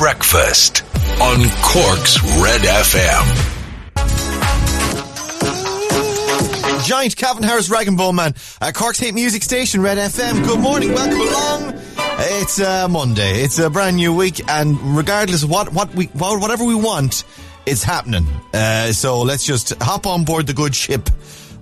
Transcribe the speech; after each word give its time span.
Breakfast 0.00 0.82
on 1.20 1.44
Cork's 1.60 2.22
Red 2.42 2.62
FM. 2.62 3.26
Giant 6.86 7.14
Calvin 7.16 7.42
Harris 7.42 7.68
Rag 7.68 7.86
and 7.86 7.98
Bone 7.98 8.14
Man, 8.14 8.34
uh, 8.62 8.72
Cork's 8.72 8.98
Hate 8.98 9.12
Music 9.12 9.42
Station, 9.42 9.82
Red 9.82 9.98
FM. 9.98 10.42
Good 10.46 10.58
morning, 10.58 10.94
welcome 10.94 11.20
along. 11.20 11.74
It's 12.18 12.58
uh, 12.58 12.88
Monday. 12.88 13.42
It's 13.42 13.58
a 13.58 13.68
brand 13.68 13.96
new 13.96 14.16
week, 14.16 14.40
and 14.48 14.80
regardless 14.96 15.42
of 15.42 15.50
what 15.50 15.70
what 15.74 15.94
we 15.94 16.06
whatever 16.06 16.64
we 16.64 16.76
want, 16.76 17.24
it's 17.66 17.82
happening. 17.82 18.26
Uh, 18.54 18.92
so 18.92 19.20
let's 19.20 19.44
just 19.44 19.74
hop 19.82 20.06
on 20.06 20.24
board 20.24 20.46
the 20.46 20.54
good 20.54 20.74
ship. 20.74 21.10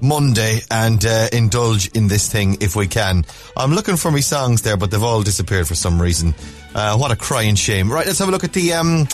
Monday 0.00 0.60
and 0.70 1.04
uh, 1.04 1.26
indulge 1.32 1.88
in 1.88 2.06
this 2.06 2.30
thing 2.30 2.58
if 2.60 2.76
we 2.76 2.86
can. 2.86 3.24
I'm 3.56 3.72
looking 3.72 3.96
for 3.96 4.12
me 4.12 4.20
songs 4.20 4.62
there, 4.62 4.76
but 4.76 4.92
they've 4.92 5.02
all 5.02 5.22
disappeared 5.22 5.66
for 5.66 5.74
some 5.74 6.00
reason. 6.00 6.36
Uh, 6.74 6.96
what 6.96 7.10
a 7.10 7.16
crying 7.16 7.54
shame. 7.54 7.90
Right, 7.90 8.06
let's 8.06 8.18
have 8.18 8.28
a 8.28 8.32
look 8.32 8.44
at 8.44 8.52
the 8.52 8.74
um, 8.74 9.06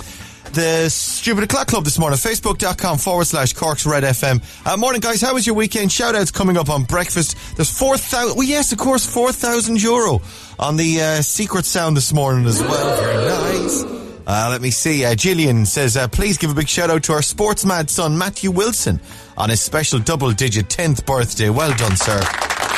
the 0.52 0.88
Stupid 0.88 1.44
O'Clock 1.44 1.66
Club 1.68 1.84
this 1.84 1.98
morning. 1.98 2.18
Facebook.com 2.18 2.98
forward 2.98 3.26
slash 3.26 3.52
Cork's 3.52 3.86
Red 3.86 4.04
FM. 4.04 4.42
Uh, 4.66 4.76
morning, 4.76 5.00
guys. 5.00 5.20
How 5.20 5.34
was 5.34 5.46
your 5.46 5.56
weekend? 5.56 5.90
Shout 5.90 6.14
outs 6.14 6.30
coming 6.30 6.56
up 6.56 6.68
on 6.68 6.84
breakfast. 6.84 7.36
There's 7.56 7.76
4,000, 7.76 8.36
well, 8.36 8.46
yes, 8.46 8.72
of 8.72 8.78
course, 8.78 9.04
4,000 9.06 9.82
euro 9.82 10.20
on 10.58 10.76
the 10.76 11.00
uh, 11.00 11.22
secret 11.22 11.64
sound 11.64 11.96
this 11.96 12.12
morning 12.12 12.46
as 12.46 12.60
well. 12.60 13.00
Very 13.02 13.26
nice. 13.26 13.84
Uh, 14.26 14.48
let 14.50 14.62
me 14.62 14.70
see. 14.70 15.04
Uh, 15.04 15.14
Gillian 15.14 15.66
says, 15.66 15.96
uh, 15.96 16.08
please 16.08 16.38
give 16.38 16.50
a 16.50 16.54
big 16.54 16.68
shout 16.68 16.88
out 16.90 17.02
to 17.04 17.12
our 17.12 17.22
sports 17.22 17.64
mad 17.64 17.90
son, 17.90 18.16
Matthew 18.16 18.50
Wilson, 18.50 19.00
on 19.36 19.50
his 19.50 19.60
special 19.60 19.98
double 19.98 20.32
digit 20.32 20.68
10th 20.68 21.04
birthday. 21.06 21.50
Well 21.50 21.74
done, 21.76 21.96
sir. 21.96 22.20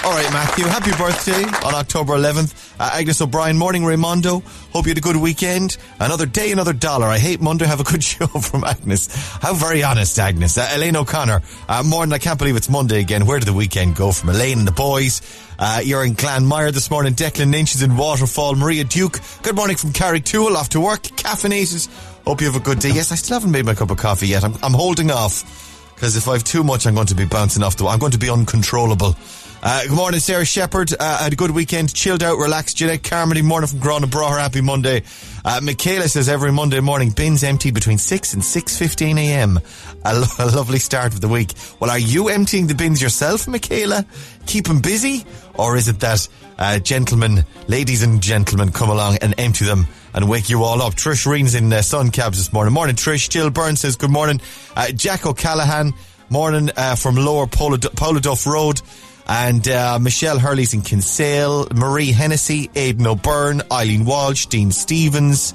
All 0.06 0.12
right, 0.12 0.32
Matthew, 0.32 0.66
happy 0.66 0.92
birthday 0.92 1.42
on 1.66 1.74
October 1.74 2.12
11th. 2.12 2.76
Uh, 2.78 2.90
Agnes 2.92 3.20
O'Brien, 3.20 3.58
morning, 3.58 3.84
Raimondo. 3.84 4.38
Hope 4.72 4.86
you 4.86 4.90
had 4.90 4.98
a 4.98 5.00
good 5.00 5.16
weekend. 5.16 5.78
Another 5.98 6.26
day, 6.26 6.52
another 6.52 6.72
dollar. 6.72 7.08
I 7.08 7.18
hate 7.18 7.40
Monday. 7.40 7.66
Have 7.66 7.80
a 7.80 7.84
good 7.84 8.04
show 8.04 8.28
from 8.28 8.62
Agnes. 8.62 9.08
How 9.42 9.54
very 9.54 9.82
honest, 9.82 10.16
Agnes. 10.16 10.56
Uh, 10.58 10.70
Elaine 10.74 10.94
O'Connor, 10.94 11.42
uh, 11.68 11.82
morning. 11.82 12.12
I 12.12 12.18
can't 12.18 12.38
believe 12.38 12.54
it's 12.54 12.68
Monday 12.68 13.00
again. 13.00 13.26
Where 13.26 13.40
did 13.40 13.46
the 13.48 13.52
weekend 13.52 13.96
go 13.96 14.12
from 14.12 14.28
Elaine 14.28 14.60
and 14.60 14.68
the 14.68 14.72
boys? 14.72 15.22
Uh, 15.58 15.80
you're 15.82 16.04
in 16.04 16.14
Glanmire 16.14 16.72
this 16.72 16.88
morning. 16.88 17.14
Declan 17.14 17.50
Lynch 17.50 17.74
is 17.74 17.82
in 17.82 17.96
Waterfall. 17.96 18.54
Maria 18.54 18.84
Duke, 18.84 19.18
good 19.42 19.56
morning 19.56 19.76
from 19.76 19.90
Carrigtwohill. 19.90 20.54
Off 20.54 20.68
to 20.68 20.80
work. 20.80 21.02
Caffeinated. 21.02 21.88
Hope 22.24 22.40
you 22.40 22.46
have 22.46 22.54
a 22.54 22.64
good 22.64 22.78
day. 22.78 22.90
Yes, 22.90 23.10
I 23.10 23.16
still 23.16 23.40
haven't 23.40 23.50
made 23.50 23.64
my 23.66 23.74
cup 23.74 23.90
of 23.90 23.96
coffee 23.96 24.28
yet. 24.28 24.44
I'm, 24.44 24.54
I'm 24.62 24.72
holding 24.72 25.10
off 25.10 25.65
because 25.96 26.14
if 26.14 26.28
I 26.28 26.34
have 26.34 26.44
too 26.44 26.62
much, 26.62 26.86
I'm 26.86 26.94
going 26.94 27.06
to 27.08 27.14
be 27.14 27.24
bouncing 27.24 27.62
off 27.62 27.76
the. 27.76 27.86
I'm 27.86 27.98
going 27.98 28.12
to 28.12 28.18
be 28.18 28.30
uncontrollable. 28.30 29.16
Uh, 29.62 29.82
good 29.84 29.96
morning, 29.96 30.20
Sarah 30.20 30.44
Shepherd. 30.44 30.92
Uh, 31.00 31.18
had 31.24 31.32
a 31.32 31.36
good 31.36 31.50
weekend, 31.50 31.92
chilled 31.92 32.22
out, 32.22 32.36
relaxed. 32.36 32.76
Jeanette 32.76 33.02
Carmody, 33.02 33.40
morning 33.40 33.66
from 33.66 33.80
Grona 33.80 34.38
happy 34.38 34.60
Monday. 34.60 35.02
Uh, 35.42 35.60
Michaela 35.62 36.08
says 36.08 36.28
every 36.28 36.52
Monday 36.52 36.80
morning, 36.80 37.10
bins 37.10 37.42
empty 37.42 37.70
between 37.70 37.96
6 37.96 38.34
and 38.34 38.42
6.15 38.42 39.18
a.m. 39.18 39.58
A, 40.04 40.14
lo- 40.14 40.26
a 40.38 40.46
lovely 40.54 40.78
start 40.78 41.14
of 41.14 41.22
the 41.22 41.28
week. 41.28 41.54
Well, 41.80 41.90
are 41.90 41.98
you 41.98 42.28
emptying 42.28 42.66
the 42.66 42.74
bins 42.74 43.00
yourself, 43.00 43.48
Michaela? 43.48 44.04
Keep 44.44 44.66
them 44.66 44.80
busy? 44.80 45.24
Or 45.54 45.76
is 45.76 45.88
it 45.88 46.00
that 46.00 46.28
uh, 46.58 46.78
gentlemen, 46.78 47.46
ladies 47.66 48.02
and 48.02 48.22
gentlemen, 48.22 48.70
come 48.70 48.90
along 48.90 49.16
and 49.22 49.34
empty 49.38 49.64
them 49.64 49.86
and 50.16 50.28
wake 50.28 50.48
you 50.48 50.64
all 50.64 50.82
up? 50.82 50.94
Trish 50.94 51.30
Reen's 51.30 51.54
in 51.54 51.72
uh, 51.72 51.82
Sun 51.82 52.10
Cabs 52.10 52.38
this 52.38 52.52
morning. 52.52 52.72
Morning, 52.74 52.96
Trish. 52.96 53.28
Jill 53.28 53.50
Byrne 53.50 53.76
says 53.76 53.96
good 53.96 54.10
morning. 54.10 54.40
Uh, 54.74 54.88
Jack 54.88 55.26
O'Callaghan, 55.26 55.92
morning 56.30 56.70
uh, 56.76 56.96
from 56.96 57.14
Lower 57.14 57.46
Polo, 57.46 57.76
Pouladuff 57.76 58.46
Road. 58.46 58.80
And 59.28 59.66
uh, 59.68 59.98
Michelle 59.98 60.38
Hurley's 60.38 60.72
in 60.72 60.82
Kinsale, 60.82 61.66
Marie 61.74 62.12
Hennessy, 62.12 62.70
Aidan 62.74 63.06
O'Byrne, 63.08 63.60
Eileen 63.72 64.04
Walsh, 64.04 64.46
Dean 64.46 64.70
Stevens, 64.70 65.52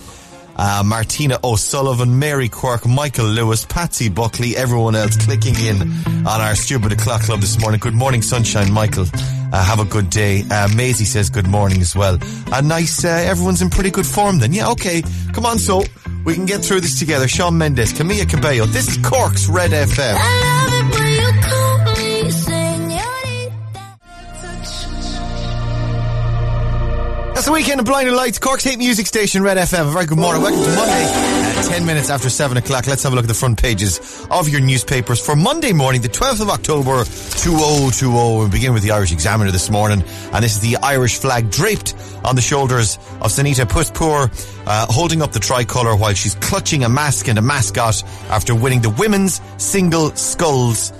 uh, 0.57 0.83
Martina 0.85 1.39
O'Sullivan, 1.41 2.19
Mary 2.19 2.49
Quirk, 2.49 2.85
Michael 2.85 3.27
Lewis, 3.27 3.65
Patsy 3.65 4.09
Buckley, 4.09 4.57
everyone 4.57 4.95
else 4.95 5.15
clicking 5.15 5.55
in 5.55 5.81
on 5.81 6.41
our 6.41 6.55
Stupid 6.55 6.91
O'Clock 6.91 7.21
Club 7.21 7.39
this 7.39 7.59
morning. 7.61 7.79
Good 7.79 7.93
morning, 7.95 8.21
Sunshine, 8.21 8.71
Michael. 8.71 9.05
Uh, 9.51 9.63
have 9.63 9.79
a 9.79 9.85
good 9.85 10.09
day. 10.09 10.43
Uh, 10.49 10.67
Maisie 10.75 11.05
says 11.05 11.29
good 11.29 11.47
morning 11.47 11.81
as 11.81 11.95
well. 11.95 12.17
A 12.53 12.61
nice, 12.61 13.03
uh, 13.03 13.09
everyone's 13.09 13.61
in 13.61 13.69
pretty 13.69 13.91
good 13.91 14.05
form 14.05 14.39
then. 14.39 14.53
Yeah, 14.53 14.69
okay. 14.71 15.01
Come 15.33 15.45
on, 15.45 15.59
so 15.59 15.83
we 16.25 16.33
can 16.35 16.45
get 16.45 16.63
through 16.63 16.81
this 16.81 16.97
together. 16.99 17.27
Shawn 17.27 17.57
Mendes, 17.57 17.93
Camila 17.93 18.29
Cabello. 18.29 18.65
This 18.65 18.87
is 18.87 18.97
Cork's 18.97 19.47
Red 19.47 19.71
FM. 19.71 21.10
That's 27.41 27.49
the 27.49 27.53
weekend 27.53 27.79
of 27.79 27.87
Blinding 27.87 28.13
Lights, 28.13 28.37
Cork's 28.37 28.63
Hate 28.63 28.77
Music 28.77 29.07
Station, 29.07 29.41
Red 29.41 29.57
FM. 29.57 29.87
A 29.87 29.91
very 29.91 30.05
good 30.05 30.19
morning. 30.19 30.43
Welcome 30.43 30.63
to 30.63 30.75
Monday 30.75 31.05
at 31.57 31.65
10 31.65 31.87
minutes 31.87 32.11
after 32.11 32.29
7 32.29 32.55
o'clock. 32.55 32.85
Let's 32.85 33.01
have 33.01 33.13
a 33.13 33.15
look 33.15 33.25
at 33.25 33.29
the 33.29 33.33
front 33.33 33.59
pages 33.59 34.27
of 34.29 34.47
your 34.47 34.61
newspapers 34.61 35.19
for 35.19 35.35
Monday 35.35 35.73
morning, 35.73 36.01
the 36.01 36.07
12th 36.07 36.41
of 36.41 36.49
October, 36.51 37.03
2020. 37.03 38.43
We 38.43 38.47
begin 38.51 38.75
with 38.75 38.83
the 38.83 38.91
Irish 38.91 39.11
Examiner 39.11 39.49
this 39.49 39.71
morning, 39.71 40.03
and 40.31 40.43
this 40.43 40.55
is 40.55 40.59
the 40.59 40.77
Irish 40.83 41.17
flag 41.17 41.49
draped 41.49 41.95
on 42.23 42.35
the 42.35 42.43
shoulders 42.43 42.97
of 43.21 43.31
Sanita 43.31 43.65
Puspure, 43.65 44.29
uh, 44.67 44.85
holding 44.91 45.23
up 45.23 45.31
the 45.31 45.39
tricolour 45.39 45.95
while 45.95 46.13
she's 46.13 46.35
clutching 46.35 46.83
a 46.83 46.89
mask 46.89 47.27
and 47.27 47.39
a 47.39 47.41
mascot 47.41 48.03
after 48.29 48.53
winning 48.53 48.81
the 48.81 48.91
women's 48.91 49.41
single 49.57 50.15
sculls 50.15 50.93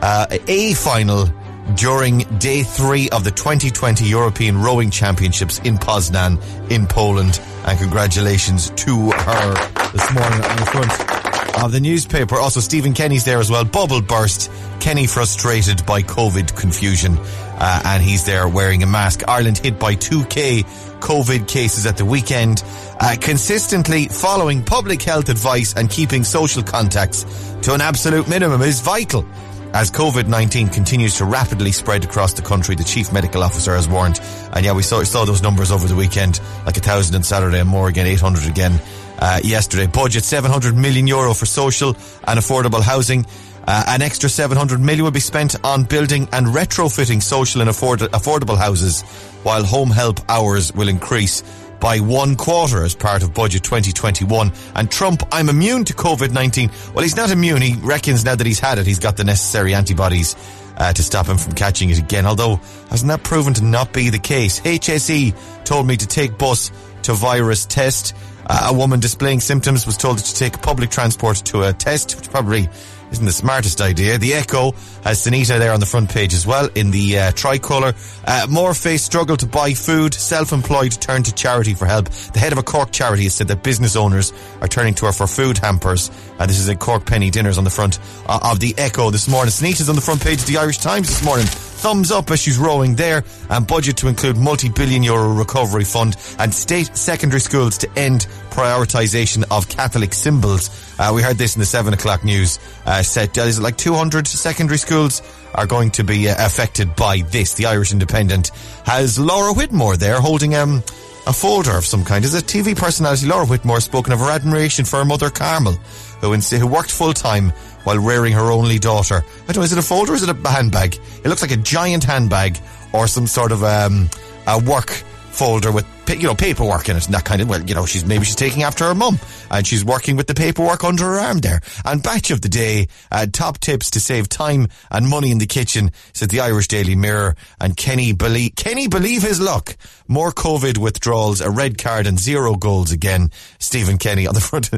uh, 0.00 0.26
A 0.46 0.74
final 0.74 1.26
during 1.74 2.18
day 2.38 2.62
three 2.62 3.08
of 3.10 3.24
the 3.24 3.30
2020 3.30 4.04
European 4.04 4.58
Rowing 4.60 4.90
Championships 4.90 5.58
in 5.60 5.76
Poznan 5.76 6.40
in 6.70 6.86
Poland. 6.86 7.40
And 7.66 7.78
congratulations 7.78 8.70
to 8.70 9.10
her 9.10 9.54
this 9.92 10.14
morning 10.14 10.42
on 10.44 10.56
the 10.56 10.66
front 10.66 11.18
of 11.64 11.72
the 11.72 11.80
newspaper. 11.80 12.36
Also, 12.36 12.60
Stephen 12.60 12.94
Kenny's 12.94 13.24
there 13.24 13.38
as 13.38 13.50
well. 13.50 13.64
Bubble 13.64 14.00
burst. 14.00 14.50
Kenny 14.80 15.06
frustrated 15.06 15.84
by 15.84 16.02
COVID 16.02 16.56
confusion. 16.56 17.18
Uh, 17.18 17.82
and 17.84 18.02
he's 18.02 18.24
there 18.24 18.48
wearing 18.48 18.82
a 18.82 18.86
mask. 18.86 19.22
Ireland 19.26 19.58
hit 19.58 19.78
by 19.78 19.96
2k 19.96 20.64
COVID 21.00 21.48
cases 21.48 21.86
at 21.86 21.96
the 21.96 22.04
weekend. 22.04 22.62
Uh, 23.00 23.16
consistently 23.20 24.06
following 24.06 24.62
public 24.64 25.02
health 25.02 25.28
advice 25.28 25.74
and 25.74 25.90
keeping 25.90 26.24
social 26.24 26.62
contacts 26.62 27.24
to 27.62 27.74
an 27.74 27.80
absolute 27.80 28.28
minimum 28.28 28.62
is 28.62 28.80
vital. 28.80 29.26
As 29.74 29.90
COVID-19 29.90 30.72
continues 30.72 31.16
to 31.18 31.26
rapidly 31.26 31.72
spread 31.72 32.02
across 32.02 32.32
the 32.32 32.42
country, 32.42 32.74
the 32.74 32.84
chief 32.84 33.12
medical 33.12 33.42
officer 33.42 33.74
has 33.76 33.86
warned, 33.86 34.18
and 34.52 34.64
yeah, 34.64 34.72
we 34.72 34.82
saw, 34.82 35.02
saw 35.04 35.24
those 35.24 35.42
numbers 35.42 35.70
over 35.70 35.86
the 35.86 35.94
weekend, 35.94 36.40
like 36.64 36.76
a 36.78 36.80
thousand 36.80 37.14
on 37.16 37.22
Saturday 37.22 37.60
and 37.60 37.68
more 37.68 37.88
again, 37.88 38.06
800 38.06 38.48
again, 38.48 38.80
uh, 39.18 39.40
yesterday. 39.44 39.86
Budget 39.86 40.24
700 40.24 40.74
million 40.74 41.06
euro 41.06 41.34
for 41.34 41.44
social 41.44 41.90
and 42.26 42.40
affordable 42.40 42.82
housing. 42.82 43.26
Uh, 43.66 43.84
an 43.88 44.00
extra 44.00 44.30
700 44.30 44.80
million 44.80 45.04
will 45.04 45.10
be 45.10 45.20
spent 45.20 45.54
on 45.62 45.84
building 45.84 46.26
and 46.32 46.46
retrofitting 46.46 47.22
social 47.22 47.60
and 47.60 47.68
afford- 47.68 48.00
affordable 48.00 48.56
houses, 48.56 49.02
while 49.42 49.64
home 49.64 49.90
help 49.90 50.18
hours 50.30 50.72
will 50.72 50.88
increase 50.88 51.42
by 51.80 52.00
one 52.00 52.36
quarter 52.36 52.84
as 52.84 52.94
part 52.94 53.22
of 53.22 53.34
budget 53.34 53.62
2021. 53.64 54.52
And 54.74 54.90
Trump, 54.90 55.22
I'm 55.32 55.48
immune 55.48 55.84
to 55.84 55.94
COVID-19. 55.94 56.94
Well, 56.94 57.02
he's 57.02 57.16
not 57.16 57.30
immune. 57.30 57.62
He 57.62 57.74
reckons 57.74 58.24
now 58.24 58.34
that 58.34 58.46
he's 58.46 58.60
had 58.60 58.78
it, 58.78 58.86
he's 58.86 58.98
got 58.98 59.16
the 59.16 59.24
necessary 59.24 59.74
antibodies 59.74 60.36
uh, 60.76 60.92
to 60.92 61.02
stop 61.02 61.26
him 61.26 61.38
from 61.38 61.54
catching 61.54 61.90
it 61.90 61.98
again. 61.98 62.26
Although, 62.26 62.56
hasn't 62.90 63.08
that 63.08 63.22
proven 63.22 63.54
to 63.54 63.64
not 63.64 63.92
be 63.92 64.10
the 64.10 64.18
case? 64.18 64.60
HSE 64.60 65.64
told 65.64 65.86
me 65.86 65.96
to 65.96 66.06
take 66.06 66.38
bus 66.38 66.70
to 67.02 67.12
virus 67.14 67.66
test. 67.66 68.14
Uh, 68.46 68.68
a 68.70 68.74
woman 68.74 69.00
displaying 69.00 69.40
symptoms 69.40 69.84
was 69.86 69.96
told 69.96 70.18
to 70.18 70.34
take 70.34 70.60
public 70.62 70.90
transport 70.90 71.36
to 71.36 71.62
a 71.62 71.72
test, 71.72 72.16
which 72.16 72.30
probably 72.30 72.68
isn't 73.10 73.24
the 73.24 73.32
smartest 73.32 73.80
idea. 73.80 74.18
The 74.18 74.34
Echo 74.34 74.72
has 75.02 75.24
Sanita 75.24 75.58
there 75.58 75.72
on 75.72 75.80
the 75.80 75.86
front 75.86 76.10
page 76.10 76.34
as 76.34 76.46
well 76.46 76.68
in 76.74 76.90
the 76.90 77.18
uh, 77.18 77.32
tricolour. 77.32 77.94
Uh, 78.26 78.46
Morphe 78.48 78.98
struggle 78.98 79.36
to 79.36 79.46
buy 79.46 79.74
food. 79.74 80.14
Self-employed 80.14 80.92
turn 80.92 81.22
to 81.22 81.34
charity 81.34 81.74
for 81.74 81.86
help. 81.86 82.08
The 82.08 82.38
head 82.38 82.52
of 82.52 82.58
a 82.58 82.62
Cork 82.62 82.92
charity 82.92 83.24
has 83.24 83.34
said 83.34 83.48
that 83.48 83.62
business 83.62 83.96
owners 83.96 84.32
are 84.60 84.68
turning 84.68 84.94
to 84.94 85.06
her 85.06 85.12
for 85.12 85.26
food 85.26 85.58
hampers. 85.58 86.10
Uh, 86.38 86.46
this 86.46 86.58
is 86.58 86.68
a 86.68 86.76
Cork 86.76 87.04
Penny 87.04 87.30
Dinners 87.30 87.58
on 87.58 87.64
the 87.64 87.70
front 87.70 87.98
uh, 88.26 88.38
of 88.42 88.60
the 88.60 88.74
Echo 88.78 89.10
this 89.10 89.28
morning. 89.28 89.50
Sanita's 89.50 89.88
on 89.88 89.96
the 89.96 90.00
front 90.00 90.22
page 90.22 90.40
of 90.40 90.46
the 90.46 90.56
Irish 90.56 90.78
Times 90.78 91.08
this 91.08 91.24
morning. 91.24 91.46
Thumbs 91.46 92.10
up 92.10 92.30
as 92.30 92.40
she's 92.40 92.58
rowing 92.58 92.96
there 92.96 93.22
and 93.50 93.66
budget 93.66 93.96
to 93.98 94.08
include 94.08 94.36
multi-billion 94.36 95.02
euro 95.02 95.28
recovery 95.32 95.84
fund 95.84 96.16
and 96.38 96.52
state 96.52 96.96
secondary 96.96 97.40
schools 97.40 97.78
to 97.78 97.88
end 97.96 98.26
prioritisation 98.50 99.44
of 99.50 99.68
Catholic 99.68 100.12
symbols. 100.12 100.70
Uh, 100.98 101.12
we 101.14 101.22
heard 101.22 101.38
this 101.38 101.54
in 101.54 101.60
the 101.60 101.66
seven 101.66 101.94
o'clock 101.94 102.24
news. 102.24 102.58
Uh, 102.84 103.02
said, 103.02 103.36
uh, 103.38 103.42
is 103.42 103.58
it 103.58 103.62
like 103.62 103.76
200 103.76 104.26
secondary 104.26 104.78
schools 104.78 105.22
are 105.54 105.66
going 105.66 105.90
to 105.90 106.02
be 106.02 106.28
uh, 106.28 106.34
affected 106.38 106.94
by 106.96 107.20
this? 107.30 107.54
The 107.54 107.66
Irish 107.66 107.92
Independent 107.92 108.50
has 108.84 109.18
Laura 109.18 109.52
Whitmore 109.52 109.96
there 109.96 110.20
holding 110.20 110.56
um, 110.56 110.82
a 111.28 111.32
folder 111.32 111.76
of 111.76 111.84
some 111.84 112.04
kind. 112.04 112.24
Is 112.24 112.34
a 112.34 112.40
TV 112.40 112.74
personality, 112.74 113.26
Laura 113.26 113.44
Whitmore, 113.44 113.80
spoken 113.80 114.14
of 114.14 114.18
her 114.18 114.30
admiration 114.30 114.86
for 114.86 114.96
her 114.96 115.04
mother 115.04 115.28
Carmel, 115.28 115.74
who, 116.22 116.32
ins- 116.32 116.50
who 116.50 116.66
worked 116.66 116.90
full 116.90 117.12
time 117.12 117.50
while 117.84 117.98
rearing 117.98 118.32
her 118.32 118.50
only 118.50 118.78
daughter. 118.78 119.22
I 119.42 119.52
don't 119.52 119.56
know, 119.56 119.62
is 119.62 119.72
it 119.72 119.78
a 119.78 119.82
folder 119.82 120.12
or 120.12 120.14
is 120.16 120.22
it 120.22 120.30
a 120.30 120.48
handbag? 120.48 120.94
It 120.94 121.26
looks 121.28 121.42
like 121.42 121.50
a 121.50 121.56
giant 121.58 122.04
handbag 122.04 122.58
or 122.94 123.06
some 123.06 123.26
sort 123.26 123.52
of 123.52 123.62
um, 123.62 124.08
a 124.46 124.58
work 124.58 124.90
folder 125.30 125.70
with 125.70 125.86
you 126.08 126.26
know, 126.26 126.34
paperwork 126.34 126.88
in 126.88 126.96
it 126.96 127.04
and 127.04 127.14
that 127.14 127.24
kind 127.26 127.42
of, 127.42 127.48
well, 127.48 127.62
you 127.62 127.74
know, 127.74 127.84
she's, 127.84 128.06
maybe 128.06 128.24
she's 128.24 128.34
taking 128.34 128.62
after 128.62 128.84
her 128.84 128.94
mum 128.94 129.18
and 129.50 129.66
she's 129.66 129.84
working 129.84 130.16
with 130.16 130.26
the 130.26 130.34
paperwork 130.34 130.84
under 130.84 131.04
her 131.04 131.18
arm 131.18 131.38
there. 131.38 131.60
And 131.84 132.02
batch 132.02 132.30
of 132.30 132.40
the 132.40 132.48
day, 132.48 132.88
uh, 133.10 133.26
top 133.32 133.58
tips 133.58 133.90
to 133.92 134.00
save 134.00 134.28
time 134.28 134.68
and 134.90 135.08
money 135.08 135.30
in 135.30 135.38
the 135.38 135.46
kitchen, 135.46 135.90
said 136.12 136.30
the 136.30 136.40
Irish 136.40 136.68
Daily 136.68 136.96
Mirror. 136.96 137.36
And 137.60 137.76
Kenny 137.76 138.12
believe, 138.12 138.52
Kenny 138.56 138.88
believe 138.88 139.22
his 139.22 139.40
luck. 139.40 139.76
More 140.06 140.32
COVID 140.32 140.78
withdrawals, 140.78 141.40
a 141.40 141.50
red 141.50 141.78
card 141.78 142.06
and 142.06 142.18
zero 142.18 142.54
goals 142.54 142.92
again. 142.92 143.30
Stephen 143.58 143.98
Kenny 143.98 144.26
on 144.26 144.34
the 144.34 144.40
front. 144.40 144.70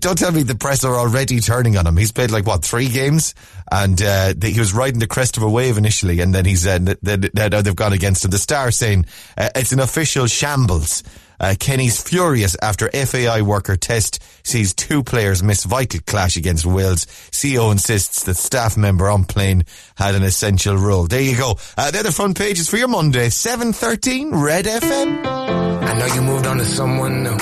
Don't 0.00 0.18
tell 0.18 0.32
me 0.32 0.42
the 0.42 0.54
press 0.54 0.84
are 0.84 0.96
already 0.96 1.40
turning 1.40 1.76
on 1.76 1.86
him. 1.86 1.96
He's 1.96 2.12
played 2.12 2.30
like 2.30 2.46
what, 2.46 2.64
three 2.64 2.88
games? 2.88 3.34
And, 3.70 4.00
uh, 4.02 4.34
he 4.42 4.58
was 4.58 4.72
riding 4.72 4.98
the 4.98 5.06
crest 5.06 5.36
of 5.36 5.42
a 5.42 5.50
wave 5.50 5.78
initially 5.78 6.20
and 6.20 6.34
then 6.34 6.44
he's, 6.44 6.66
uh, 6.66 6.78
they've 7.02 7.76
gone 7.76 7.92
against 7.92 8.24
him. 8.24 8.30
The 8.30 8.38
Star 8.38 8.70
saying, 8.70 9.06
uh, 9.36 9.50
it's 9.54 9.72
an 9.72 9.80
official 9.80 10.26
shambles. 10.26 11.02
Uh, 11.40 11.54
Kenny's 11.58 12.00
furious 12.00 12.54
after 12.62 12.90
FAI 12.90 13.42
worker 13.42 13.76
test 13.76 14.22
sees 14.44 14.74
two 14.74 15.02
players 15.02 15.42
miss 15.42 15.64
vital 15.64 16.00
clash 16.06 16.36
against 16.36 16.66
Wales. 16.66 17.06
CEO 17.30 17.72
insists 17.72 18.24
that 18.24 18.36
staff 18.36 18.76
member 18.76 19.08
on 19.08 19.24
plane 19.24 19.64
had 19.96 20.14
an 20.14 20.22
essential 20.22 20.76
role. 20.76 21.06
There 21.06 21.22
you 21.22 21.36
go. 21.36 21.56
Uh, 21.76 21.90
they're 21.90 22.02
the 22.02 22.12
front 22.12 22.36
pages 22.36 22.68
for 22.68 22.76
your 22.76 22.88
Monday, 22.88 23.28
7.13, 23.28 24.42
Red 24.42 24.66
FM. 24.66 25.26
I 25.26 25.98
know 25.98 26.14
you 26.14 26.22
moved 26.22 26.46
on 26.46 26.58
to 26.58 26.64
someone 26.66 27.22
new. 27.22 27.38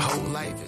Whole 0.00 0.30
life 0.32 0.60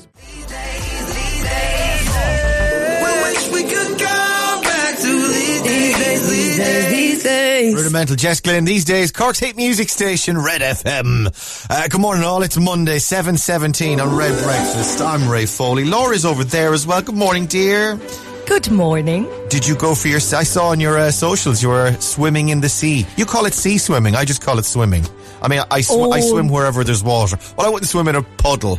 is. 7.24 7.74
Rudimental 7.74 8.16
Jess 8.16 8.40
Glynne 8.40 8.64
these 8.64 8.84
days, 8.84 9.12
Cork's 9.12 9.38
hit 9.38 9.56
music 9.56 9.88
station, 9.88 10.38
Red 10.38 10.60
FM. 10.60 11.66
Uh, 11.70 11.88
good 11.88 12.00
morning 12.00 12.24
all, 12.24 12.42
it's 12.42 12.56
Monday, 12.58 12.96
7.17 12.96 14.02
on 14.02 14.16
Red 14.16 14.32
Breakfast. 14.42 15.00
I'm 15.00 15.28
Ray 15.28 15.46
Foley. 15.46 15.84
Laura's 15.84 16.24
over 16.24 16.44
there 16.44 16.72
as 16.72 16.86
well. 16.86 17.02
Good 17.02 17.14
morning, 17.16 17.46
dear. 17.46 17.98
Good 18.46 18.70
morning. 18.70 19.28
Did 19.48 19.66
you 19.66 19.76
go 19.76 19.94
for 19.94 20.08
your, 20.08 20.16
I 20.18 20.42
saw 20.42 20.68
on 20.68 20.80
your 20.80 20.98
uh, 20.98 21.10
socials 21.10 21.62
you 21.62 21.68
were 21.68 21.92
swimming 22.00 22.48
in 22.48 22.60
the 22.60 22.68
sea. 22.68 23.06
You 23.16 23.24
call 23.24 23.46
it 23.46 23.54
sea 23.54 23.78
swimming, 23.78 24.16
I 24.16 24.24
just 24.24 24.42
call 24.42 24.58
it 24.58 24.64
swimming. 24.64 25.04
I 25.40 25.48
mean, 25.48 25.60
I, 25.70 25.80
sw- 25.80 25.90
I 25.92 26.18
Oh. 26.18 26.30
swim 26.30 26.48
wherever 26.48 26.84
there's 26.84 27.02
water. 27.04 27.36
Well, 27.56 27.66
I 27.66 27.70
wouldn't 27.70 27.88
swim 27.88 28.08
in 28.08 28.16
a 28.16 28.22
puddle 28.22 28.78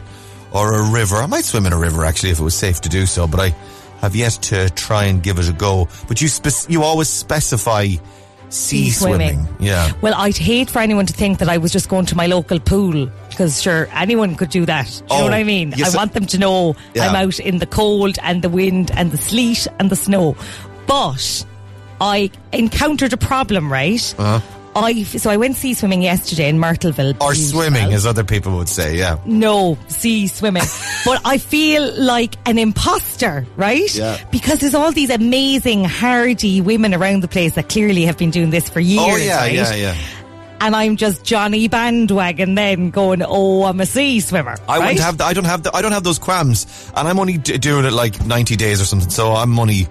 or 0.52 0.74
a 0.74 0.92
river. 0.92 1.16
I 1.18 1.26
might 1.26 1.46
swim 1.46 1.66
in 1.66 1.74
a 1.74 1.78
river 1.80 2.06
actually 2.06 2.30
if 2.32 2.40
it 2.40 2.44
was 2.44 2.56
safe 2.56 2.82
to 2.82 2.90
do 2.90 3.06
so, 3.06 3.28
but 3.28 3.40
I 3.40 3.50
have 4.02 4.16
yet 4.16 4.34
to 4.44 4.70
try 4.72 5.06
and 5.06 5.24
give 5.24 5.40
it 5.40 5.50
a 5.50 5.54
go. 5.54 5.88
But 6.08 6.22
you 6.22 6.28
spec- 6.28 6.70
you 6.70 6.84
always 6.84 7.10
specify 7.10 7.88
sea 8.54 8.86
Sea 8.86 8.92
swimming. 8.92 9.44
swimming. 9.46 9.56
Yeah. 9.60 9.92
Well, 10.02 10.14
I'd 10.16 10.38
hate 10.38 10.70
for 10.70 10.80
anyone 10.80 11.06
to 11.08 11.14
think 11.14 11.40
that 11.40 11.50
I 11.50 11.58
was 11.58 11.72
just 11.72 11.90
going 11.90 12.06
to 12.08 12.16
my 12.16 12.28
local 12.28 12.60
pool 12.60 13.10
because 13.30 13.62
sure, 13.62 13.88
anyone 13.94 14.36
could 14.36 14.50
do 14.50 14.66
that. 14.66 14.86
Do 14.88 14.94
you 14.98 15.06
Oh, 15.10 15.18
know 15.20 15.24
what 15.26 15.34
I 15.34 15.44
mean? 15.44 15.74
yes, 15.76 15.94
I 15.94 15.98
want 15.98 16.14
them 16.14 16.26
to 16.28 16.38
know 16.38 16.76
Yeah. 16.94 17.08
I'm 17.10 17.16
out 17.16 17.40
in 17.40 17.58
the 17.60 17.66
cold 17.66 18.18
and 18.22 18.42
the 18.42 18.50
wind 18.50 18.92
and 18.96 19.12
the 19.12 19.18
sleet 19.18 19.68
and 19.80 19.90
the 19.90 19.96
snow. 19.96 20.36
But 20.86 21.46
I 22.00 22.30
encountered 22.52 23.14
a 23.14 23.18
problem, 23.18 23.72
right? 23.72 24.14
Uh-huh. 24.18 24.40
I 24.76 25.04
so 25.04 25.30
I 25.30 25.38
went 25.38 25.56
sea 25.56 25.74
swimming 25.74 26.02
yesterday 26.02 26.50
in 26.50 26.58
Myrtleville. 26.58 27.22
Or 27.22 27.36
swimming, 27.36 27.94
as 27.94 28.06
other 28.06 28.24
people 28.24 28.58
would 28.58 28.70
say, 28.70 28.98
yeah. 28.98 29.20
No, 29.26 29.78
sea 29.88 30.28
swimming. 30.28 30.64
but 31.06 31.22
I 31.26 31.38
feel 31.38 31.94
like 32.02 32.36
an 32.48 32.58
imposter, 32.58 33.46
right? 33.56 33.94
Yeah. 33.94 34.24
Because 34.32 34.60
there's 34.60 34.76
all 34.76 34.92
these 34.92 35.10
amazing, 35.10 35.84
hardy 35.84 36.62
women 36.62 36.94
around 36.94 37.22
the 37.22 37.28
place 37.28 37.56
that 37.56 37.70
clearly 37.70 38.06
have 38.06 38.18
been 38.18 38.32
doing 38.32 38.50
this 38.50 38.70
for 38.70 38.80
oh, 38.80 38.82
years. 38.82 39.02
Oh, 39.02 39.18
yeah, 39.18 39.38
right? 39.38 39.54
yeah, 39.54 39.76
yeah. 39.76 39.98
And 40.62 40.76
I'm 40.76 40.96
just 40.96 41.26
Johnny 41.26 41.68
bandwagon 41.68 42.56
then 42.56 42.90
going, 42.90 43.22
oh, 43.22 43.66
I'm 43.66 43.82
a 43.82 43.86
sea 43.86 44.22
swimmer. 44.22 44.56
I 44.68 44.78
right? 44.78 44.80
wouldn't 44.80 45.00
have. 45.02 45.18
The, 45.18 45.26
I 45.26 45.34
don't 45.34 45.44
have. 45.44 45.64
The, 45.64 45.76
I 45.76 45.82
don't 45.82 45.92
have 45.92 46.06
those 46.06 46.20
qualms, 46.20 46.92
and 46.96 47.06
I'm 47.06 47.20
only 47.20 47.38
d- 47.38 47.58
doing 47.58 47.84
it 47.84 47.92
like 47.92 48.26
90 48.26 48.56
days 48.56 48.82
or 48.82 48.86
something. 48.86 49.10
So 49.10 49.34
I'm 49.34 49.60
only. 49.60 49.88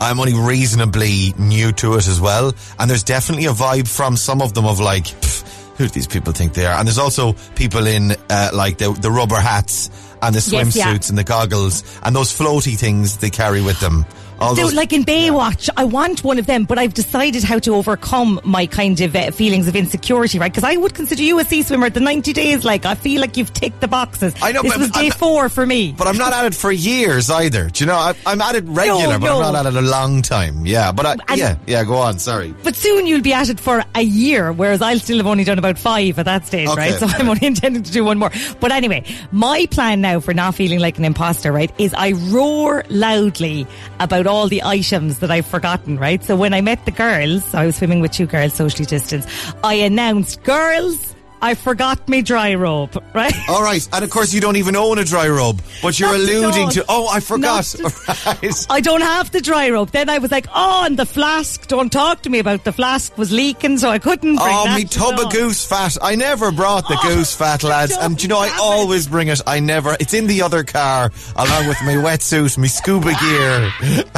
I'm 0.00 0.20
only 0.20 0.34
reasonably 0.34 1.34
new 1.38 1.72
to 1.72 1.94
it 1.94 2.06
as 2.06 2.20
well, 2.20 2.52
and 2.78 2.90
there's 2.90 3.02
definitely 3.02 3.46
a 3.46 3.52
vibe 3.52 3.88
from 3.88 4.16
some 4.16 4.42
of 4.42 4.54
them 4.54 4.66
of 4.66 4.78
like, 4.80 5.04
pff, 5.04 5.76
who 5.76 5.84
do 5.84 5.90
these 5.90 6.06
people 6.06 6.32
think 6.32 6.54
they 6.54 6.66
are? 6.66 6.78
And 6.78 6.86
there's 6.86 6.98
also 6.98 7.34
people 7.54 7.86
in 7.86 8.12
uh, 8.30 8.50
like 8.54 8.78
the 8.78 8.92
the 8.92 9.10
rubber 9.10 9.36
hats 9.36 9.90
and 10.22 10.34
the 10.34 10.40
swimsuits 10.40 10.76
Yes, 10.76 10.76
yeah. 10.76 11.08
and 11.10 11.18
the 11.18 11.24
goggles 11.24 11.82
and 12.02 12.14
those 12.16 12.36
floaty 12.36 12.76
things 12.78 13.18
they 13.18 13.30
carry 13.30 13.60
with 13.62 13.78
them. 13.80 14.04
All 14.38 14.54
So, 14.54 14.62
those, 14.62 14.74
like 14.74 14.92
in 14.92 15.02
Baywatch, 15.04 15.70
I 15.76 15.84
want 15.84 16.22
one 16.22 16.38
of 16.38 16.46
them, 16.46 16.64
but 16.64 16.78
I've 16.78 16.92
decided 16.94 17.42
how 17.42 17.58
to 17.60 17.74
overcome 17.74 18.40
my 18.44 18.66
kind 18.66 19.00
of 19.00 19.16
uh, 19.16 19.30
feelings 19.30 19.66
of 19.68 19.74
insecurity, 19.76 20.38
right? 20.38 20.52
Because 20.52 20.64
I 20.64 20.76
would 20.76 20.94
consider 20.94 21.22
you 21.22 21.38
a 21.38 21.44
sea 21.44 21.62
swimmer. 21.62 21.86
at 21.86 21.94
The 21.94 22.00
90 22.00 22.32
days, 22.34 22.64
like, 22.64 22.84
I 22.84 22.94
feel 22.94 23.20
like 23.20 23.36
you've 23.36 23.52
ticked 23.54 23.80
the 23.80 23.88
boxes. 23.88 24.34
I 24.42 24.52
know, 24.52 24.62
This 24.62 24.72
but 24.72 24.80
was 24.80 24.90
day 24.90 25.00
I'm- 25.08 25.10
four 25.12 25.48
for 25.48 25.64
me. 25.64 25.92
but 25.96 26.06
I'm 26.06 26.18
not 26.18 26.32
at 26.34 26.44
it 26.44 26.54
for 26.54 26.70
years 26.70 27.30
either. 27.30 27.70
Do 27.70 27.82
you 27.84 27.86
know? 27.86 27.96
I, 27.96 28.14
I'm 28.26 28.40
at 28.42 28.54
it 28.56 28.64
regular, 28.66 29.18
but 29.18 29.30
I'm 29.32 29.52
not 29.52 29.66
at 29.66 29.72
it 29.72 29.76
a 29.76 29.80
long 29.86 30.20
time. 30.22 30.66
Yeah, 30.66 30.92
but 30.92 31.06
I, 31.06 31.12
And- 31.28 31.38
yeah, 31.38 31.56
yeah. 31.66 31.84
Go 31.84 31.96
on. 31.96 32.18
Sorry. 32.18 32.54
But 32.62 32.76
soon 32.76 33.06
you'll 33.06 33.22
be 33.22 33.32
at 33.32 33.48
it 33.48 33.58
for 33.58 33.84
a 33.94 34.02
year, 34.02 34.52
whereas 34.52 34.82
I'll 34.82 34.98
still 34.98 35.16
have 35.18 35.26
only 35.26 35.44
done 35.44 35.58
about 35.58 35.78
five 35.78 36.18
at 36.18 36.24
that 36.26 36.46
stage, 36.46 36.68
Okay. 36.68 36.90
right? 36.90 36.94
So 37.00 37.06
I'm 37.06 37.28
only 37.28 37.46
intending 37.46 37.82
to 37.84 37.90
do 37.92 38.04
one 38.04 38.18
more. 38.18 38.30
But 38.60 38.72
anyway, 38.72 39.04
my 39.32 39.66
plan 39.70 40.00
now 40.02 40.20
for 40.20 40.34
not 40.34 40.54
feeling 40.54 40.78
like 40.80 40.98
an 40.98 41.04
imposter, 41.04 41.52
right, 41.52 41.70
is 41.78 41.94
I 41.94 42.12
roar 42.12 42.84
loudly 42.90 43.66
about 44.00 44.25
all 44.26 44.48
the 44.48 44.62
items 44.62 45.18
that 45.18 45.30
I've 45.30 45.46
forgotten, 45.46 45.98
right? 45.98 46.22
So 46.22 46.36
when 46.36 46.54
I 46.54 46.60
met 46.60 46.84
the 46.84 46.90
girls, 46.90 47.54
I 47.54 47.66
was 47.66 47.76
swimming 47.76 48.00
with 48.00 48.12
two 48.12 48.26
girls, 48.26 48.54
socially 48.54 48.86
distanced, 48.86 49.28
I 49.64 49.74
announced, 49.74 50.42
girls, 50.42 51.15
I 51.42 51.54
forgot 51.54 52.08
my 52.08 52.22
dry 52.22 52.54
robe, 52.54 53.02
right? 53.14 53.34
All 53.48 53.62
right, 53.62 53.86
and 53.92 54.02
of 54.04 54.10
course 54.10 54.32
you 54.32 54.40
don't 54.40 54.56
even 54.56 54.74
own 54.74 54.98
a 54.98 55.04
dry 55.04 55.28
robe, 55.28 55.60
but 55.82 55.98
you're 56.00 56.08
Not 56.10 56.20
alluding 56.20 56.70
to. 56.70 56.84
Oh, 56.88 57.08
I 57.08 57.20
forgot. 57.20 57.74
Not 57.78 58.06
right. 58.42 58.66
I 58.70 58.80
don't 58.80 59.02
have 59.02 59.30
the 59.32 59.40
dry 59.40 59.68
robe. 59.70 59.90
Then 59.90 60.08
I 60.08 60.18
was 60.18 60.30
like, 60.30 60.46
oh, 60.54 60.84
and 60.86 60.98
the 60.98 61.06
flask. 61.06 61.66
Don't 61.68 61.90
talk 61.92 62.22
to 62.22 62.30
me 62.30 62.38
about 62.38 62.64
the 62.64 62.72
flask 62.72 63.16
was 63.18 63.30
leaking, 63.32 63.78
so 63.78 63.90
I 63.90 63.98
couldn't 63.98 64.36
bring 64.36 64.38
Oh, 64.40 64.64
that 64.64 64.76
me 64.76 64.84
tub 64.84 65.18
of 65.20 65.32
goose 65.32 65.64
fat. 65.64 65.96
I 66.02 66.14
never 66.16 66.50
brought 66.52 66.88
the 66.88 66.98
Oh, 67.02 67.14
goose 67.14 67.34
fat, 67.36 67.62
lads. 67.62 67.92
And 67.96 68.16
do 68.16 68.22
you 68.22 68.28
know, 68.28 68.38
I 68.38 68.48
have 68.48 68.56
it. 68.56 68.62
always 68.62 69.06
bring 69.06 69.28
it. 69.28 69.40
I 69.46 69.60
never. 69.60 69.96
It's 70.00 70.14
in 70.14 70.26
the 70.26 70.42
other 70.42 70.64
car, 70.64 71.12
along 71.36 71.68
with 71.68 71.78
my 71.82 71.94
wetsuit, 71.94 72.56
my 72.58 72.66
scuba 72.66 73.12
gear. 73.20 73.72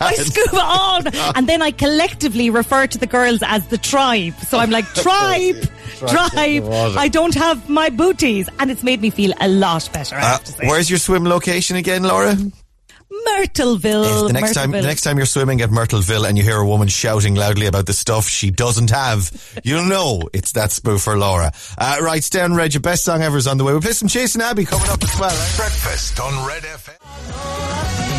I 0.00 0.14
scuba 0.18 0.60
on, 0.60 1.06
and 1.36 1.48
then 1.48 1.62
I 1.62 1.70
collectively 1.72 2.50
refer 2.50 2.86
to 2.86 2.98
the 2.98 3.06
girls 3.06 3.40
as 3.42 3.66
the 3.68 3.78
tribe. 3.78 4.34
So 4.48 4.58
I'm 4.58 4.70
like, 4.70 4.86
tribe, 4.94 5.56
tribe. 5.88 6.96
I 6.98 7.08
don't 7.08 7.34
have 7.34 7.68
my 7.68 7.90
booties, 7.90 8.48
and 8.58 8.70
it's 8.70 8.82
made 8.82 9.00
me 9.00 9.10
feel 9.10 9.32
a 9.40 9.48
lot 9.48 9.88
better. 9.92 10.16
I 10.16 10.18
Uh, 10.20 10.24
have 10.32 10.44
to 10.44 10.52
say. 10.52 10.66
where's 10.68 10.88
your 10.90 10.98
swim 10.98 11.24
location 11.24 11.76
again, 11.76 12.02
Laura? 12.04 12.36
Myrtleville? 13.26 14.26
the 14.26 14.32
next 14.34 14.52
time, 14.54 14.70
the 14.70 14.82
next 14.82 15.00
time 15.02 15.16
you're 15.16 15.26
swimming 15.26 15.60
at 15.62 15.70
Myrtleville 15.70 16.28
and 16.28 16.36
you 16.36 16.44
hear 16.44 16.58
a 16.58 16.66
woman 16.66 16.88
shouting 16.88 17.34
loudly 17.34 17.66
about 17.66 17.86
the 17.86 17.92
stuff 17.94 18.28
she 18.28 18.50
doesn't 18.50 18.90
have, 18.90 19.30
you'll 19.64 19.84
know 19.84 20.28
it's 20.32 20.52
that 20.52 20.70
spoofer 20.70 21.18
Laura. 21.18 21.50
Uh, 21.78 21.96
right, 22.02 22.22
stay 22.22 22.40
on 22.42 22.54
Reg. 22.54 22.74
Your 22.74 22.82
best 22.82 23.04
song 23.04 23.22
ever 23.22 23.36
is 23.38 23.46
on 23.46 23.56
the 23.58 23.64
way. 23.64 23.72
We'll 23.72 23.80
play 23.80 23.92
some 23.92 24.08
Chasing 24.08 24.42
Abbey 24.42 24.64
coming 24.66 24.88
up 24.90 25.02
as 25.02 25.18
well. 25.18 25.30
eh? 25.30 25.56
Breakfast 25.56 26.20
on 26.20 26.46
Red 26.46 26.62
FM. 26.64 28.17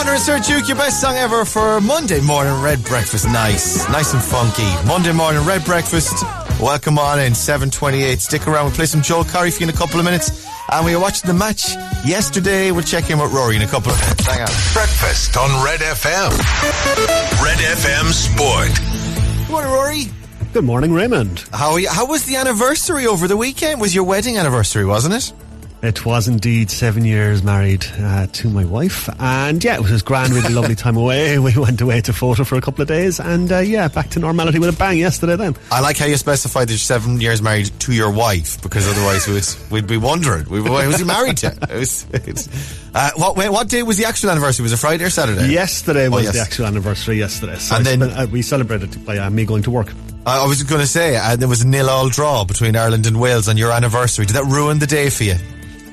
Stevie 0.00 0.12
Wonder 0.12 0.32
and 0.32 0.46
Sir 0.46 0.54
Duke, 0.54 0.66
your 0.66 0.78
best 0.78 0.98
song 0.98 1.16
ever 1.16 1.44
for 1.44 1.78
Monday 1.78 2.22
morning 2.22 2.58
Red 2.62 2.82
Breakfast. 2.84 3.26
Nice, 3.26 3.86
nice 3.90 4.14
and 4.14 4.22
funky. 4.22 4.64
Monday 4.86 5.12
morning 5.12 5.44
Red 5.44 5.62
Breakfast. 5.64 6.24
Welcome 6.58 6.98
on 6.98 7.20
in 7.20 7.34
728. 7.34 8.18
Stick 8.18 8.48
around. 8.48 8.64
We'll 8.64 8.74
play 8.74 8.86
some 8.86 9.02
Joel 9.02 9.24
Corry 9.24 9.52
for 9.52 9.62
you 9.62 9.68
in 9.68 9.74
a 9.74 9.76
couple 9.76 9.98
of 9.98 10.06
minutes. 10.06 10.48
And 10.72 10.86
we 10.86 10.94
are 10.94 11.00
watching 11.00 11.28
the 11.28 11.34
match 11.34 11.74
yesterday. 12.06 12.70
We'll 12.70 12.82
check 12.82 13.10
in 13.10 13.18
with 13.18 13.30
Rory 13.30 13.56
in 13.56 13.62
a 13.62 13.66
couple 13.66 13.92
of 13.92 14.00
minutes. 14.00 14.26
Hang 14.26 14.40
on. 14.40 14.48
Breakfast 14.72 15.36
on 15.36 15.50
Red 15.62 15.80
FM. 15.80 16.30
Red 17.44 17.58
FM 17.58 18.10
Sport. 18.12 18.70
Good 19.44 19.50
morning, 19.50 19.70
Rory. 19.70 20.04
Good 20.54 20.64
morning, 20.64 20.92
Raymond. 20.94 21.44
How, 21.52 21.72
are 21.72 21.80
you, 21.80 21.90
how 21.90 22.06
was 22.06 22.24
the 22.24 22.36
anniversary 22.36 23.06
over 23.06 23.28
the 23.28 23.36
weekend? 23.36 23.82
Was 23.82 23.94
your 23.94 24.04
wedding 24.04 24.38
anniversary, 24.38 24.86
wasn't 24.86 25.14
it? 25.14 25.32
It 25.82 26.04
was 26.04 26.28
indeed 26.28 26.70
seven 26.70 27.06
years 27.06 27.42
married 27.42 27.86
uh, 27.98 28.26
to 28.26 28.50
my 28.50 28.66
wife, 28.66 29.08
and 29.18 29.64
yeah, 29.64 29.76
it 29.76 29.80
was 29.80 30.02
grand. 30.02 30.32
We 30.34 30.40
had 30.40 30.50
a 30.50 30.54
lovely 30.54 30.74
time 30.74 30.96
away. 30.96 31.38
We 31.50 31.56
went 31.56 31.80
away 31.80 32.02
to 32.02 32.12
Fota 32.12 32.46
for 32.46 32.56
a 32.56 32.60
couple 32.60 32.82
of 32.82 32.88
days, 32.88 33.18
and 33.18 33.50
uh, 33.50 33.58
yeah, 33.58 33.88
back 33.88 34.10
to 34.10 34.18
normality 34.18 34.58
with 34.58 34.68
a 34.68 34.78
bang 34.78 34.98
yesterday. 34.98 35.36
Then 35.36 35.56
I 35.72 35.80
like 35.80 35.96
how 35.96 36.04
you 36.04 36.18
specified 36.18 36.68
that 36.68 36.72
you're 36.72 36.78
seven 36.78 37.18
years 37.20 37.40
married 37.40 37.70
to 37.80 37.92
your 37.92 38.10
wife, 38.10 38.60
because 38.62 38.86
otherwise 38.86 39.26
we'd, 39.26 39.72
we'd 39.72 39.86
be 39.86 39.96
wondering. 39.96 40.46
We, 40.50 40.58
who 40.58 40.70
was 40.70 40.98
he 40.98 41.04
married 41.04 41.38
to? 41.38 41.56
It 41.70 41.78
was, 41.78 42.06
uh, 42.94 43.10
what, 43.16 43.36
wait, 43.36 43.48
what 43.48 43.68
day 43.68 43.82
was 43.82 43.96
the 43.96 44.04
actual 44.04 44.30
anniversary? 44.30 44.64
Was 44.64 44.72
it 44.72 44.78
Friday 44.78 45.04
or 45.04 45.10
Saturday? 45.10 45.48
yesterday 45.50 46.08
was 46.08 46.24
yes. 46.24 46.34
the 46.34 46.40
actual 46.40 46.66
anniversary. 46.66 47.16
Yesterday, 47.16 47.56
so 47.56 47.76
And 47.76 47.86
then- 47.86 48.02
uh, 48.02 48.26
we 48.30 48.42
celebrated 48.42 49.04
by 49.06 49.16
uh, 49.16 49.30
me 49.30 49.46
going 49.46 49.62
to 49.62 49.70
work. 49.70 49.92
I 50.26 50.44
I 50.44 50.46
was 50.46 50.62
going 50.62 50.82
to 50.82 50.86
say, 50.86 51.16
uh, 51.16 51.36
there 51.36 51.48
was 51.48 51.62
a 51.62 51.66
nil-all 51.66 52.10
draw 52.10 52.44
between 52.44 52.76
Ireland 52.76 53.06
and 53.06 53.18
Wales 53.18 53.48
on 53.48 53.56
your 53.56 53.72
anniversary. 53.72 54.26
Did 54.26 54.36
that 54.36 54.44
ruin 54.44 54.78
the 54.78 54.86
day 54.86 55.08
for 55.08 55.24
you? 55.24 55.36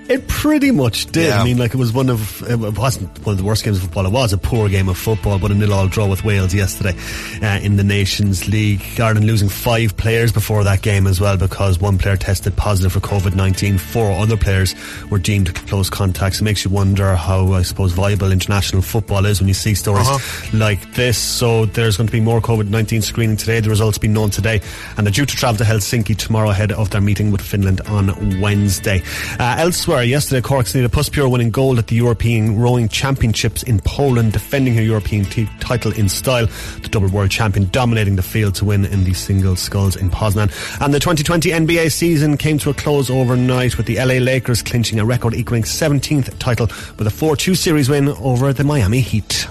It 0.09 0.27
pretty 0.27 0.71
much 0.71 1.07
did. 1.07 1.27
Yeah. 1.27 1.41
I 1.41 1.43
mean, 1.43 1.57
like 1.57 1.73
it 1.73 1.77
was 1.77 1.91
one 1.91 2.09
of 2.09 2.41
it 2.49 2.57
wasn't 2.77 3.09
one 3.25 3.33
of 3.33 3.37
the 3.37 3.43
worst 3.43 3.63
games 3.63 3.77
of 3.77 3.83
football. 3.83 4.05
It 4.05 4.11
was 4.11 4.31
a 4.31 4.37
poor 4.37 4.69
game 4.69 4.87
of 4.87 4.97
football, 4.97 5.37
but 5.37 5.51
a 5.51 5.53
nil-all 5.53 5.87
draw 5.87 6.07
with 6.07 6.23
Wales 6.23 6.53
yesterday 6.53 6.95
uh, 7.41 7.59
in 7.61 7.75
the 7.75 7.83
Nations 7.83 8.47
League. 8.47 8.83
Ireland 8.99 9.25
losing 9.25 9.49
five 9.49 9.97
players 9.97 10.31
before 10.31 10.63
that 10.63 10.81
game 10.81 11.07
as 11.07 11.19
well 11.19 11.35
because 11.35 11.79
one 11.79 11.97
player 11.97 12.15
tested 12.15 12.55
positive 12.55 12.93
for 12.93 12.99
COVID 13.01 13.35
nineteen. 13.35 13.77
Four 13.77 14.11
other 14.13 14.37
players 14.37 14.75
were 15.09 15.19
deemed 15.19 15.53
close 15.67 15.89
contacts. 15.89 16.39
It 16.39 16.43
makes 16.43 16.63
you 16.63 16.71
wonder 16.71 17.15
how 17.15 17.51
I 17.53 17.63
suppose 17.63 17.91
viable 17.91 18.31
international 18.31 18.81
football 18.81 19.25
is 19.25 19.41
when 19.41 19.49
you 19.49 19.53
see 19.53 19.75
stories 19.75 20.07
like 20.53 20.93
this. 20.93 21.17
So 21.17 21.65
there's 21.65 21.97
going 21.97 22.07
to 22.07 22.13
be 22.13 22.21
more 22.21 22.39
COVID 22.39 22.69
nineteen 22.69 23.01
screening 23.01 23.37
today. 23.37 23.59
The 23.59 23.69
results 23.69 23.97
being 23.97 24.13
known 24.13 24.29
today, 24.29 24.61
and 24.95 25.05
they're 25.05 25.11
due 25.11 25.25
to 25.25 25.35
travel 25.35 25.57
to 25.57 25.63
Helsinki 25.63 26.15
tomorrow 26.15 26.49
ahead 26.49 26.71
of 26.71 26.91
their 26.91 27.01
meeting 27.01 27.31
with 27.31 27.41
Finland 27.41 27.81
on 27.87 28.39
Wednesday. 28.39 29.01
Uh, 29.39 29.55
elsewhere, 29.59 29.96
yesterday 30.03 30.41
Cork's 30.41 30.73
Sanita 30.73 30.89
Puspure 30.89 31.29
winning 31.29 31.49
gold 31.49 31.79
at 31.79 31.87
the 31.87 31.95
European 31.95 32.59
Rowing 32.59 32.89
Championships 32.89 33.63
in 33.63 33.79
Poland, 33.79 34.33
defending 34.33 34.75
her 34.75 34.81
European 34.81 35.25
t- 35.25 35.49
title 35.59 35.91
in 35.93 36.09
style. 36.09 36.47
The 36.81 36.89
double 36.89 37.07
world 37.09 37.31
champion 37.31 37.69
dominating 37.71 38.15
the 38.15 38.21
field 38.21 38.55
to 38.55 38.65
win 38.65 38.85
in 38.85 39.03
the 39.03 39.13
single 39.13 39.55
sculls 39.55 39.95
in 39.95 40.09
Poznan. 40.09 40.51
And 40.81 40.93
the 40.93 40.99
2020 40.99 41.51
NBA 41.51 41.91
season 41.91 42.37
came 42.37 42.57
to 42.59 42.69
a 42.69 42.73
close 42.73 43.09
overnight 43.09 43.77
with 43.77 43.85
the 43.85 43.95
LA 43.97 44.15
Lakers 44.15 44.61
clinching 44.61 44.99
a 44.99 45.05
record 45.05 45.33
equaling 45.33 45.63
17th 45.63 46.37
title 46.39 46.67
with 46.97 47.07
a 47.07 47.11
4-2 47.11 47.55
series 47.55 47.89
win 47.89 48.09
over 48.09 48.53
the 48.53 48.63
Miami 48.63 48.99
Heat. 49.01 49.47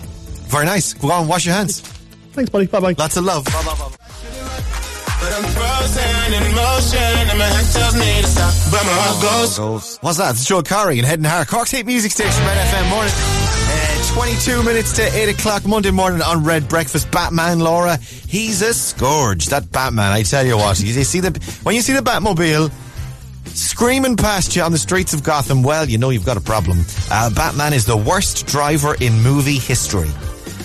Very 0.48 0.66
nice. 0.66 0.92
Go 0.94 1.10
on, 1.10 1.28
wash 1.28 1.46
your 1.46 1.54
hands. 1.54 1.80
Thanks, 2.32 2.50
buddy. 2.50 2.66
Bye 2.66 2.80
bye. 2.80 2.94
Lots 2.98 3.16
of 3.16 3.24
love. 3.24 3.44
Bye, 3.46 3.62
bye, 3.64 3.74
bye. 3.74 4.72
But 5.18 5.32
I'm 5.32 5.44
frozen 5.44 6.32
in 6.34 6.54
motion 6.54 7.28
and 7.30 7.38
my 7.38 7.46
head 7.46 7.66
tells 7.72 7.94
me 7.96 8.20
to 8.20 8.26
stop, 8.28 8.52
but 8.70 8.84
my 8.84 8.92
heart 8.92 9.22
goes. 9.56 9.98
What's 10.02 10.18
that? 10.18 10.34
It's 10.34 10.44
Joel 10.44 10.62
Corry 10.62 10.98
and 10.98 11.06
Head 11.06 11.18
and 11.18 11.26
Heart. 11.26 11.48
Cork's 11.48 11.70
Hate 11.70 11.86
Music 11.86 12.12
Station, 12.12 12.44
Red 12.44 12.58
FM 12.68 12.90
morning. 12.90 13.12
Uh, 13.16 14.14
22 14.14 14.62
minutes 14.62 14.92
to 14.94 15.02
8 15.02 15.28
o'clock 15.30 15.64
Monday 15.66 15.90
morning 15.90 16.22
on 16.22 16.44
Red 16.44 16.68
Breakfast. 16.68 17.10
Batman, 17.10 17.60
Laura, 17.60 17.96
he's 17.96 18.62
a 18.62 18.74
scourge. 18.74 19.46
That 19.46 19.70
Batman, 19.70 20.12
I 20.12 20.22
tell 20.22 20.44
you 20.46 20.56
what. 20.56 20.78
You 20.80 20.92
see 21.04 21.20
the, 21.20 21.30
when 21.62 21.74
you 21.74 21.80
see 21.80 21.92
the 21.94 22.00
Batmobile 22.00 22.70
screaming 23.46 24.16
past 24.16 24.54
you 24.54 24.62
on 24.62 24.72
the 24.72 24.78
streets 24.78 25.14
of 25.14 25.22
Gotham, 25.22 25.62
well, 25.62 25.88
you 25.88 25.96
know 25.98 26.10
you've 26.10 26.26
got 26.26 26.36
a 26.36 26.40
problem. 26.42 26.84
Uh, 27.10 27.30
Batman 27.30 27.72
is 27.72 27.86
the 27.86 27.96
worst 27.96 28.46
driver 28.46 28.94
in 29.00 29.20
movie 29.22 29.58
history. 29.58 30.10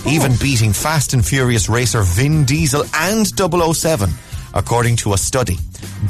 Even 0.07 0.33
beating 0.41 0.73
Fast 0.73 1.13
and 1.13 1.25
Furious 1.25 1.69
racer 1.69 2.01
Vin 2.03 2.43
Diesel 2.43 2.83
and 2.95 3.25
007, 3.27 4.09
according 4.53 4.95
to 4.97 5.13
a 5.13 5.17
study. 5.17 5.57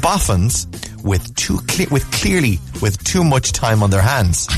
Boffins 0.00 0.66
with 1.02 1.34
too 1.34 1.58
cle- 1.68 1.86
with 1.90 2.10
clearly 2.12 2.58
with 2.80 3.02
too 3.04 3.24
much 3.24 3.52
time 3.52 3.82
on 3.82 3.90
their 3.90 4.02
hands. 4.02 4.46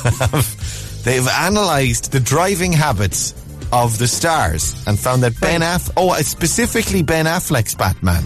They've 1.04 1.26
analysed 1.30 2.12
the 2.12 2.20
driving 2.20 2.72
habits 2.72 3.34
of 3.72 3.98
the 3.98 4.08
stars 4.08 4.74
and 4.86 4.98
found 4.98 5.22
that 5.22 5.38
Ben 5.40 5.62
Aff 5.62 5.90
oh 5.96 6.10
uh, 6.10 6.16
specifically 6.16 7.02
Ben 7.02 7.26
Affleck's 7.26 7.74
Batman, 7.74 8.24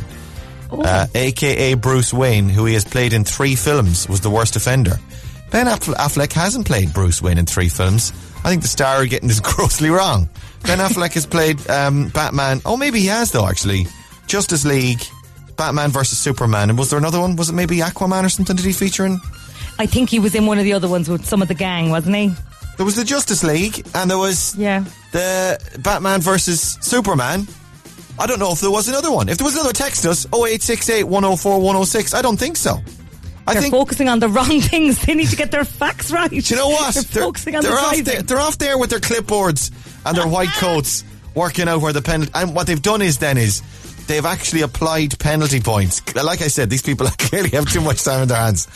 uh, 0.70 1.06
aka 1.14 1.74
Bruce 1.74 2.12
Wayne, 2.12 2.48
who 2.48 2.64
he 2.64 2.74
has 2.74 2.84
played 2.84 3.12
in 3.12 3.24
three 3.24 3.54
films, 3.54 4.08
was 4.08 4.20
the 4.20 4.30
worst 4.30 4.56
offender. 4.56 4.98
Ben 5.50 5.66
Affleck 5.66 6.32
hasn't 6.32 6.66
played 6.66 6.92
Bruce 6.92 7.22
Wayne 7.22 7.38
in 7.38 7.46
three 7.46 7.68
films. 7.68 8.12
I 8.44 8.50
think 8.50 8.62
the 8.62 8.68
star 8.68 8.96
are 8.96 9.06
getting 9.06 9.28
this 9.28 9.40
grossly 9.54 9.90
wrong. 9.90 10.28
Ben 10.62 10.78
Affleck 10.78 11.12
has 11.14 11.26
played 11.26 11.68
um, 11.70 12.08
Batman. 12.08 12.60
Oh, 12.64 12.76
maybe 12.76 13.00
he 13.00 13.06
has 13.06 13.30
though. 13.30 13.46
Actually, 13.46 13.86
Justice 14.26 14.64
League, 14.64 15.02
Batman 15.56 15.90
versus 15.90 16.18
Superman, 16.18 16.70
and 16.70 16.78
was 16.78 16.90
there 16.90 16.98
another 16.98 17.20
one? 17.20 17.36
Was 17.36 17.48
it 17.50 17.52
maybe 17.54 17.78
Aquaman 17.78 18.24
or 18.24 18.28
something? 18.28 18.56
Did 18.56 18.64
he 18.64 18.72
feature 18.72 19.04
in? 19.06 19.20
I 19.78 19.86
think 19.86 20.08
he 20.10 20.18
was 20.20 20.34
in 20.34 20.46
one 20.46 20.58
of 20.58 20.64
the 20.64 20.72
other 20.72 20.88
ones 20.88 21.08
with 21.08 21.24
some 21.26 21.42
of 21.42 21.48
the 21.48 21.54
gang, 21.54 21.90
wasn't 21.90 22.16
he? 22.16 22.32
There 22.76 22.86
was 22.86 22.96
the 22.96 23.04
Justice 23.04 23.44
League, 23.44 23.86
and 23.94 24.10
there 24.10 24.18
was 24.18 24.54
Yeah. 24.56 24.84
the 25.12 25.58
Batman 25.80 26.20
versus 26.20 26.76
Superman. 26.80 27.46
I 28.18 28.26
don't 28.26 28.38
know 28.38 28.52
if 28.52 28.60
there 28.60 28.70
was 28.70 28.88
another 28.88 29.10
one. 29.10 29.28
If 29.28 29.38
there 29.38 29.44
was 29.44 29.54
another, 29.54 29.72
text 29.72 30.06
us 30.06 30.26
0868 30.32 31.04
104 31.04 31.60
106. 31.60 32.14
I 32.14 32.22
don't 32.22 32.36
think 32.36 32.56
so. 32.56 32.80
I 33.46 33.52
They're 33.52 33.62
think. 33.62 33.74
focusing 33.74 34.08
on 34.08 34.20
the 34.20 34.28
wrong 34.28 34.60
things. 34.72 35.02
They 35.04 35.14
need 35.14 35.28
to 35.28 35.36
get 35.36 35.50
their 35.50 35.64
facts 35.64 36.10
right. 36.10 36.30
You 36.32 36.56
know 36.56 36.68
what? 36.68 36.94
They're, 36.94 37.22
focusing 37.24 37.56
on 37.56 37.62
they're 37.62 37.72
off 37.78 37.96
there, 37.98 38.22
they're 38.22 38.38
off 38.40 38.58
there 38.58 38.78
with 38.78 38.90
their 38.90 39.00
clipboards 39.00 39.70
and 40.06 40.16
their 40.16 40.26
white 40.28 40.48
coats, 40.56 41.04
working 41.34 41.68
out 41.68 41.80
where 41.80 41.92
the 41.92 42.02
penalty. 42.02 42.30
And 42.34 42.54
what 42.54 42.66
they've 42.68 42.80
done 42.80 43.02
is 43.02 43.18
then 43.18 43.36
is 43.36 43.62
they've 44.06 44.24
actually 44.24 44.62
applied 44.62 45.18
penalty 45.18 45.60
points. 45.60 46.02
Like 46.14 46.42
I 46.42 46.48
said, 46.48 46.70
these 46.70 46.82
people 46.82 47.06
clearly 47.18 47.50
have 47.50 47.70
too 47.70 47.80
much 47.80 48.04
time 48.04 48.22
in 48.22 48.28
their 48.28 48.38
hands. 48.38 48.66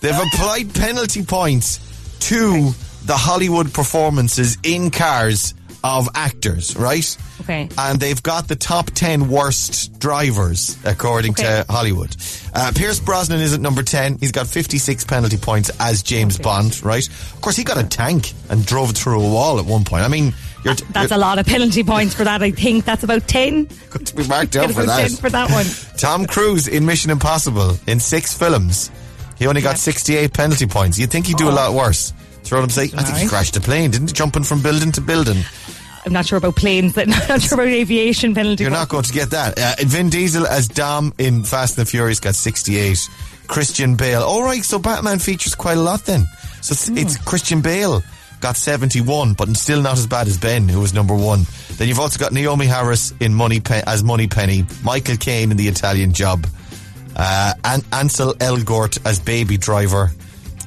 They've 0.00 0.18
applied 0.18 0.74
penalty 0.74 1.24
points 1.24 1.80
to 2.20 2.72
the 3.04 3.16
Hollywood 3.16 3.72
performances 3.72 4.58
in 4.62 4.90
cars 4.90 5.54
of 5.88 6.08
actors, 6.14 6.76
right? 6.76 7.16
Okay. 7.40 7.68
And 7.78 7.98
they've 7.98 8.22
got 8.22 8.46
the 8.48 8.56
top 8.56 8.90
10 8.90 9.28
worst 9.30 9.98
drivers, 9.98 10.76
according 10.84 11.32
Okay. 11.32 11.42
to 11.42 11.72
Hollywood. 11.72 12.14
Uh, 12.54 12.72
Pierce 12.74 13.00
Brosnan 13.00 13.40
is 13.40 13.54
at 13.54 13.60
number 13.60 13.82
10. 13.82 14.18
He's 14.18 14.32
got 14.32 14.46
56 14.46 15.04
penalty 15.04 15.36
points 15.36 15.70
as 15.80 16.02
James 16.02 16.38
Bond, 16.38 16.82
right? 16.84 17.06
Of 17.08 17.40
course, 17.40 17.56
he 17.56 17.64
got 17.64 17.78
a 17.78 17.84
tank 17.84 18.32
and 18.50 18.64
drove 18.66 18.92
through 18.92 19.20
a 19.20 19.28
wall 19.28 19.58
at 19.58 19.64
one 19.64 19.84
point. 19.84 20.02
I 20.04 20.08
mean, 20.08 20.34
you're, 20.64 20.74
t- 20.74 20.84
That's 20.90 21.10
a 21.10 21.14
you're 21.14 21.20
lot 21.20 21.38
of 21.38 21.46
penalty 21.46 21.84
points 21.84 22.14
for 22.14 22.24
that. 22.24 22.42
I 22.42 22.50
think 22.50 22.84
that's 22.84 23.04
about 23.04 23.26
ten. 23.28 23.64
good 23.90 24.06
to 24.08 24.16
be 24.16 24.26
marked 24.26 24.56
out 24.56 24.70
for 24.72 24.84
that. 24.84 25.08
10 25.08 25.16
for 25.16 25.30
that 25.30 25.50
one. 25.50 25.66
Tom 25.96 26.26
Cruise 26.26 26.66
in 26.68 26.84
Mission 26.84 27.10
Impossible 27.10 27.76
in 27.86 28.00
six 28.00 28.36
films. 28.36 28.90
He 29.38 29.46
only 29.46 29.60
got 29.60 29.78
68 29.78 30.32
penalty 30.34 30.66
points. 30.66 30.98
You'd 30.98 31.10
think 31.12 31.26
he'd 31.28 31.36
do 31.36 31.48
a 31.48 31.52
lot 31.52 31.72
worse. 31.72 32.12
Throw 32.42 32.60
him 32.62 32.70
say, 32.70 32.84
I 32.96 33.02
think 33.04 33.18
he 33.18 33.28
crashed 33.28 33.56
a 33.56 33.60
plane, 33.60 33.90
didn't 33.92 34.08
he? 34.08 34.12
Jumping 34.14 34.42
from 34.42 34.62
building 34.62 34.90
to 34.92 35.00
building. 35.00 35.44
I'm 36.08 36.14
not 36.14 36.26
sure 36.26 36.38
about 36.38 36.56
planes. 36.56 36.96
I'm 36.98 37.08
not 37.08 37.42
sure 37.42 37.54
about 37.60 37.68
aviation 37.68 38.34
penalty. 38.34 38.64
You're 38.64 38.70
not 38.70 38.88
going 38.88 39.04
to 39.04 39.12
get 39.12 39.30
that. 39.30 39.58
Uh, 39.58 39.74
Vin 39.80 40.08
Diesel 40.08 40.46
as 40.46 40.66
Dom 40.68 41.12
in 41.18 41.44
Fast 41.44 41.78
and 41.78 41.86
the 41.86 41.90
Furious 41.90 42.18
got 42.18 42.34
68. 42.34 43.08
Christian 43.46 43.96
Bale. 43.96 44.22
All 44.22 44.42
right, 44.42 44.64
so 44.64 44.78
Batman 44.78 45.18
features 45.18 45.54
quite 45.54 45.76
a 45.76 45.80
lot 45.80 46.04
then. 46.04 46.26
So 46.60 46.72
it's, 46.72 46.88
it's 46.88 47.16
Christian 47.24 47.60
Bale 47.60 48.02
got 48.40 48.56
71, 48.56 49.34
but 49.34 49.54
still 49.56 49.82
not 49.82 49.94
as 49.94 50.06
bad 50.06 50.28
as 50.28 50.38
Ben, 50.38 50.68
who 50.68 50.80
was 50.80 50.94
number 50.94 51.14
one. 51.14 51.44
Then 51.72 51.88
you've 51.88 51.98
also 51.98 52.18
got 52.18 52.32
Naomie 52.32 52.66
Harris 52.66 53.12
in 53.20 53.34
Money 53.34 53.60
Pe- 53.60 53.82
as 53.86 54.04
Moneypenny, 54.04 54.64
Michael 54.84 55.16
Caine 55.16 55.50
in 55.50 55.56
The 55.56 55.68
Italian 55.68 56.12
Job, 56.12 56.46
uh, 57.16 57.54
and 57.64 57.84
Ansel 57.92 58.34
Elgort 58.34 59.04
as 59.06 59.18
Baby 59.18 59.56
Driver. 59.56 60.10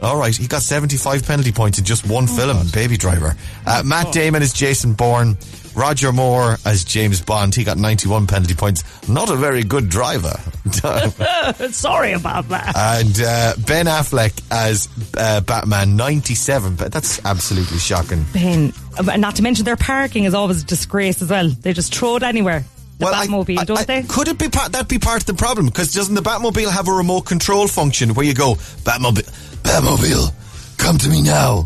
All 0.02 0.18
right, 0.18 0.36
he 0.36 0.48
got 0.48 0.64
75 0.64 1.26
penalty 1.26 1.52
points 1.52 1.78
in 1.78 1.86
just 1.86 2.08
one 2.08 2.26
film, 2.28 2.68
Baby 2.74 2.98
Driver. 2.98 3.36
Uh, 3.66 3.84
Matt 3.86 4.12
Damon 4.12 4.42
as 4.42 4.52
Jason 4.54 4.94
Bourne. 4.94 5.38
Roger 5.76 6.12
Moore 6.12 6.58
as 6.66 6.84
James 6.84 7.22
Bond. 7.22 7.56
He 7.56 7.64
got 7.64 7.78
91 7.78 8.28
penalty 8.28 8.56
points. 8.56 8.84
Not 9.08 9.30
a 9.30 9.36
very 9.36 9.64
good 9.64 9.88
driver. 9.90 10.34
Sorry 11.72 12.12
about 12.14 12.50
that. 12.50 12.74
and 12.76 13.22
uh, 13.22 13.54
Ben 13.66 13.86
Affleck 13.86 14.42
as 14.52 14.90
uh, 15.18 15.40
Batman, 15.42 15.96
97. 15.96 16.76
But 16.76 16.92
that's 16.92 17.24
absolutely 17.26 17.78
shocking. 17.78 18.26
Ben, 18.34 18.74
uh, 18.98 19.16
not 19.18 19.36
to 19.38 19.44
mention 19.44 19.64
their 19.64 19.78
parking 19.78 20.26
is 20.26 20.34
always 20.34 20.64
a 20.64 20.66
disgrace 20.66 21.22
as 21.22 21.30
well. 21.30 21.50
They 21.50 21.74
just 21.74 21.94
throw 21.96 22.18
it 22.18 22.24
anywhere. 22.24 22.66
The 23.02 23.08
I- 23.08 23.28
Batmobile, 23.28 23.60
I- 23.60 23.64
don't 23.66 23.80
I- 23.80 23.84
they? 23.84 24.04
Could 24.04 24.28
it 24.28 24.38
be 24.38 24.48
part, 24.50 24.72
that 24.74 24.88
be 24.88 25.00
part 25.00 25.22
of 25.22 25.26
the 25.26 25.34
problem? 25.34 25.66
Because 25.66 25.92
doesn't 25.94 26.14
the 26.16 26.22
Batmobile 26.22 26.72
have 26.72 26.88
a 26.88 26.92
remote 26.94 27.22
control 27.22 27.68
function 27.68 28.14
where 28.14 28.26
you 28.26 28.34
go, 28.34 28.56
Batmobile, 28.84 29.28
Batmobile, 29.64 30.32
come 30.78 30.98
to 31.00 31.10
me 31.10 31.22
now, 31.22 31.66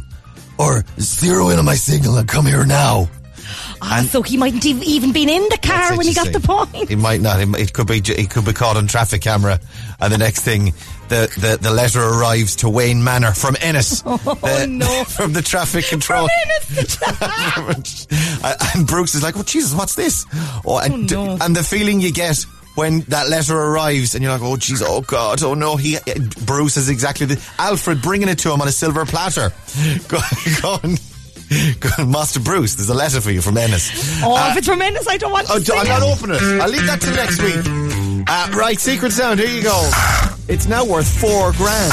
or 0.57 0.85
zero 0.99 1.49
in 1.49 1.59
on 1.59 1.65
my 1.65 1.75
signal 1.75 2.17
and 2.17 2.27
come 2.27 2.45
here 2.45 2.65
now. 2.65 3.09
Ah, 3.87 4.03
so 4.09 4.21
he 4.23 4.35
mightn't 4.37 4.63
have 4.63 4.81
even 4.83 5.11
been 5.11 5.29
in 5.29 5.43
the 5.49 5.59
car 5.61 5.95
when 5.95 6.07
he 6.07 6.13
got 6.13 6.31
the 6.33 6.39
point. 6.39 6.89
He 6.89 6.95
might 6.95 7.21
not. 7.21 7.39
He, 7.39 7.45
it 7.61 7.73
could 7.73 7.87
be. 7.87 7.97
It 7.99 8.29
could 8.31 8.45
be 8.45 8.53
caught 8.53 8.77
on 8.77 8.87
traffic 8.87 9.21
camera, 9.21 9.59
and 9.99 10.11
the 10.11 10.17
next 10.17 10.41
thing, 10.41 10.73
the 11.09 11.29
the, 11.37 11.59
the 11.61 11.71
letter 11.71 12.01
arrives 12.01 12.55
to 12.57 12.69
Wayne 12.69 13.03
Manor 13.03 13.33
from 13.33 13.55
Ennis. 13.61 14.01
Oh, 14.07 14.17
The- 14.35 14.67
no. 14.67 15.03
from 15.05 15.33
the 15.33 15.41
traffic 15.41 15.85
control. 15.85 16.27
and 18.75 18.87
Brooks 18.87 19.15
is 19.15 19.23
like, 19.23 19.37
"Oh 19.37 19.43
Jesus, 19.43 19.73
what's 19.73 19.95
this?" 19.95 20.25
Oh, 20.65 20.79
and, 20.79 21.11
Oh, 21.13 21.35
no. 21.35 21.37
and 21.41 21.55
the 21.55 21.63
feeling 21.63 22.01
you 22.01 22.11
get 22.11 22.45
when 22.75 23.01
that 23.01 23.29
letter 23.29 23.55
arrives, 23.55 24.15
and 24.15 24.23
you're 24.23 24.33
like, 24.33 24.41
"Oh 24.41 24.55
jeez, 24.55 24.83
oh 24.85 25.01
God, 25.01 25.43
oh 25.43 25.53
no." 25.53 25.75
He 25.75 25.97
Bruce 26.45 26.77
is 26.77 26.89
exactly 26.89 27.25
the 27.25 27.43
Alfred 27.59 28.01
bringing 28.01 28.29
it 28.29 28.39
to 28.39 28.53
him 28.53 28.61
on 28.61 28.67
a 28.67 28.71
silver 28.71 29.05
platter, 29.05 29.51
Go- 30.07 30.19
going. 30.61 30.81
Going, 30.81 30.97
Master 32.07 32.39
Bruce, 32.39 32.75
there's 32.75 32.89
a 32.89 32.93
letter 32.93 33.21
for 33.21 33.31
you 33.31 33.41
from 33.41 33.57
Ennis. 33.57 34.21
Oh, 34.23 34.49
if 34.51 34.57
it's 34.57 34.67
from 34.67 34.81
Ennis, 34.81 35.07
I 35.07 35.17
don't 35.17 35.31
want 35.31 35.47
to 35.47 35.53
Oh, 35.53 35.59
see 35.59 35.73
I'm 35.73 35.85
it. 35.85 35.89
not 35.89 36.01
opening 36.03 36.37
it. 36.37 36.61
I'll 36.61 36.69
leave 36.69 36.85
that 36.87 37.01
till 37.01 37.13
next 37.15 37.41
week. 37.41 38.25
Uh, 38.27 38.49
right, 38.57 38.79
Secret 38.79 39.11
Sound, 39.11 39.39
here 39.39 39.49
you 39.49 39.61
go. 39.63 39.89
It's 40.47 40.67
now 40.67 40.83
worth 40.85 41.07
four 41.07 41.51
grand. 41.53 41.91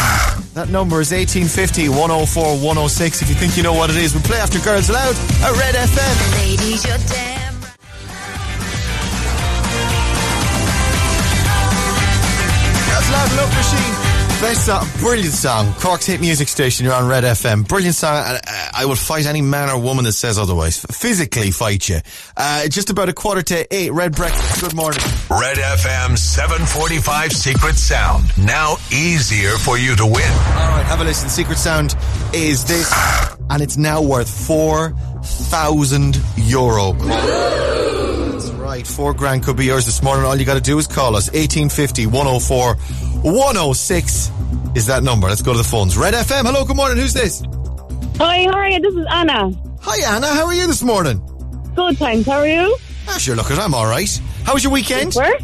That 0.55 0.69
number 0.71 1.01
is 1.01 1.13
1850 1.13 1.89
104 1.89 2.57
106. 2.59 3.23
If 3.23 3.29
you 3.29 3.35
think 3.35 3.57
you 3.57 3.63
know 3.63 3.73
what 3.75 3.91
it 3.91 3.97
is, 3.97 4.15
we 4.15 4.21
play 4.23 4.39
after 4.39 4.59
Girls 4.61 4.89
Aloud 4.89 5.15
at 5.45 5.53
Red 5.57 5.75
FM. 5.75 6.17
Ladies, 6.41 6.85
you're 6.85 6.99
damn 7.09 7.55
right. 7.61 8.83
Girls 12.89 13.09
Aloud 13.09 13.31
Love 13.37 13.53
Machine. 13.57 14.12
Best 14.43 14.67
song, 14.67 14.85
brilliant 14.99 15.33
song. 15.33 15.73
Cork's 15.75 16.05
hit 16.05 16.21
music 16.21 16.49
station. 16.49 16.85
You're 16.85 16.95
on 16.97 17.09
Red 17.09 17.23
FM. 17.23 17.67
Brilliant 17.69 17.95
song. 17.95 18.17
and, 18.27 18.41
uh, 18.45 18.71
I 18.75 18.87
will 18.87 18.97
fight 18.97 19.27
any 19.27 19.41
man 19.41 19.71
or 19.71 19.79
woman 19.79 20.05
that 20.05 20.15
says 20.15 20.37
otherwise. 20.37 20.85
Physically 20.91 21.53
fight 21.53 21.89
you. 21.89 22.01
Uh, 22.37 22.67
just 22.67 22.91
about 22.91 23.09
a 23.09 23.13
quarter 23.13 23.43
to 23.43 23.73
eight. 23.75 23.93
Red 23.93 24.17
breakfast. 24.17 24.61
Good 24.61 24.75
morning. 24.75 25.01
Red 25.31 25.59
FM 25.59 26.19
745 26.19 27.33
Secret 27.33 27.77
Sound. 27.77 28.37
Now 28.37 28.79
easier 28.93 29.51
for 29.59 29.79
you 29.79 29.95
to 29.95 30.05
win. 30.05 30.15
All 30.15 30.69
right, 30.75 30.85
have 30.87 31.01
a 31.01 31.05
listen. 31.05 31.29
Secret 31.29 31.57
sound 31.59 31.95
is 32.35 32.65
this, 32.65 32.93
and 33.49 33.63
it's 33.63 33.77
now 33.77 34.03
worth 34.03 34.29
four 34.29 34.91
thousand 35.23 36.21
euro. 36.37 36.95
Right. 38.73 38.87
Four 38.87 39.13
grand 39.13 39.45
could 39.45 39.59
be 39.59 39.67
yours 39.67 39.85
this 39.85 40.03
morning. 40.03 40.25
All 40.25 40.35
you 40.35 40.47
got 40.47 40.55
to 40.55 40.61
do 40.63 40.79
is 40.79 40.87
call 40.87 41.15
us 41.15 41.27
1850 41.33 42.07
104 42.07 42.75
106 42.75 44.31
is 44.75 44.87
that 44.87 45.03
number. 45.03 45.29
Let's 45.29 45.43
go 45.43 45.53
to 45.53 45.59
the 45.59 45.63
phones. 45.63 45.99
Red 45.99 46.15
FM. 46.15 46.47
Hello. 46.47 46.65
Good 46.65 46.77
morning. 46.77 46.97
Who's 46.97 47.13
this? 47.13 47.43
Hi, 48.17 48.45
how 48.45 48.55
are 48.55 48.71
you? 48.71 48.81
This 48.81 48.95
is 48.95 49.07
Anna. 49.11 49.53
Hi, 49.83 50.17
Anna. 50.17 50.27
How 50.29 50.47
are 50.47 50.55
you 50.55 50.67
this 50.67 50.83
morning? 50.83 51.21
Good, 51.77 51.99
thanks. 51.99 52.27
How 52.27 52.39
are 52.39 52.47
you? 52.47 52.75
Ah, 53.09 53.19
sure. 53.19 53.37
Look, 53.37 53.51
I'm 53.51 53.75
all 53.75 53.85
right. 53.85 54.09
How 54.45 54.55
was 54.55 54.65
your 54.65 54.73
weekend? 54.73 55.17
Work? 55.17 55.43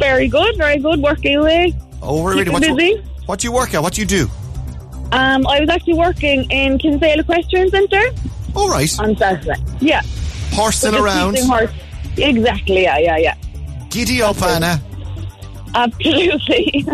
Very 0.00 0.26
good, 0.26 0.56
very 0.56 0.80
good. 0.80 0.98
Working 0.98 1.36
away. 1.36 1.74
Oh, 2.02 2.24
really? 2.24 2.50
What 2.50 2.60
do, 2.60 2.74
busy. 2.74 2.88
you, 2.88 3.02
what 3.26 3.38
do 3.38 3.46
you 3.46 3.52
work 3.52 3.72
at? 3.74 3.82
What 3.84 3.92
do 3.92 4.00
you 4.00 4.06
do? 4.08 4.28
Um, 5.12 5.46
I 5.46 5.60
was 5.60 5.68
actually 5.68 5.94
working 5.94 6.50
in 6.50 6.78
Kinsale 6.78 7.20
Equestrian 7.20 7.70
Centre 7.70 8.06
All 8.56 8.68
right. 8.68 8.92
on 8.98 9.16
Saturday. 9.16 9.62
Yeah. 9.80 10.02
Horsing 10.50 10.96
around. 10.96 11.34
teaching 11.34 11.48
horse. 11.48 11.70
Exactly, 12.16 12.82
yeah, 12.82 12.98
yeah, 12.98 13.16
yeah. 13.16 13.34
Giddy 13.90 14.22
up, 14.22 14.40
Anna. 14.42 14.80
Absolutely. 15.74 16.86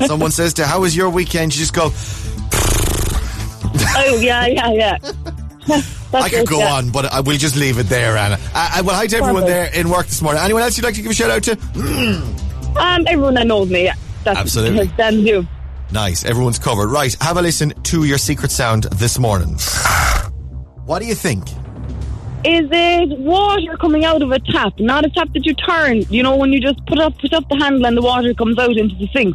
Someone 0.06 0.30
says 0.30 0.54
to, 0.54 0.66
how 0.66 0.80
was 0.80 0.96
your 0.96 1.10
weekend? 1.10 1.54
You 1.54 1.60
just 1.60 1.74
go, 1.74 1.90
oh, 3.96 4.18
yeah, 4.20 4.46
yeah, 4.46 4.72
yeah. 4.72 4.98
I 6.12 6.28
could 6.28 6.46
go 6.46 6.58
yeah. 6.58 6.74
on, 6.74 6.90
but 6.90 7.06
I 7.06 7.20
will 7.20 7.36
just 7.36 7.56
leave 7.56 7.78
it 7.78 7.84
there, 7.84 8.16
Anna. 8.16 8.38
Uh, 8.54 8.70
uh, 8.76 8.82
well, 8.84 8.94
hi 8.94 9.06
to 9.06 9.16
everyone 9.16 9.44
there 9.44 9.70
in 9.74 9.88
work 9.88 10.06
this 10.06 10.22
morning. 10.22 10.42
Anyone 10.42 10.62
else 10.62 10.76
you'd 10.76 10.84
like 10.84 10.94
to 10.94 11.02
give 11.02 11.10
a 11.10 11.14
shout 11.14 11.30
out 11.30 11.42
to? 11.44 11.52
Um, 12.76 13.04
everyone 13.06 13.34
that 13.34 13.46
knows 13.46 13.70
me, 13.70 13.84
yeah. 13.84 13.94
That's, 14.24 14.38
Absolutely. 14.38 14.86
That's 14.96 15.16
you. 15.16 15.46
Nice, 15.92 16.24
everyone's 16.24 16.58
covered. 16.58 16.88
Right, 16.88 17.14
have 17.20 17.36
a 17.36 17.42
listen 17.42 17.70
to 17.84 18.04
your 18.04 18.18
secret 18.18 18.50
sound 18.50 18.84
this 18.84 19.18
morning. 19.18 19.56
What 20.86 20.98
do 20.98 21.06
you 21.06 21.14
think? 21.14 21.48
Is 22.44 22.68
it 22.70 23.18
water 23.18 23.76
coming 23.78 24.04
out 24.04 24.20
of 24.20 24.30
a 24.30 24.38
tap, 24.38 24.78
not 24.78 25.04
a 25.06 25.10
tap 25.10 25.32
that 25.32 25.46
you 25.46 25.54
turn? 25.54 26.02
You 26.10 26.22
know, 26.22 26.36
when 26.36 26.52
you 26.52 26.60
just 26.60 26.84
put 26.86 26.98
up, 26.98 27.18
put 27.18 27.32
up 27.32 27.48
the 27.48 27.56
handle 27.56 27.86
and 27.86 27.96
the 27.96 28.02
water 28.02 28.34
comes 28.34 28.58
out 28.58 28.76
into 28.76 28.94
the 28.96 29.08
sink. 29.14 29.34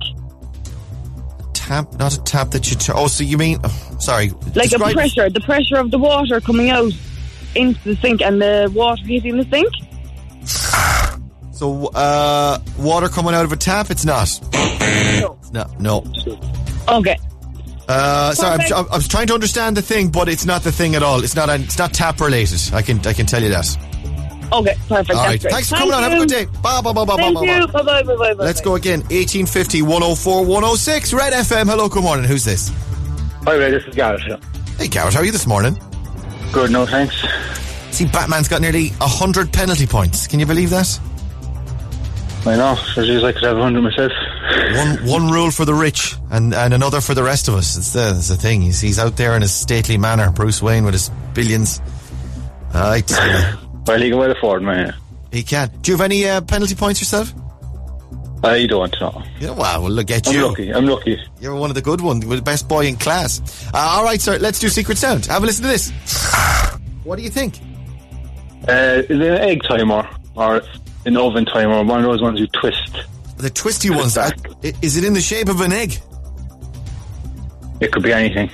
Tap, 1.53 1.91
not 1.97 2.15
a 2.15 2.23
tap 2.23 2.51
that 2.51 2.69
you 2.69 2.77
turn. 2.77 2.95
Oh, 2.99 3.07
so 3.07 3.23
you 3.23 3.37
mean? 3.37 3.59
Oh, 3.63 3.95
sorry. 3.99 4.29
like 4.29 4.69
Describe- 4.69 4.91
a 4.91 4.93
pressure, 4.93 5.29
the 5.29 5.41
pressure 5.41 5.77
of 5.77 5.89
the 5.89 5.97
water 5.97 6.39
coming 6.39 6.69
out 6.69 6.91
into 7.55 7.79
the 7.83 7.95
sink 7.95 8.21
and 8.21 8.39
the 8.39 8.71
water 8.75 9.01
hitting 9.05 9.37
the 9.37 9.45
sink. 9.49 9.69
So, 11.51 11.87
uh, 11.87 12.59
water 12.77 13.09
coming 13.09 13.35
out 13.35 13.43
of 13.43 13.51
a 13.51 13.57
tap? 13.57 13.91
It's 13.91 14.05
not. 14.05 14.39
No, 15.51 15.65
no. 15.77 16.05
Okay. 16.87 17.17
Uh, 17.89 18.33
sorry, 18.35 18.63
I'm, 18.71 18.85
I 18.91 18.95
was 18.97 19.07
trying 19.07 19.27
to 19.27 19.33
understand 19.33 19.75
the 19.75 19.81
thing, 19.81 20.09
but 20.09 20.29
it's 20.29 20.45
not 20.45 20.61
the 20.63 20.71
thing 20.71 20.93
at 20.95 21.01
all. 21.01 21.23
It's 21.23 21.35
not. 21.35 21.49
It's 21.49 21.77
not 21.79 21.91
tap 21.93 22.21
related. 22.21 22.61
I 22.73 22.83
can. 22.83 22.99
I 23.05 23.13
can 23.13 23.25
tell 23.25 23.41
you 23.41 23.49
that. 23.49 23.65
Okay, 24.51 24.75
perfect. 24.87 24.91
All 24.91 24.97
That's 24.97 25.09
right. 25.17 25.41
great. 25.41 25.51
Thanks 25.53 25.69
for 25.69 25.75
Thank 25.75 25.91
coming 25.91 25.93
on. 25.93 26.03
Have 26.03 26.13
a 26.13 26.17
good 26.17 26.29
day. 26.29 26.45
Bye. 26.61 26.81
Bye. 26.81 26.93
Bye. 26.93 27.05
Bye. 27.05 27.15
Thank 27.17 27.35
bye, 27.35 27.41
you. 27.43 27.67
bye. 27.67 27.81
Bye 27.81 28.03
bye 28.03 28.15
bye 28.15 28.33
bye. 28.35 28.43
Let's 28.45 28.61
go 28.61 28.75
again. 28.75 28.99
1850 29.09 29.81
104 29.81 30.45
106. 30.45 31.13
Red 31.13 31.33
FM. 31.33 31.65
Hello. 31.67 31.89
Good 31.89 32.03
morning. 32.03 32.25
Who's 32.25 32.45
this? 32.45 32.71
Hi, 33.45 33.53
Ray, 33.55 33.71
this 33.71 33.83
is 33.85 33.95
Gareth. 33.95 34.21
yeah. 34.27 34.37
Hey, 34.77 34.87
Garrett. 34.87 35.13
How 35.13 35.21
are 35.21 35.25
you 35.25 35.31
this 35.31 35.47
morning? 35.47 35.79
Good, 36.51 36.71
no 36.71 36.85
thanks. 36.85 37.15
See, 37.91 38.05
Batman's 38.05 38.47
got 38.47 38.61
nearly 38.61 38.89
100 38.89 39.51
penalty 39.51 39.87
points. 39.87 40.27
Can 40.27 40.39
you 40.39 40.45
believe 40.45 40.69
that? 40.69 40.99
I 42.45 42.55
know, 42.55 42.75
so 42.93 43.03
geez, 43.03 43.23
I 43.23 43.31
could 43.31 43.43
have 43.43 43.57
a 43.57 43.61
hundred 43.61 43.81
myself. 43.81 44.11
One 44.49 45.07
one 45.07 45.31
rule 45.31 45.51
for 45.51 45.65
the 45.65 45.73
rich 45.73 46.15
and, 46.31 46.53
and 46.53 46.73
another 46.73 47.01
for 47.01 47.13
the 47.13 47.23
rest 47.23 47.47
of 47.47 47.53
us. 47.55 47.77
It's 47.77 47.93
the, 47.93 48.15
it's 48.17 48.29
the 48.29 48.35
thing. 48.35 48.61
He's, 48.61 48.81
he's 48.81 48.97
out 48.99 49.15
there 49.17 49.35
in 49.35 49.41
his 49.41 49.51
stately 49.53 49.97
manor. 49.97 50.31
Bruce 50.31 50.61
Wayne 50.61 50.85
with 50.85 50.93
his 50.93 51.09
billions. 51.33 51.81
I 52.73 53.01
tell 53.01 53.27
you. 53.27 53.57
Well, 53.85 53.99
he 53.99 54.09
can 54.09 54.19
well 54.19 54.31
afford 54.31 54.61
man. 54.63 54.93
He 55.31 55.43
can. 55.43 55.69
Do 55.81 55.91
you 55.91 55.97
have 55.97 56.05
any 56.05 56.27
uh, 56.27 56.41
penalty 56.41 56.75
points 56.75 56.99
yourself? 57.01 57.33
I 58.43 58.65
don't 58.67 58.99
know. 59.01 59.23
Yeah, 59.39 59.51
wow, 59.51 59.81
well, 59.81 59.91
look 59.91 60.09
at 60.11 60.27
I'm 60.27 60.33
you. 60.33 60.47
lucky. 60.47 60.73
I'm 60.73 60.85
lucky. 60.85 61.19
You're 61.41 61.55
one 61.55 61.69
of 61.69 61.75
the 61.75 61.81
good 61.81 61.99
ones. 62.01 62.23
You're 62.23 62.37
the 62.37 62.41
best 62.41 62.69
boy 62.69 62.85
in 62.87 62.95
class. 62.95 63.41
Uh, 63.73 63.77
all 63.77 64.03
right, 64.03 64.21
sir. 64.21 64.37
Let's 64.37 64.59
do 64.59 64.69
Secret 64.69 64.97
Sound. 64.97 65.25
Have 65.25 65.43
a 65.43 65.45
listen 65.45 65.63
to 65.63 65.67
this. 65.69 65.91
What 67.03 67.17
do 67.17 67.23
you 67.23 67.29
think? 67.29 67.59
Uh, 68.67 69.03
is 69.09 69.09
it 69.09 69.21
an 69.21 69.37
egg 69.39 69.61
timer 69.63 70.07
or 70.35 70.61
an 71.05 71.17
oven 71.17 71.45
timer? 71.45 71.83
One 71.83 71.99
of 71.99 72.05
those 72.05 72.21
ones 72.21 72.39
you 72.39 72.47
twist. 72.47 73.01
The 73.39 73.49
twisty 73.49 73.89
ones. 73.89 74.17
uh, 74.17 74.29
i- 74.63 74.73
Is 74.81 74.97
it 74.97 75.03
in 75.03 75.13
the 75.13 75.21
shape 75.21 75.49
of 75.49 75.61
an 75.61 75.71
egg? 75.71 75.97
It 77.79 77.91
could 77.91 78.03
be 78.03 78.11
anything. 78.13 78.49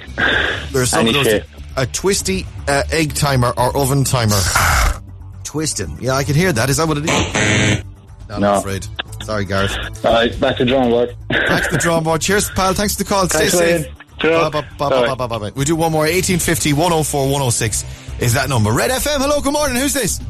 There's 0.71 0.91
some 0.91 1.02
Any 1.02 1.10
of 1.10 1.15
those. 1.26 1.26
shape. 1.34 1.43
A 1.78 1.86
twisty 1.88 2.45
uh, 2.67 2.84
egg 2.91 3.13
timer 3.15 3.50
or 3.58 3.76
oven 3.76 4.04
timer. 4.04 4.39
Twisting. 5.43 5.98
Yeah, 6.02 6.13
I 6.13 6.24
can 6.24 6.36
hear 6.36 6.52
that. 6.54 6.69
Is 6.69 6.78
that 6.78 6.88
what 6.88 6.98
it 6.98 7.06
is? 7.10 7.84
No, 8.30 8.36
I'm 8.36 8.43
afraid. 8.60 8.86
Sorry, 9.24 9.45
Gareth. 9.45 9.76
All 10.06 10.13
right, 10.13 10.39
back 10.39 10.58
to 10.58 10.65
drawing 10.65 10.89
board. 10.89 11.15
Back 11.30 11.63
to 11.65 11.71
the 11.71 11.78
drawing 11.78 12.04
board. 12.04 12.21
Cheers, 12.21 12.50
pal. 12.52 12.74
Thanks 12.74 12.95
for 12.95 13.04
the 13.04 13.10
call. 13.10 13.28
Stay 13.30 13.39
Thanks, 13.50 13.54
safe. 13.58 13.86
Wayne. 13.86 13.95
Cheers. 14.19 14.41
Bye, 14.41 14.50
bye, 14.50 14.67
bye, 14.78 14.89
bye, 14.89 15.08
bye, 15.08 15.15
bye, 15.15 15.28
bye, 15.28 15.38
bye. 15.39 15.52
We 15.56 15.65
do 15.65 15.76
one 15.76 15.91
more. 15.91 16.02
1850 16.04 16.74
104 16.74 17.24
106 17.26 17.86
is 18.19 18.34
that 18.34 18.50
number. 18.50 18.71
Red 18.71 18.91
FM. 18.91 19.17
Hello, 19.21 19.41
good 19.41 19.54
morning. 19.54 19.78
Who's 19.78 19.93
this? 19.93 20.21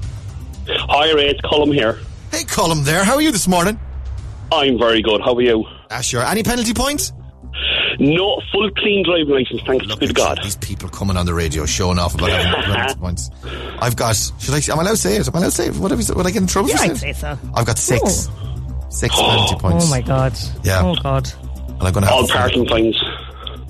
Hi, 0.68 1.12
Ray. 1.14 1.30
It's 1.30 1.42
Colum 1.42 1.72
here. 1.72 2.00
Hey, 2.32 2.44
Colum 2.44 2.84
there. 2.84 3.04
How 3.04 3.16
are 3.16 3.22
you 3.22 3.32
this 3.32 3.48
morning? 3.48 3.80
I'm 4.52 4.78
very 4.78 5.02
good. 5.02 5.22
How 5.22 5.36
are 5.36 5.42
you? 5.42 5.66
Ah, 5.92 6.02
sure. 6.02 6.24
Any 6.24 6.44
penalty 6.44 6.74
points? 6.74 7.12
No 8.00 8.42
full 8.52 8.70
clean 8.72 9.04
driving 9.06 9.30
license, 9.30 9.62
thanks 9.66 9.86
Look 9.86 10.02
be 10.02 10.08
to 10.08 10.12
at 10.12 10.18
you, 10.18 10.26
God. 10.26 10.40
These 10.44 10.58
people 10.58 10.90
coming 10.90 11.16
on 11.16 11.26
the 11.26 11.34
radio 11.34 11.66
showing 11.66 11.98
off 11.98 12.14
about 12.14 12.30
having 12.30 12.64
penalty 12.64 12.96
points. 13.00 13.30
I've 13.80 13.96
got. 13.96 14.16
Should 14.40 14.54
I? 14.54 14.74
Am 14.74 14.80
I 14.80 14.82
allowed 14.84 14.92
to 14.92 14.98
say 14.98 15.16
it? 15.18 15.28
Am 15.28 15.36
I 15.36 15.40
allowed 15.40 15.46
to 15.50 15.56
say 15.56 15.68
it? 15.68 15.76
What 15.78 15.92
have 15.92 16.02
you, 16.02 16.14
would 16.16 16.26
I 16.28 16.32
get 16.32 16.42
in 16.42 16.48
trouble 16.48 16.70
Yeah, 16.70 16.78
for 16.78 16.84
I'd 16.84 16.98
saying 16.98 16.98
say 16.98 17.10
it? 17.12 17.16
so. 17.38 17.40
I've 17.56 17.66
got 17.66 17.78
six. 17.78 18.28
Six 18.90 19.16
penalty 19.16 19.56
points. 19.56 19.86
Oh 19.88 19.90
my 19.90 20.02
god. 20.02 20.34
Yeah. 20.64 20.82
Oh 20.84 20.96
god. 21.02 21.32
And 21.70 21.84
I'm 21.84 21.94
going 21.94 22.04
to 22.04 22.08
have 22.08 22.12
All 22.14 22.28
to- 22.28 22.34
parking 22.34 22.68
fines. 22.68 23.02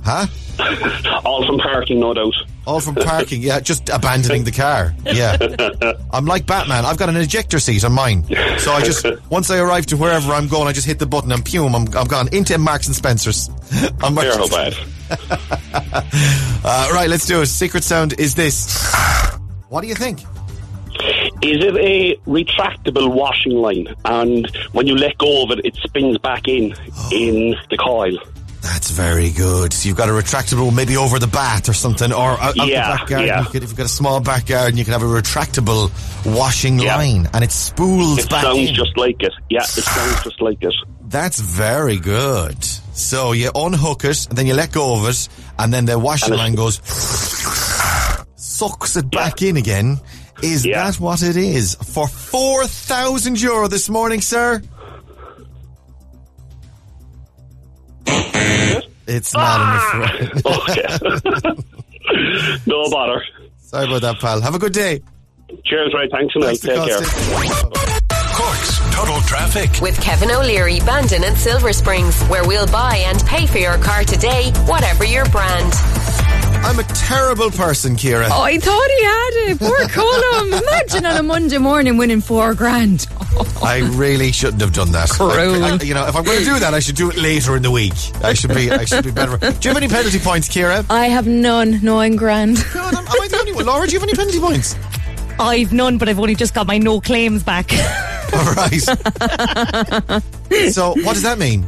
Huh? 0.03 0.25
All 1.25 1.45
from 1.45 1.57
parking, 1.59 1.99
no 1.99 2.13
doubt. 2.13 2.33
All 2.65 2.79
from 2.79 2.95
parking. 2.95 3.41
Yeah, 3.41 3.59
just 3.59 3.89
abandoning 3.89 4.43
the 4.43 4.51
car. 4.51 4.93
Yeah. 5.05 5.37
I'm 6.11 6.25
like 6.25 6.45
Batman. 6.47 6.85
I've 6.85 6.97
got 6.97 7.09
an 7.09 7.15
ejector 7.15 7.59
seat 7.59 7.83
on 7.83 7.93
mine. 7.93 8.23
So 8.59 8.71
I 8.71 8.81
just, 8.83 9.05
once 9.29 9.51
I 9.51 9.59
arrive 9.59 9.85
to 9.87 9.97
wherever 9.97 10.31
I'm 10.33 10.47
going, 10.47 10.67
I 10.67 10.73
just 10.73 10.87
hit 10.87 10.97
the 10.99 11.05
button 11.05 11.31
and 11.31 11.45
pume, 11.45 11.75
I'm, 11.75 11.87
I'm 11.95 12.07
gone 12.07 12.27
into 12.33 12.57
Marks 12.57 12.87
and 12.87 12.95
Spencer's. 12.95 13.49
I'm 14.01 14.15
how 14.15 14.47
bad. 14.47 14.75
Uh, 16.67 16.89
right, 16.93 17.07
let's 17.07 17.27
do 17.27 17.41
it. 17.41 17.45
Secret 17.45 17.83
sound 17.83 18.19
is 18.19 18.33
this. 18.33 18.83
What 19.69 19.81
do 19.81 19.87
you 19.87 19.93
think? 19.93 20.21
Is 21.41 21.63
it 21.63 21.75
a 21.75 22.15
retractable 22.27 23.13
washing 23.13 23.51
line? 23.51 23.93
And 24.05 24.47
when 24.71 24.87
you 24.87 24.95
let 24.95 25.15
go 25.19 25.43
of 25.43 25.51
it, 25.51 25.63
it 25.63 25.75
spins 25.75 26.17
back 26.17 26.47
in, 26.47 26.73
in 27.11 27.55
the 27.69 27.77
coil. 27.77 28.17
That's 28.65 28.89
very 28.89 29.29
good. 29.29 29.73
So 29.73 29.87
you've 29.87 29.95
got 29.97 30.09
a 30.09 30.11
retractable, 30.11 30.73
maybe 30.73 30.97
over 30.97 31.19
the 31.19 31.27
bath 31.27 31.69
or 31.69 31.73
something, 31.73 32.11
or 32.11 32.31
out, 32.31 32.57
out 32.59 32.67
Yeah, 32.67 32.91
the 32.93 32.97
back 32.97 33.07
garden. 33.07 33.27
yeah. 33.27 33.41
You 33.43 33.49
could, 33.49 33.63
if 33.63 33.69
you've 33.69 33.77
got 33.77 33.85
a 33.85 33.89
small 33.89 34.19
back 34.19 34.47
garden, 34.47 34.77
you 34.77 34.83
can 34.83 34.93
have 34.93 35.03
a 35.03 35.05
retractable 35.05 35.91
washing 36.35 36.79
Yeah. 36.79 36.95
line, 36.97 37.29
and 37.33 37.43
it 37.43 37.51
spools 37.51 38.17
It 38.17 38.29
back 38.29 38.43
It 38.43 38.47
sounds 38.47 38.69
in. 38.69 38.75
just 38.75 38.97
like 38.97 39.21
it. 39.21 39.33
Yeah, 39.51 39.61
it 39.61 39.67
sounds 39.67 40.23
just 40.23 40.41
like 40.41 40.57
it. 40.61 40.73
That's 41.07 41.39
very 41.39 41.97
good. 41.97 42.57
So 42.93 43.33
you 43.33 43.51
unhook 43.53 44.03
it, 44.03 44.25
and 44.29 44.37
then 44.37 44.47
you 44.47 44.55
let 44.55 44.71
go 44.71 44.95
of 44.95 45.09
it, 45.09 45.29
and 45.59 45.71
then 45.71 45.85
the 45.85 45.99
washing 45.99 46.33
line 46.33 46.55
goes, 46.55 46.81
sucks 48.35 48.95
it 48.95 49.11
back 49.11 49.41
in 49.43 49.57
again. 49.57 49.99
Is 50.41 50.63
that 50.63 50.95
what 50.99 51.21
it 51.23 51.37
is? 51.37 51.75
For 51.75 52.07
4,000 52.07 53.39
euro 53.39 53.67
this 53.67 53.89
morning, 53.89 54.21
sir? 54.21 54.61
It's 59.07 59.33
not, 59.33 59.61
I'm 59.61 59.79
ah! 59.79 60.03
afraid. 60.03 60.41
Okay. 60.55 60.87
no 62.67 62.89
bother. 62.89 63.23
Sorry 63.59 63.85
about 63.87 64.01
that, 64.01 64.19
pal. 64.19 64.41
Have 64.41 64.55
a 64.55 64.59
good 64.59 64.73
day. 64.73 65.01
Cheers, 65.65 65.93
right? 65.93 66.09
Thanks 66.11 66.35
a 66.35 66.39
million. 66.39 66.57
Thanks 66.57 66.77
Take 66.77 66.87
care. 66.87 67.03
Stay- 67.03 67.49
Cork's 68.35 68.79
Total 68.95 69.21
Traffic. 69.21 69.79
With 69.81 69.99
Kevin 70.01 70.31
O'Leary, 70.31 70.79
Bandon 70.81 71.23
and 71.23 71.37
Silver 71.37 71.71
Springs, 71.73 72.21
where 72.23 72.45
we'll 72.47 72.67
buy 72.67 72.97
and 73.07 73.23
pay 73.25 73.45
for 73.47 73.57
your 73.59 73.77
car 73.77 74.03
today, 74.03 74.51
whatever 74.65 75.05
your 75.05 75.25
brand. 75.25 75.73
I'm 76.63 76.79
a 76.79 76.83
terrible 76.83 77.51
person, 77.51 77.95
Kira. 77.95 78.27
Oh, 78.31 78.41
I 78.41 78.57
thought 78.57 78.87
he 78.97 79.03
had 79.03 79.51
it. 79.51 79.59
Poor 79.59 79.87
Colum. 79.89 80.53
Imagine 80.53 81.05
on 81.05 81.17
a 81.17 81.23
Monday 81.23 81.57
morning 81.57 81.97
winning 81.97 82.21
four 82.21 82.53
grand. 82.53 83.07
I 83.63 83.79
really 83.93 84.31
shouldn't 84.31 84.61
have 84.61 84.73
done 84.73 84.91
that. 84.93 85.09
Cruel. 85.09 85.31
I- 85.63 85.69
I- 85.71 85.83
you 85.83 85.93
know, 85.93 86.07
if 86.07 86.15
I'm 86.15 86.23
going 86.23 86.39
to 86.39 86.45
do 86.45 86.59
that, 86.59 86.73
I 86.73 86.79
should 86.79 86.95
do 86.95 87.09
it 87.09 87.17
later 87.17 87.55
in 87.55 87.61
the 87.63 87.71
week. 87.71 87.93
I 88.23 88.33
should 88.33 88.53
be. 88.53 88.71
I 88.71 88.85
should 88.85 89.03
be 89.05 89.11
better. 89.11 89.37
Do 89.37 89.45
you 89.47 89.69
have 89.69 89.77
any 89.77 89.87
penalty 89.87 90.19
points, 90.19 90.47
Kira? 90.49 90.85
I 90.89 91.05
have 91.07 91.27
none. 91.27 91.79
No, 91.83 91.99
I'm 91.99 92.15
grand. 92.15 92.57
God, 92.73 92.93
am, 92.95 93.05
am 93.05 93.21
I 93.21 93.27
the 93.27 93.37
only 93.39 93.53
one? 93.53 93.65
Laura, 93.65 93.85
do 93.87 93.93
you 93.93 93.99
have 93.99 94.07
any 94.09 94.15
penalty 94.17 94.39
points? 94.39 94.75
I've 95.39 95.71
none, 95.73 95.97
but 95.97 96.09
I've 96.09 96.19
only 96.19 96.35
just 96.35 96.53
got 96.53 96.65
my 96.67 96.77
no 96.77 96.99
claims 97.01 97.43
back. 97.43 97.71
All 98.33 98.53
right. 98.53 98.81
so, 100.71 100.93
what 101.03 101.13
does 101.13 101.21
that 101.23 101.37
mean? 101.37 101.65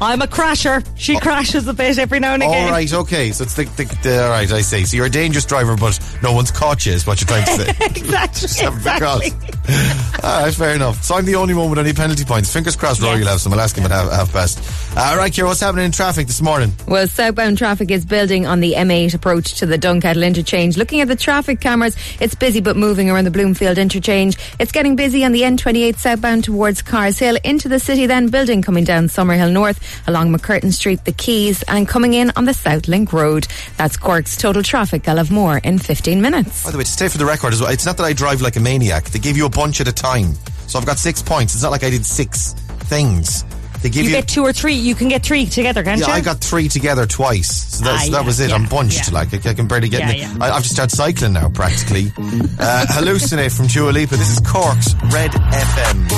I'm 0.00 0.20
a 0.20 0.26
crasher. 0.26 0.86
She 0.96 1.18
crashes 1.18 1.66
a 1.68 1.74
bit 1.74 1.98
every 1.98 2.20
now 2.20 2.34
and 2.34 2.42
again. 2.42 2.64
All 2.64 2.70
right, 2.70 2.92
okay. 2.92 3.32
So 3.32 3.44
it's 3.44 3.54
the, 3.54 3.64
the, 3.64 3.84
the 4.02 4.24
all 4.24 4.30
right. 4.30 4.50
I 4.50 4.60
see. 4.60 4.84
So 4.84 4.96
you're 4.96 5.06
a 5.06 5.10
dangerous 5.10 5.44
driver, 5.44 5.76
but 5.76 5.98
no 6.22 6.32
one's 6.32 6.50
caught 6.50 6.84
you. 6.84 6.92
Is 6.92 7.06
what 7.06 7.20
you're 7.20 7.28
trying 7.28 7.44
to 7.44 7.64
say? 7.64 7.70
exactly. 7.86 8.66
Exactly. 8.76 9.30
All 10.22 10.42
right, 10.42 10.54
fair 10.54 10.74
enough. 10.74 11.02
So 11.02 11.14
I'm 11.16 11.24
the 11.24 11.34
only 11.36 11.54
one 11.54 11.70
with 11.70 11.78
any 11.78 11.92
penalty 11.92 12.24
points. 12.24 12.52
Fingers 12.52 12.76
crossed, 12.76 13.02
Rory 13.02 13.20
will 13.20 13.26
have 13.26 13.40
some. 13.40 13.52
I'll 13.52 13.60
ask 13.60 13.76
him 13.76 13.84
at 13.84 13.90
half, 13.90 14.10
half 14.10 14.32
past. 14.32 14.58
Uh, 14.96 15.10
all 15.10 15.16
right, 15.16 15.32
Kira, 15.32 15.46
what's 15.46 15.60
happening 15.60 15.84
in 15.84 15.92
traffic 15.92 16.26
this 16.26 16.40
morning? 16.40 16.72
Well, 16.86 17.06
southbound 17.08 17.58
traffic 17.58 17.90
is 17.90 18.04
building 18.04 18.46
on 18.46 18.60
the 18.60 18.74
M8 18.74 19.14
approach 19.14 19.54
to 19.54 19.66
the 19.66 19.78
Dunkettle 19.78 20.24
interchange. 20.24 20.76
Looking 20.76 21.00
at 21.00 21.08
the 21.08 21.16
traffic 21.16 21.60
cameras, 21.60 21.96
it's 22.20 22.34
busy 22.34 22.60
but 22.60 22.76
moving 22.76 23.10
around 23.10 23.24
the 23.24 23.30
Bloomfield 23.30 23.78
interchange. 23.78 24.36
It's 24.58 24.72
getting 24.72 24.96
busy 24.96 25.24
on 25.24 25.32
the 25.32 25.42
N28 25.42 25.96
southbound 25.96 26.44
towards 26.44 26.82
Carr's 26.82 27.18
Hill 27.18 27.36
into 27.44 27.68
the 27.68 27.80
city, 27.80 28.06
then 28.06 28.28
building 28.28 28.62
coming 28.62 28.84
down 28.84 29.06
Summerhill 29.06 29.52
North 29.52 29.80
along 30.06 30.32
MacCurtain 30.34 30.72
Street, 30.72 31.04
the 31.04 31.12
Quays, 31.12 31.62
and 31.68 31.86
coming 31.88 32.14
in 32.14 32.30
on 32.36 32.44
the 32.44 32.54
South 32.54 32.88
Link 32.88 33.12
Road. 33.12 33.46
That's 33.76 33.96
Cork's 33.96 34.36
total 34.36 34.62
traffic. 34.62 35.08
I'll 35.08 35.16
have 35.18 35.30
more 35.30 35.58
in 35.58 35.78
15 35.78 36.20
minutes. 36.20 36.64
By 36.64 36.70
the 36.70 36.78
way, 36.78 36.84
to 36.84 36.90
stay 36.90 37.08
for 37.08 37.18
the 37.18 37.26
record 37.26 37.52
as 37.52 37.60
well, 37.60 37.70
it's 37.70 37.86
not 37.86 37.96
that 37.98 38.04
I 38.04 38.12
drive 38.12 38.40
like 38.42 38.56
a 38.56 38.60
maniac. 38.60 39.04
They 39.10 39.18
give 39.18 39.36
you 39.36 39.46
a 39.46 39.50
bunch 39.50 39.80
at 39.80 39.88
a 39.88 39.92
time. 39.92 40.34
So 40.66 40.78
I've 40.78 40.86
got 40.86 40.98
six 40.98 41.22
points. 41.22 41.54
It's 41.54 41.62
not 41.62 41.70
like 41.72 41.84
I 41.84 41.90
did 41.90 42.04
six 42.04 42.52
things. 42.88 43.44
They 43.82 43.90
give 43.90 44.04
You 44.04 44.10
you. 44.10 44.16
get 44.16 44.26
two 44.26 44.42
or 44.42 44.52
three. 44.54 44.72
You 44.74 44.94
can 44.94 45.08
get 45.08 45.22
three 45.22 45.44
together, 45.46 45.84
can't 45.84 46.00
yeah, 46.00 46.06
you? 46.08 46.12
I 46.14 46.20
got 46.22 46.38
three 46.38 46.66
together 46.66 47.06
twice. 47.06 47.76
So 47.76 47.84
that's, 47.84 48.08
Ah, 48.08 48.10
that 48.10 48.20
yeah, 48.22 48.26
was 48.26 48.40
it. 48.40 48.48
yeah, 48.48 48.54
I'm 48.56 48.64
bunched. 48.66 49.08
yeah. 49.08 49.14
Like 49.14 49.46
I, 49.46 49.50
I 49.50 49.54
can 49.54 49.68
barely 49.68 49.90
get. 49.90 50.00
Yeah, 50.00 50.10
in. 50.30 50.36
yeah. 50.38 50.44
I, 50.44 50.50
I've 50.50 50.62
just 50.62 50.74
started 50.74 50.96
cycling 50.96 51.34
now, 51.34 51.50
practically. 51.50 52.06
uh, 52.58 52.86
hallucinate 52.88 53.54
from 53.54 53.66
Dua 53.66 53.90
Lipa. 53.90 54.16
This 54.16 54.30
is 54.30 54.40
Cork's 54.40 54.94
Red 55.12 55.30
FM. 55.32 56.08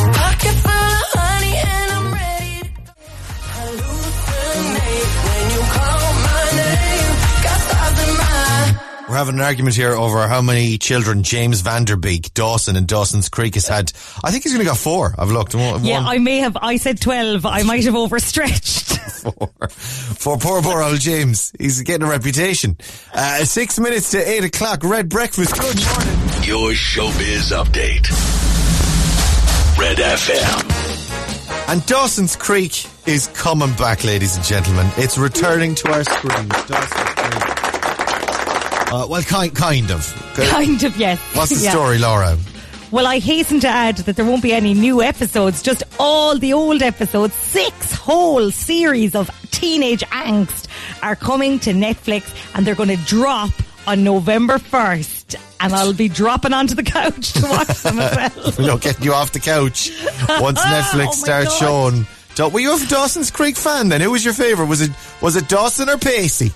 We're 9.09 9.16
having 9.16 9.37
an 9.37 9.40
argument 9.40 9.75
here 9.75 9.92
over 9.92 10.29
how 10.29 10.42
many 10.42 10.77
children 10.77 11.23
James 11.23 11.62
Van 11.62 11.87
Der 11.87 11.97
Beek, 11.97 12.35
Dawson, 12.35 12.77
and 12.77 12.87
Dawson's 12.87 13.31
Creek 13.31 13.55
has 13.55 13.66
had. 13.66 13.90
I 14.23 14.31
think 14.31 14.42
he's 14.42 14.53
only 14.53 14.66
got 14.66 14.77
four. 14.77 15.14
I've 15.16 15.31
looked. 15.31 15.55
One, 15.55 15.83
yeah, 15.83 16.01
I 16.01 16.18
may 16.18 16.38
have. 16.38 16.59
I 16.61 16.77
said 16.77 17.01
twelve. 17.01 17.47
I 17.47 17.62
might 17.62 17.85
have 17.85 17.97
overstretched. 17.97 18.99
four. 19.23 19.51
for 19.71 20.37
poor, 20.37 20.61
poor 20.61 20.83
old 20.83 21.01
James. 21.01 21.53
He's 21.59 21.81
getting 21.83 22.07
a 22.07 22.11
reputation. 22.11 22.77
Uh, 23.14 23.47
six 23.47 23.79
minutes 23.79 24.11
to 24.11 24.18
eight 24.18 24.44
o'clock. 24.44 24.85
Red 24.85 25.09
breakfast. 25.09 25.55
Good 25.59 25.83
morning. 25.87 26.44
Your 26.44 26.73
showbiz 26.73 27.51
update. 27.57 28.09
Red 29.79 29.97
FM. 29.97 31.68
And 31.68 31.87
Dawson's 31.87 32.37
Creek 32.37 32.87
is 33.07 33.29
coming 33.29 33.73
back, 33.73 34.05
ladies 34.05 34.37
and 34.37 34.44
gentlemen. 34.44 34.87
It's 34.99 35.16
returning 35.16 35.75
to 35.77 35.92
our 35.92 36.05
screens. 36.05 36.49
Dawson's 36.66 36.90
Creek. 36.92 37.17
Uh, 38.90 39.07
well, 39.09 39.22
kind, 39.22 39.55
kind 39.55 39.90
of. 39.90 40.33
kind 40.35 40.83
of, 40.83 40.96
yes. 40.96 41.18
What's 41.35 41.51
the 41.57 41.64
Yeah. 41.64 41.70
story, 41.70 41.98
Laura? 41.98 42.37
Well, 42.90 43.07
I 43.07 43.18
hasten 43.18 43.61
to 43.61 43.68
add 43.68 43.98
that 43.98 44.16
there 44.16 44.24
won't 44.24 44.42
be 44.42 44.53
any 44.55 44.72
new 44.72 45.03
episodes, 45.03 45.62
just 45.62 45.83
all 45.98 46.38
the 46.38 46.55
old 46.55 46.81
episodes. 46.83 47.35
Six 47.35 47.92
whole 47.92 48.51
series 48.51 49.14
of 49.14 49.31
teenage 49.51 50.03
angst 50.05 50.68
are 51.03 51.14
coming 51.14 51.59
to 51.61 51.72
Netflix 51.72 52.35
and 52.55 52.66
they're 52.66 52.74
going 52.74 52.88
to 52.88 52.96
drop 53.05 53.51
on 53.87 54.05
November 54.05 54.57
1st. 54.59 55.37
And 55.61 55.74
I'll 55.74 55.92
be 55.92 56.09
dropping 56.09 56.53
onto 56.55 56.74
the 56.74 56.83
couch 56.85 57.33
to 57.35 57.42
watch 57.42 57.83
them 57.83 57.98
as 57.98 58.16
well. 58.37 58.53
You 58.59 58.66
know, 58.66 58.79
getting 58.79 59.05
you 59.05 59.12
off 59.12 59.33
the 59.33 59.40
couch 59.40 59.90
once 60.40 60.61
Netflix 60.62 61.09
Oh 61.09 61.12
starts 61.12 61.48
God. 61.48 61.59
showing. 61.59 62.07
Da- 62.37 62.48
Were 62.48 62.61
you 62.61 62.74
a 62.74 62.87
Dawson's 62.87 63.31
Creek 63.31 63.57
fan 63.57 63.88
then? 63.88 64.01
Who 64.01 64.12
was 64.12 64.24
your 64.24 64.35
favourite? 64.35 64.68
Was 64.68 64.81
it 64.81 64.92
was 65.20 65.35
it 65.37 65.48
Dawson 65.48 65.88
or 65.90 65.98
Pacey? 65.98 66.53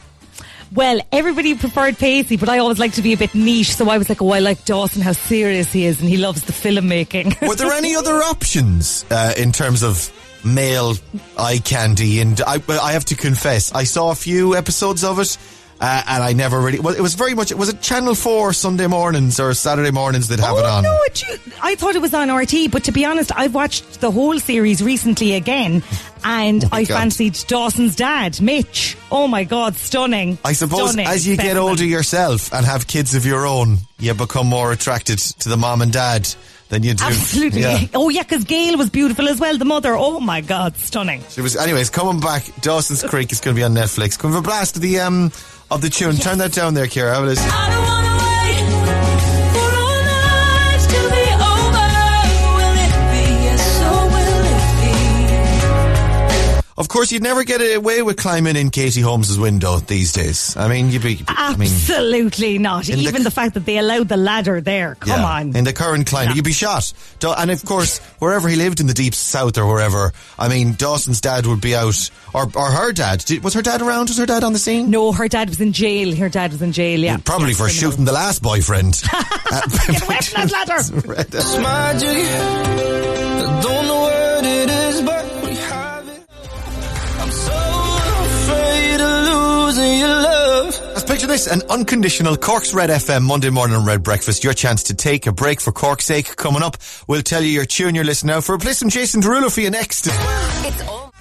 Well, 0.75 1.01
everybody 1.13 1.55
preferred 1.55 1.99
Pacey, 1.99 2.37
but 2.39 2.49
I 2.49 2.59
always 2.59 2.79
like 2.79 2.93
to 2.95 3.03
be 3.03 3.13
a 3.13 3.17
bit 3.17 3.35
niche, 3.35 3.75
so 3.75 3.91
I 3.91 3.99
was 3.99 4.09
like, 4.09 4.23
oh, 4.23 4.31
I 4.31 4.39
like 4.39 4.65
Dawson, 4.65 5.03
how 5.03 5.13
serious 5.13 5.71
he 5.73 5.85
is, 5.85 6.01
and 6.01 6.09
he 6.09 6.17
loves 6.17 6.45
the 6.45 6.53
filmmaking. 6.53 7.47
Were 7.49 7.57
there 7.57 7.73
any 7.73 7.95
other 7.95 8.15
options 8.23 9.05
uh, 9.11 9.35
in 9.37 9.53
terms 9.53 9.83
of 9.83 10.11
male 10.45 10.95
eye 11.39 11.59
candy? 11.63 12.21
And 12.21 12.41
I, 12.41 12.63
I 12.69 12.93
have 12.93 13.05
to 13.07 13.17
confess, 13.17 13.71
I 13.73 13.85
saw 13.85 14.13
a 14.13 14.15
few 14.15 14.57
episodes 14.57 15.05
of 15.05 15.19
it. 15.19 15.37
Uh, 15.85 16.01
and 16.07 16.23
I 16.23 16.33
never 16.33 16.61
really. 16.61 16.79
Well, 16.79 16.95
it 16.95 17.01
was 17.01 17.17
very 17.17 17.35
much. 17.35 17.53
Was 17.53 17.69
it 17.69 17.81
Channel 17.83 18.15
Four 18.15 18.53
Sunday 18.53 18.87
mornings 18.87 19.41
or 19.41 19.53
Saturday 19.53 19.91
mornings 19.91 20.29
that 20.29 20.39
have 20.39 20.57
it 20.57 20.61
Oh 20.65 20.77
on? 20.77 20.85
no! 20.85 20.97
It, 21.07 21.41
I 21.61 21.75
thought 21.75 21.97
it 21.97 22.01
was 22.01 22.15
on 22.15 22.29
RTÉ, 22.29 22.71
but 22.71 22.85
to 22.85 22.93
be 22.93 23.05
honest, 23.05 23.33
I've 23.35 23.53
watched 23.53 24.01
the 24.01 24.13
whole 24.13 24.39
series 24.39 24.81
recently 24.81 25.33
again, 25.35 25.83
and 26.25 26.65
Oh 26.65 26.69
I 26.73 26.85
God. 26.85 26.97
fancied 26.99 27.39
Dawson's 27.47 27.97
dad, 27.97 28.41
Mitch. 28.41 28.97
Oh 29.11 29.27
my 29.29 29.45
God, 29.45 29.77
stunning! 29.77 30.39
I 30.45 30.53
suppose 30.53 30.91
Stunning 30.93 31.07
as 31.07 31.27
you 31.27 31.37
get 31.37 31.57
older 31.57 31.85
yourself 31.85 32.53
and 32.53 32.65
have 32.67 32.87
kids 32.87 33.15
of 33.15 33.25
your 33.27 33.47
own, 33.47 33.79
you 33.99 34.15
become 34.15 34.47
more 34.47 34.73
attracted 34.73 35.19
to 35.19 35.49
the 35.49 35.57
mom 35.57 35.83
and 35.83 35.93
dad 35.93 36.29
than 36.69 36.83
you 36.83 36.95
do. 36.95 37.05
Absolutely. 37.05 37.61
Yeah. 37.61 37.87
Oh 37.95 38.09
yeah, 38.09 38.23
because 38.23 38.45
Gail 38.45 38.79
was 38.79 38.89
beautiful 38.91 39.29
as 39.29 39.39
well. 39.39 39.59
The 39.59 39.65
mother. 39.65 39.95
Oh 39.95 40.21
my 40.21 40.41
God, 40.41 40.77
stunning. 40.77 41.23
She 41.29 41.41
was, 41.43 41.55
anyways, 41.57 41.91
coming 41.91 42.21
back. 42.21 42.45
Dawson's 42.63 43.03
Creek 43.03 43.31
is 43.33 43.41
going 43.41 43.55
to 43.55 43.61
be 43.61 43.65
on 43.65 43.75
Netflix. 43.75 44.19
Come 44.19 44.33
for 44.33 44.39
a 44.39 44.43
blast 44.43 44.77
of 44.77 44.83
the 44.83 45.01
um 45.01 45.31
of 45.71 45.83
the 45.83 45.91
tune. 45.91 46.17
Turn 46.17 46.39
that 46.39 46.53
down 46.53 46.75
there, 46.75 46.87
Kira. 46.87 47.13
Have 47.15 47.25
a 47.25 47.27
listen. 47.27 48.02
Of 56.79 56.89
course, 56.89 57.13
you'd 57.13 57.23
never 57.23 57.45
get 57.45 57.61
away 57.77 58.01
with 58.03 58.17
climbing 58.17 58.57
in 58.57 58.71
Katie 58.71 59.03
Holmes's 59.03 59.39
window 59.39 59.77
these 59.79 60.13
days. 60.13 60.57
I 60.57 60.69
mean, 60.69 60.91
you'd 60.91 61.03
be. 61.03 61.23
I 61.29 61.51
mean, 61.57 61.69
Absolutely 61.69 62.59
not. 62.59 62.89
in 62.89 62.99
the- 62.99 63.05
Even 63.05 63.25
the, 63.25 63.31
fact 63.31 63.55
that 63.55 63.67
they 63.67 63.77
allowed 63.79 64.09
the 64.09 64.17
ladder 64.17 64.61
there. 64.61 64.95
Come 64.97 65.21
yeah, 65.21 65.27
on. 65.27 65.57
In 65.57 65.65
the 65.65 65.73
current 65.73 66.07
climate, 66.07 66.35
you'd 66.37 66.45
be 66.45 66.53
shot. 66.53 66.93
And 67.23 67.51
of 67.51 67.65
course, 67.65 67.99
wherever 68.19 68.49
he 68.49 68.57
lived 68.57 68.81
in 68.81 68.87
the 68.87 68.95
deep 68.95 69.15
south 69.15 69.59
or 69.59 69.67
wherever, 69.67 70.13
I 70.39 70.49
mean, 70.49 70.73
Dawson's 70.75 71.21
dad 71.21 71.47
would 71.47 71.61
be 71.61 71.75
out, 71.77 72.11
or 72.35 72.49
or 72.55 72.71
her 72.71 72.93
dad. 72.93 73.21
Did, 73.25 73.45
was 73.45 73.55
her 73.55 73.63
dad 73.63 73.83
around? 73.83 74.09
Was 74.09 74.19
her 74.19 74.27
dad 74.27 74.43
on 74.45 74.53
the 74.55 74.59
scene? 74.59 74.91
No, 74.91 75.13
her 75.13 75.29
dad 75.29 75.49
was 75.51 75.61
in 75.61 75.73
jail. 75.73 76.15
Her 76.17 76.29
dad 76.29 76.53
was 76.53 76.63
in 76.63 76.73
jail. 76.73 77.01
Yeah, 77.01 77.19
Probably 77.19 77.49
Yeah, 77.49 77.53
for 77.57 77.65
criminal. 77.65 77.91
shooting 77.91 78.05
the 78.07 78.13
last 78.13 78.43
boyfriend. 78.43 79.03
Get 79.87 80.03
away 80.03 80.19
from 80.21 80.49
that 80.49 80.51
ladder. 80.53 81.17
It's 81.21 81.57
magic. 81.59 82.09
I 82.17 83.61
don't 83.63 83.87
know 83.87 84.01
what 84.01 84.45
it 84.45 84.71
is, 84.71 85.03
but 85.03 85.32
losing 89.83 89.99
your 89.99 90.09
love. 90.09 90.81
Let's 90.81 91.05
picture 91.05 91.27
this 91.27 91.47
an 91.47 91.62
unconditional 91.68 92.37
Cork's 92.37 92.75
Red 92.75 92.90
FM 92.90 93.23
Monday 93.23 93.51
morning 93.51 93.85
Red 93.85 94.03
Breakfast. 94.03 94.45
Your 94.45 94.53
chance 94.53 94.85
to 94.85 94.95
take 94.95 95.27
a 95.27 95.33
break 95.33 95.61
for 95.61 95.73
Cork's 95.73 96.05
sake. 96.05 96.37
Coming 96.37 96.62
up, 96.62 96.77
we'll 97.09 97.23
tell 97.23 97.42
you 97.42 97.51
your 97.51 97.64
tune 97.64 97.95
you're 97.95 98.05
listening 98.05 98.35
now 98.35 98.40
for. 98.40 98.59
Play 98.59 98.73
some 98.73 98.88
Jason 98.88 99.21
Derulo 99.21 99.53
for 99.53 99.61
you 99.61 99.71
next. 99.71 100.07
It's 100.07 100.88
all. 100.88 101.12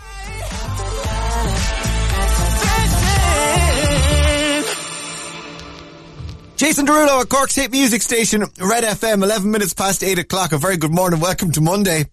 Jason 6.55 6.85
Derulo 6.85 7.21
at 7.21 7.29
Cork's 7.29 7.55
hit 7.55 7.71
music 7.71 8.03
station, 8.03 8.41
Red 8.41 8.83
FM, 8.83 9.23
11 9.23 9.49
minutes 9.49 9.73
past 9.73 10.03
8 10.03 10.19
o'clock. 10.19 10.51
A 10.51 10.59
very 10.59 10.77
good 10.77 10.91
morning. 10.93 11.19
Welcome 11.19 11.51
to 11.53 11.61
Monday. 11.61 12.05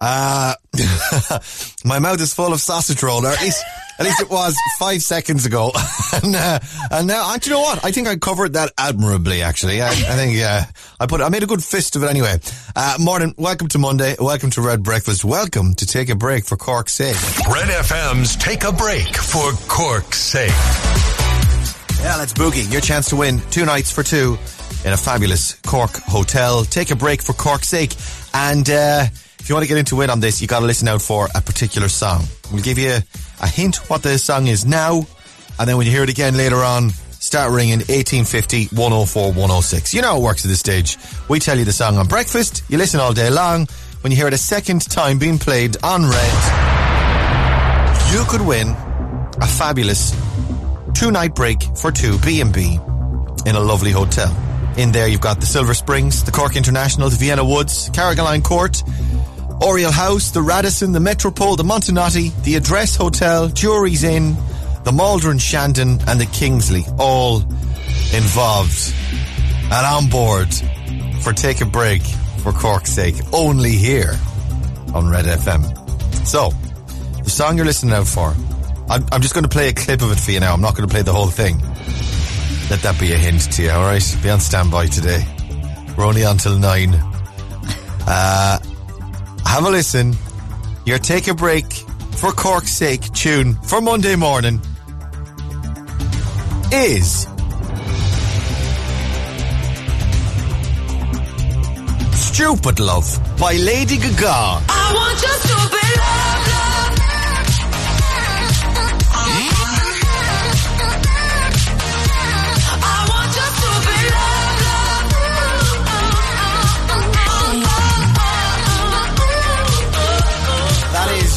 Uh, 0.00 0.54
my 1.84 1.98
mouth 1.98 2.20
is 2.20 2.32
full 2.32 2.52
of 2.52 2.60
sausage 2.60 3.02
roll, 3.02 3.26
or 3.26 3.30
at 3.30 3.40
least, 3.40 3.64
at 3.98 4.04
least 4.04 4.20
it 4.20 4.30
was 4.30 4.56
five 4.78 5.02
seconds 5.02 5.44
ago. 5.44 5.72
and, 6.22 6.36
uh, 6.36 6.60
and 6.90 7.06
now, 7.06 7.32
and 7.32 7.44
you 7.44 7.52
know 7.52 7.60
what? 7.60 7.84
I 7.84 7.90
think 7.90 8.06
I 8.06 8.16
covered 8.16 8.52
that 8.52 8.72
admirably, 8.78 9.42
actually. 9.42 9.82
I, 9.82 9.88
I 9.88 10.16
think, 10.16 10.36
yeah, 10.36 10.66
I 11.00 11.06
put, 11.06 11.20
I 11.20 11.28
made 11.28 11.42
a 11.42 11.46
good 11.46 11.62
fist 11.64 11.96
of 11.96 12.04
it 12.04 12.10
anyway. 12.10 12.38
Uh, 12.76 12.96
morning. 13.00 13.34
Welcome 13.36 13.68
to 13.68 13.78
Monday. 13.78 14.14
Welcome 14.18 14.50
to 14.50 14.62
Red 14.62 14.82
Breakfast. 14.82 15.24
Welcome 15.24 15.74
to 15.74 15.86
Take 15.86 16.10
a 16.10 16.14
Break 16.14 16.44
for 16.44 16.56
Cork's 16.56 16.92
sake. 16.92 17.16
Red 17.48 17.68
FM's 17.68 18.36
Take 18.36 18.64
a 18.64 18.72
Break 18.72 19.16
for 19.16 19.52
Cork's 19.68 20.18
sake. 20.18 20.50
Yeah, 22.00 22.16
let's 22.16 22.32
boogie. 22.32 22.70
Your 22.70 22.80
chance 22.80 23.08
to 23.08 23.16
win 23.16 23.40
two 23.50 23.64
nights 23.64 23.90
for 23.90 24.04
two 24.04 24.38
in 24.84 24.92
a 24.92 24.96
fabulous 24.96 25.54
Cork 25.66 25.90
hotel. 25.90 26.64
Take 26.64 26.92
a 26.92 26.96
break 26.96 27.20
for 27.20 27.32
Cork's 27.32 27.68
sake. 27.68 27.94
And 28.32 28.70
uh, 28.70 29.06
if 29.48 29.50
you 29.50 29.54
want 29.54 29.64
to 29.64 29.68
get 29.68 29.78
into 29.78 30.02
it 30.02 30.10
on 30.10 30.20
this, 30.20 30.42
you 30.42 30.46
got 30.46 30.60
to 30.60 30.66
listen 30.66 30.88
out 30.88 31.00
for 31.00 31.26
a 31.34 31.40
particular 31.40 31.88
song. 31.88 32.24
We'll 32.52 32.62
give 32.62 32.76
you 32.76 32.98
a 33.40 33.46
hint 33.46 33.76
what 33.88 34.02
the 34.02 34.18
song 34.18 34.46
is 34.46 34.66
now, 34.66 35.06
and 35.58 35.66
then 35.66 35.78
when 35.78 35.86
you 35.86 35.90
hear 35.90 36.02
it 36.02 36.10
again 36.10 36.36
later 36.36 36.56
on, 36.56 36.90
Start 37.18 37.50
ringing 37.50 37.78
1850 37.78 38.76
104 38.76 39.32
106. 39.32 39.94
You 39.94 40.02
know 40.02 40.08
how 40.08 40.18
it 40.18 40.22
works 40.22 40.44
at 40.44 40.48
this 40.48 40.60
stage. 40.60 40.98
We 41.28 41.40
tell 41.40 41.58
you 41.58 41.64
the 41.64 41.72
song 41.72 41.96
on 41.96 42.06
breakfast, 42.06 42.62
you 42.68 42.76
listen 42.76 43.00
all 43.00 43.14
day 43.14 43.30
long. 43.30 43.66
When 44.02 44.12
you 44.12 44.16
hear 44.16 44.28
it 44.28 44.34
a 44.34 44.38
second 44.38 44.82
time 44.82 45.18
being 45.18 45.38
played 45.38 45.82
on 45.82 46.02
red, 46.02 46.34
you 48.12 48.24
could 48.28 48.46
win 48.46 48.68
a 48.68 49.46
fabulous 49.46 50.14
two 50.94 51.10
night 51.10 51.34
break 51.34 51.62
for 51.74 51.90
two 51.90 52.18
B&B 52.18 52.78
in 53.46 53.56
a 53.56 53.60
lovely 53.60 53.92
hotel. 53.92 54.30
In 54.76 54.92
there 54.92 55.08
you've 55.08 55.22
got 55.22 55.40
the 55.40 55.46
Silver 55.46 55.72
Springs, 55.74 56.22
the 56.22 56.32
Cork 56.32 56.54
International, 56.54 57.08
the 57.08 57.16
Vienna 57.16 57.44
Woods, 57.44 57.88
Carrigaline 57.90 58.44
Court, 58.44 58.82
Oriel 59.62 59.90
House, 59.90 60.30
the 60.30 60.42
Radisson, 60.42 60.92
the 60.92 61.00
Metropole, 61.00 61.56
the 61.56 61.64
Montenotte, 61.64 62.44
the 62.44 62.54
Address 62.54 62.96
Hotel, 62.96 63.48
Jurys 63.48 64.04
Inn, 64.04 64.36
the 64.84 64.92
Maldron 64.92 65.38
Shandon 65.38 65.98
and 66.06 66.20
the 66.20 66.26
Kingsley, 66.26 66.84
all 66.98 67.42
involved 68.14 68.94
and 69.70 69.86
on 69.86 70.08
board 70.08 70.52
for 71.22 71.32
Take 71.32 71.60
a 71.60 71.66
Break 71.66 72.02
for 72.42 72.52
Cork's 72.52 72.90
sake, 72.90 73.16
only 73.32 73.72
here 73.72 74.14
on 74.94 75.10
Red 75.10 75.24
FM. 75.26 76.26
So, 76.26 76.50
the 77.22 77.30
song 77.30 77.56
you're 77.56 77.66
listening 77.66 77.94
out 77.94 78.06
for, 78.06 78.34
I'm, 78.88 79.04
I'm 79.12 79.20
just 79.20 79.34
going 79.34 79.44
to 79.44 79.50
play 79.50 79.68
a 79.68 79.74
clip 79.74 80.00
of 80.02 80.12
it 80.12 80.20
for 80.20 80.30
you 80.30 80.40
now. 80.40 80.54
I'm 80.54 80.60
not 80.60 80.74
going 80.74 80.88
to 80.88 80.92
play 80.92 81.02
the 81.02 81.12
whole 81.12 81.26
thing. 81.26 81.58
Let 82.70 82.80
that 82.82 82.96
be 83.00 83.12
a 83.12 83.18
hint 83.18 83.52
to 83.52 83.62
you, 83.62 83.70
alright? 83.70 84.18
Be 84.22 84.30
on 84.30 84.40
standby 84.40 84.86
today. 84.86 85.26
We're 85.96 86.06
only 86.06 86.24
on 86.24 86.38
till 86.38 86.58
nine. 86.58 86.94
Uh, 88.06 88.58
have 89.48 89.64
a 89.64 89.70
listen. 89.70 90.14
Your 90.84 90.98
Take 90.98 91.26
a 91.26 91.34
Break 91.34 91.72
for 92.20 92.32
Cork's 92.32 92.70
sake 92.70 93.10
tune 93.12 93.54
for 93.54 93.80
Monday 93.80 94.14
morning 94.14 94.60
is 96.70 97.26
Stupid 102.14 102.78
Love 102.78 103.08
by 103.38 103.54
Lady 103.54 103.96
Gaga. 103.96 104.60
I 104.68 104.92
want 104.94 105.22
your 105.22 105.36
stupid 105.40 105.98
love. 105.98 106.07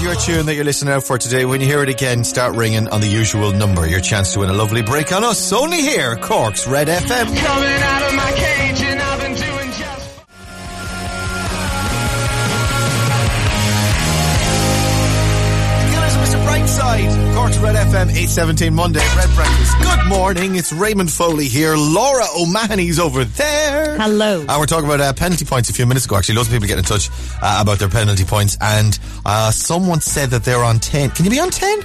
Your 0.02 0.16
tune 0.16 0.46
that 0.48 0.56
you're 0.56 0.66
listening 0.66 0.94
out 0.94 1.04
for 1.04 1.18
today. 1.18 1.46
When 1.46 1.62
you 1.62 1.68
hear 1.68 1.84
it 1.84 1.90
again, 1.90 2.24
start 2.24 2.56
ringing 2.56 2.88
on 2.90 3.02
the 3.02 3.08
usual 3.08 3.52
number. 3.52 3.88
Your 3.88 4.00
chance 4.00 4.34
to 4.34 4.40
win 4.40 4.50
a 4.50 4.54
lovely 4.54 4.82
break 4.82 5.12
on 5.12 5.24
us. 5.24 5.54
Only 5.54 5.82
here, 5.82 6.16
Cork's 6.18 6.68
Red 6.68 6.88
FM. 6.88 7.91
FM, 17.92 18.08
817 18.08 18.74
Monday, 18.74 19.02
Red 19.18 19.30
Breakfast. 19.36 19.78
Good 19.82 20.08
morning. 20.08 20.56
It's 20.56 20.72
Raymond 20.72 21.12
Foley 21.12 21.50
here. 21.50 21.76
Laura 21.76 22.24
O'Mahony's 22.40 23.00
over 23.00 23.26
there. 23.26 23.98
Hello. 23.98 24.40
And 24.48 24.60
we're 24.60 24.66
talking 24.66 24.86
about 24.86 25.02
uh, 25.02 25.12
penalty 25.12 25.44
points 25.44 25.70
a 25.70 25.74
few 25.74 25.86
minutes 25.86 26.06
ago. 26.06 26.16
Actually, 26.16 26.36
loads 26.36 26.48
of 26.48 26.54
people 26.54 26.70
get 26.70 26.78
in 26.78 26.86
touch 26.86 27.10
uh, 27.42 27.60
about 27.62 27.80
their 27.80 27.90
penalty 27.90 28.24
points. 28.24 28.58
And 28.62 28.98
uh, 29.26 29.52
someone 29.52 30.00
said 30.00 30.30
that 30.30 30.46
they're 30.46 30.64
on 30.64 30.80
10. 30.80 31.10
Can 31.12 31.26
you 31.26 31.32
be 31.32 31.40
on 31.42 31.50
10? 31.50 31.80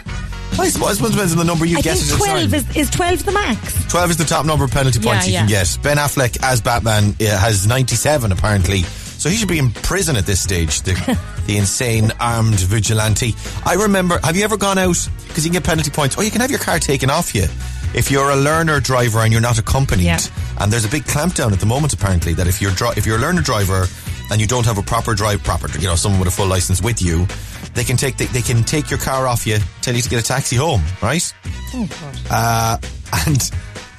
I 0.59 0.69
suppose, 0.69 1.01
it 1.01 1.11
depends 1.11 1.33
on 1.33 1.39
the 1.39 1.45
number 1.45 1.67
you 1.67 1.79
I 1.79 1.81
get. 1.81 1.99
think 1.99 2.13
at 2.13 2.17
a 2.21 2.25
time. 2.25 2.51
12 2.51 2.55
is, 2.55 2.77
is 2.77 2.91
12 2.91 3.25
the 3.25 3.33
max. 3.33 3.87
12 3.91 4.11
is 4.11 4.17
the 4.17 4.25
top 4.25 4.47
number 4.47 4.65
of 4.65 4.71
penalty 4.71 5.01
points 5.01 5.27
Yeah, 5.27 5.33
you 5.33 5.39
can 5.41 5.49
get. 5.49 5.79
Ben 5.83 5.97
Affleck 5.97 6.39
as 6.43 6.61
Batman 6.61 7.17
uh, 7.21 7.37
has 7.37 7.67
97 7.67 8.31
apparently. 8.31 8.83
So 8.83 9.29
he 9.29 9.35
should 9.37 9.49
be 9.49 9.59
in 9.59 9.73
prison 9.73 10.15
at 10.15 10.25
this 10.25 10.41
stage, 10.41 10.83
the, 10.83 10.93
the 11.47 11.57
insane 11.57 12.13
armed 12.21 12.61
vigilante. 12.61 13.35
I 13.65 13.75
remember, 13.75 14.19
have 14.23 14.37
you 14.37 14.45
ever 14.45 14.57
gone 14.57 14.79
out, 14.79 15.09
because 15.29 15.45
you 15.45 15.51
can 15.51 15.61
get 15.61 15.65
penalty 15.65 15.91
points, 15.91 16.17
or 16.17 16.25
you 16.25 16.31
can 16.31 16.41
have 16.41 16.51
your 16.51 16.61
car 16.61 16.79
taken 16.79 17.11
off 17.11 17.35
you 17.35 17.47
if 17.95 18.11
you're 18.11 18.31
a 18.31 18.37
learner 18.37 18.81
driver 18.81 19.21
and 19.21 19.33
you're 19.33 19.43
not 19.43 19.59
accompanied. 19.59 20.05
Yeah. 20.05 20.19
And 20.61 20.73
there's 20.73 20.85
a 20.85 20.89
big 20.89 21.05
clampdown 21.05 21.53
at 21.53 21.61
the 21.61 21.67
moment 21.67 21.93
apparently 21.93 22.35
that 22.35 22.47
if 22.47 22.61
you're, 22.61 22.73
dri- 22.73 22.93
if 22.97 23.07
you're 23.07 23.17
a 23.17 23.21
learner 23.21 23.43
driver 23.43 23.87
and 24.31 24.41
you 24.41 24.47
don't 24.47 24.67
have 24.67 24.79
a 24.79 24.83
proper 24.83 25.15
drive, 25.15 25.43
proper, 25.43 25.69
you 25.79 25.87
know, 25.87 25.95
someone 25.95 26.21
with 26.21 26.29
a 26.29 26.33
full 26.33 26.47
license 26.47 26.83
with 26.83 27.01
you, 27.01 27.27
they 27.75 27.85
can 27.85 27.97
take, 27.97 28.17
the, 28.17 28.27
they 28.27 28.43
can 28.43 28.65
take 28.65 28.91
your 28.91 28.99
car 28.99 29.27
off 29.27 29.47
you, 29.47 29.59
tell 29.83 29.95
you 29.95 30.03
to 30.03 30.09
get 30.09 30.21
a 30.21 30.27
taxi 30.27 30.57
home, 30.57 30.83
right? 31.03 31.33
Oh, 31.75 31.89
God. 32.01 32.19
Uh, 32.31 32.79
and 33.27 33.51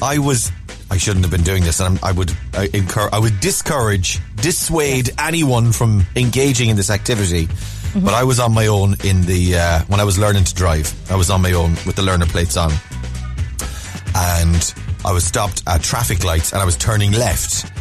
I 0.01 0.19
was, 0.19 0.51
I 0.89 0.97
shouldn't 0.97 1.25
have 1.25 1.31
been 1.31 1.43
doing 1.43 1.63
this, 1.63 1.79
and 1.79 1.97
I'm, 1.97 2.03
I 2.03 2.11
would 2.11 2.31
I 2.53 2.69
incur, 2.73 3.09
I 3.11 3.19
would 3.19 3.39
discourage, 3.39 4.19
dissuade 4.35 5.09
anyone 5.19 5.71
from 5.71 6.05
engaging 6.15 6.69
in 6.69 6.77
this 6.77 6.89
activity. 6.89 7.47
But 7.95 8.13
I 8.13 8.23
was 8.23 8.39
on 8.39 8.53
my 8.53 8.67
own 8.67 8.95
in 9.03 9.21
the 9.23 9.57
uh, 9.57 9.79
when 9.87 9.99
I 9.99 10.03
was 10.03 10.19
learning 10.19 10.43
to 10.45 10.53
drive. 10.53 10.93
I 11.11 11.15
was 11.15 11.29
on 11.29 11.41
my 11.41 11.53
own 11.53 11.71
with 11.85 11.95
the 11.95 12.03
learner 12.03 12.25
plates 12.25 12.55
on, 12.55 12.71
and 14.15 14.73
I 15.05 15.11
was 15.13 15.23
stopped 15.23 15.63
at 15.67 15.81
traffic 15.81 16.23
lights, 16.23 16.51
and 16.53 16.61
I 16.61 16.65
was 16.65 16.77
turning 16.77 17.11
left, 17.11 17.71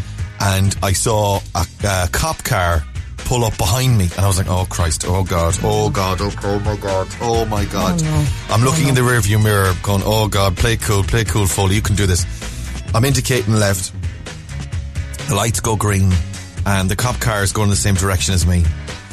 and 0.40 0.74
I 0.82 0.92
saw 0.92 1.40
a, 1.54 1.66
a 1.84 2.08
cop 2.12 2.42
car 2.44 2.82
pull 3.18 3.44
up 3.44 3.58
behind 3.58 3.98
me, 3.98 4.04
and 4.16 4.20
I 4.20 4.26
was 4.26 4.38
like, 4.38 4.48
"Oh 4.48 4.66
Christ! 4.70 5.04
Oh 5.06 5.22
God! 5.22 5.58
Oh 5.62 5.90
God! 5.90 6.18
Oh, 6.20 6.32
oh 6.44 6.58
my 6.60 6.76
God! 6.76 7.08
Oh 7.20 7.44
my 7.44 7.64
God!" 7.66 8.02
I'm 8.48 8.62
looking 8.62 8.88
in 8.88 8.94
the 8.94 9.02
rearview 9.02 9.42
mirror, 9.42 9.74
going, 9.82 10.02
"Oh 10.04 10.28
God! 10.28 10.56
Play 10.56 10.76
cool, 10.76 11.02
play 11.02 11.24
cool, 11.24 11.46
Foley. 11.46 11.74
You 11.74 11.82
can 11.82 11.94
do 11.96 12.06
this." 12.06 12.24
I'm 12.94 13.05
indicating 13.05 13.55
left. 13.55 13.92
The 15.29 15.35
lights 15.35 15.61
go 15.61 15.77
green, 15.77 16.12
and 16.64 16.88
the 16.88 16.96
cop 16.96 17.20
car 17.20 17.42
is 17.42 17.53
going 17.53 17.66
in 17.66 17.70
the 17.70 17.77
same 17.77 17.94
direction 17.94 18.33
as 18.35 18.46
me. 18.46 18.64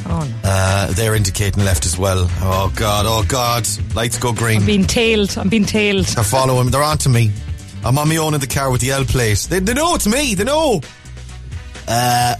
Oh, 0.05 0.19
no. 0.19 0.35
Uh, 0.43 0.91
they're 0.91 1.15
indicating 1.15 1.63
left 1.63 1.85
as 1.85 1.97
well. 1.97 2.27
Oh 2.41 2.71
God! 2.75 3.05
Oh 3.07 3.23
God! 3.27 3.67
Lights 3.95 4.17
go 4.19 4.33
green. 4.33 4.59
I'm 4.59 4.65
being 4.65 4.85
tailed. 4.85 5.37
I'm 5.37 5.49
being 5.49 5.65
tailed. 5.65 6.05
They're 6.05 6.23
following. 6.23 6.69
They're 6.69 6.83
onto 6.83 7.09
me. 7.09 7.31
I'm 7.85 7.97
on 7.97 8.09
my 8.09 8.17
own 8.17 8.33
in 8.33 8.39
the 8.39 8.47
car 8.47 8.71
with 8.71 8.81
the 8.81 8.91
L 8.91 9.05
plate. 9.05 9.47
They, 9.49 9.59
they 9.59 9.73
know 9.73 9.95
it's 9.95 10.07
me. 10.07 10.35
They 10.35 10.43
know. 10.43 10.81
Uh, 11.87 12.35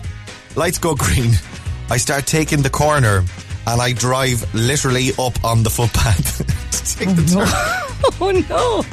lights 0.56 0.78
go 0.78 0.96
green. 0.98 1.32
I 1.90 1.98
start 1.98 2.26
taking 2.26 2.62
the 2.62 2.70
corner, 2.70 3.24
and 3.68 3.82
I 3.82 3.94
drive 3.94 4.54
literally 4.54 5.12
up 5.20 5.44
on 5.44 5.64
the 5.64 5.70
footpath 5.70 6.38
to 6.38 6.98
take 7.06 7.16
the 7.16 7.24
turn. 7.24 7.48
oh, 8.22 8.32
no. 8.50 8.84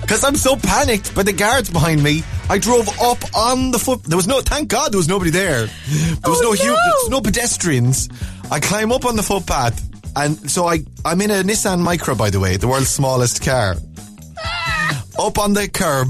Because 0.00 0.24
oh, 0.24 0.28
I'm 0.28 0.36
so 0.36 0.56
panicked 0.56 1.14
by 1.14 1.22
the 1.22 1.32
guards 1.32 1.70
behind 1.70 2.02
me. 2.02 2.22
I 2.48 2.58
drove 2.58 2.88
up 3.00 3.18
on 3.36 3.70
the 3.70 3.78
foot. 3.78 4.02
There 4.04 4.16
was 4.16 4.26
no, 4.26 4.40
thank 4.40 4.68
God 4.68 4.92
there 4.92 4.98
was 4.98 5.08
nobody 5.08 5.30
there. 5.30 5.66
There 5.66 6.30
was 6.30 6.40
Oh, 6.40 6.42
no, 6.42 6.52
hu- 6.52 6.66
no. 6.66 6.74
there 6.74 6.92
was 7.02 7.08
no 7.10 7.20
pedestrians. 7.20 8.08
I 8.50 8.60
climb 8.60 8.92
up 8.92 9.04
on 9.04 9.16
the 9.16 9.22
footpath. 9.22 9.82
And 10.16 10.50
so 10.50 10.66
I, 10.66 10.78
I'm 11.04 11.20
in 11.20 11.30
a 11.30 11.42
Nissan 11.42 11.84
Micra, 11.86 12.16
by 12.16 12.30
the 12.30 12.40
way, 12.40 12.56
the 12.56 12.66
world's 12.68 12.88
smallest 12.88 13.42
car. 13.44 13.72
up 15.18 15.38
on 15.38 15.52
the 15.54 15.68
curb, 15.68 16.08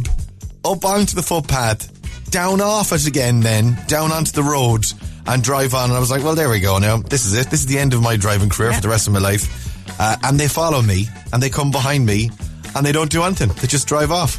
up 0.65 0.85
onto 0.85 1.17
the 1.17 1.23
footpath, 1.23 1.93
down 2.31 2.61
off 2.61 2.93
it 2.93 3.07
again 3.07 3.41
then, 3.41 3.77
down 3.89 4.13
onto 4.13 4.33
the 4.33 4.43
road 4.43 4.85
and 5.27 5.43
drive 5.43 5.75
on. 5.75 5.85
And 5.91 5.95
I 5.95 6.01
was 6.01 6.11
like, 6.11 6.23
well, 6.23 6.35
there 6.35 6.49
we 6.49 6.61
go 6.61 6.79
now. 6.79 6.99
This 6.99 7.27
is 7.27 7.35
it. 7.35 7.51
This 7.51 7.61
is 7.61 7.67
the 7.67 7.79
end 7.79 7.95
of 7.95 8.03
my 8.03 8.17
driving 8.17 8.49
career 8.49 8.73
for 8.73 8.81
the 8.81 8.89
rest 8.89 9.07
of 9.07 9.13
my 9.13 9.21
life. 9.21 9.65
Uh, 9.99 10.17
and 10.25 10.39
they 10.39 10.49
follow 10.49 10.83
me 10.83 11.09
and 11.33 11.43
they 11.43 11.51
come 11.51 11.71
behind 11.71 12.05
me 12.05 12.31
and 12.75 12.85
they 12.85 12.93
don't 12.93 13.11
do 13.11 13.23
anything. 13.23 13.49
They 13.49 13.67
just 13.67 13.89
drive 13.89 14.11
off. 14.11 14.39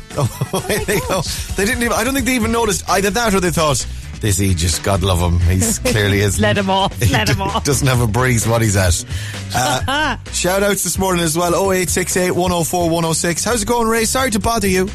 Away 0.53 0.83
they 0.85 0.99
go. 1.07 1.21
They 1.55 1.65
didn't 1.65 1.81
even, 1.83 1.93
I 1.93 2.03
don't 2.03 2.13
think 2.13 2.25
they 2.25 2.35
even 2.35 2.51
noticed 2.51 2.87
either 2.89 3.09
that 3.09 3.33
or 3.33 3.39
they 3.39 3.51
thought, 3.51 3.85
this 4.21 4.37
just, 4.37 4.83
God 4.83 5.03
love 5.03 5.19
him. 5.19 5.39
He's 5.39 5.79
clearly 5.85 6.21
is. 6.21 6.39
Let 6.39 6.57
him 6.57 6.69
off. 6.69 6.99
Let 7.11 7.29
him 7.29 7.41
off. 7.43 7.63
Doesn't 7.63 7.87
have 7.87 8.01
a 8.01 8.07
breeze 8.07 8.47
what 8.47 8.61
he's 8.61 8.75
at. 8.75 9.05
Uh, 9.55 10.17
shout 10.33 10.61
outs 10.61 10.83
this 10.83 10.99
morning 10.99 11.23
as 11.23 11.37
well 11.37 11.53
0868 11.71 12.31
104 12.31 12.83
106. 12.89 13.43
How's 13.45 13.63
it 13.63 13.67
going, 13.67 13.87
Ray? 13.87 14.03
Sorry 14.03 14.29
to 14.31 14.39
bother 14.39 14.67
you. 14.67 14.89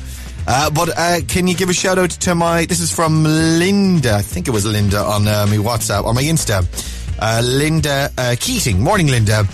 Uh, 0.47 0.71
but 0.71 0.91
uh, 0.97 1.21
can 1.29 1.47
you 1.47 1.55
give 1.55 1.69
a 1.69 1.75
shout 1.75 1.99
out 1.99 2.11
to 2.11 2.35
my. 2.35 2.67
This 2.67 2.81
is 2.81 2.93
from 2.95 3.25
Linda. 3.25 4.15
I 4.15 4.23
think 4.23 4.49
it 4.49 4.51
was 4.51 4.67
Linda 4.67 4.99
on 4.99 5.27
uh, 5.27 5.47
my 5.49 5.57
WhatsApp 5.57 6.05
or 6.05 6.15
my 6.15 6.23
Insta. 6.23 6.67
Uh, 7.21 7.41
Linda 7.45 8.11
uh, 8.19 8.35
Keating. 8.39 8.81
Morning, 8.81 9.07
Linda. 9.09 9.45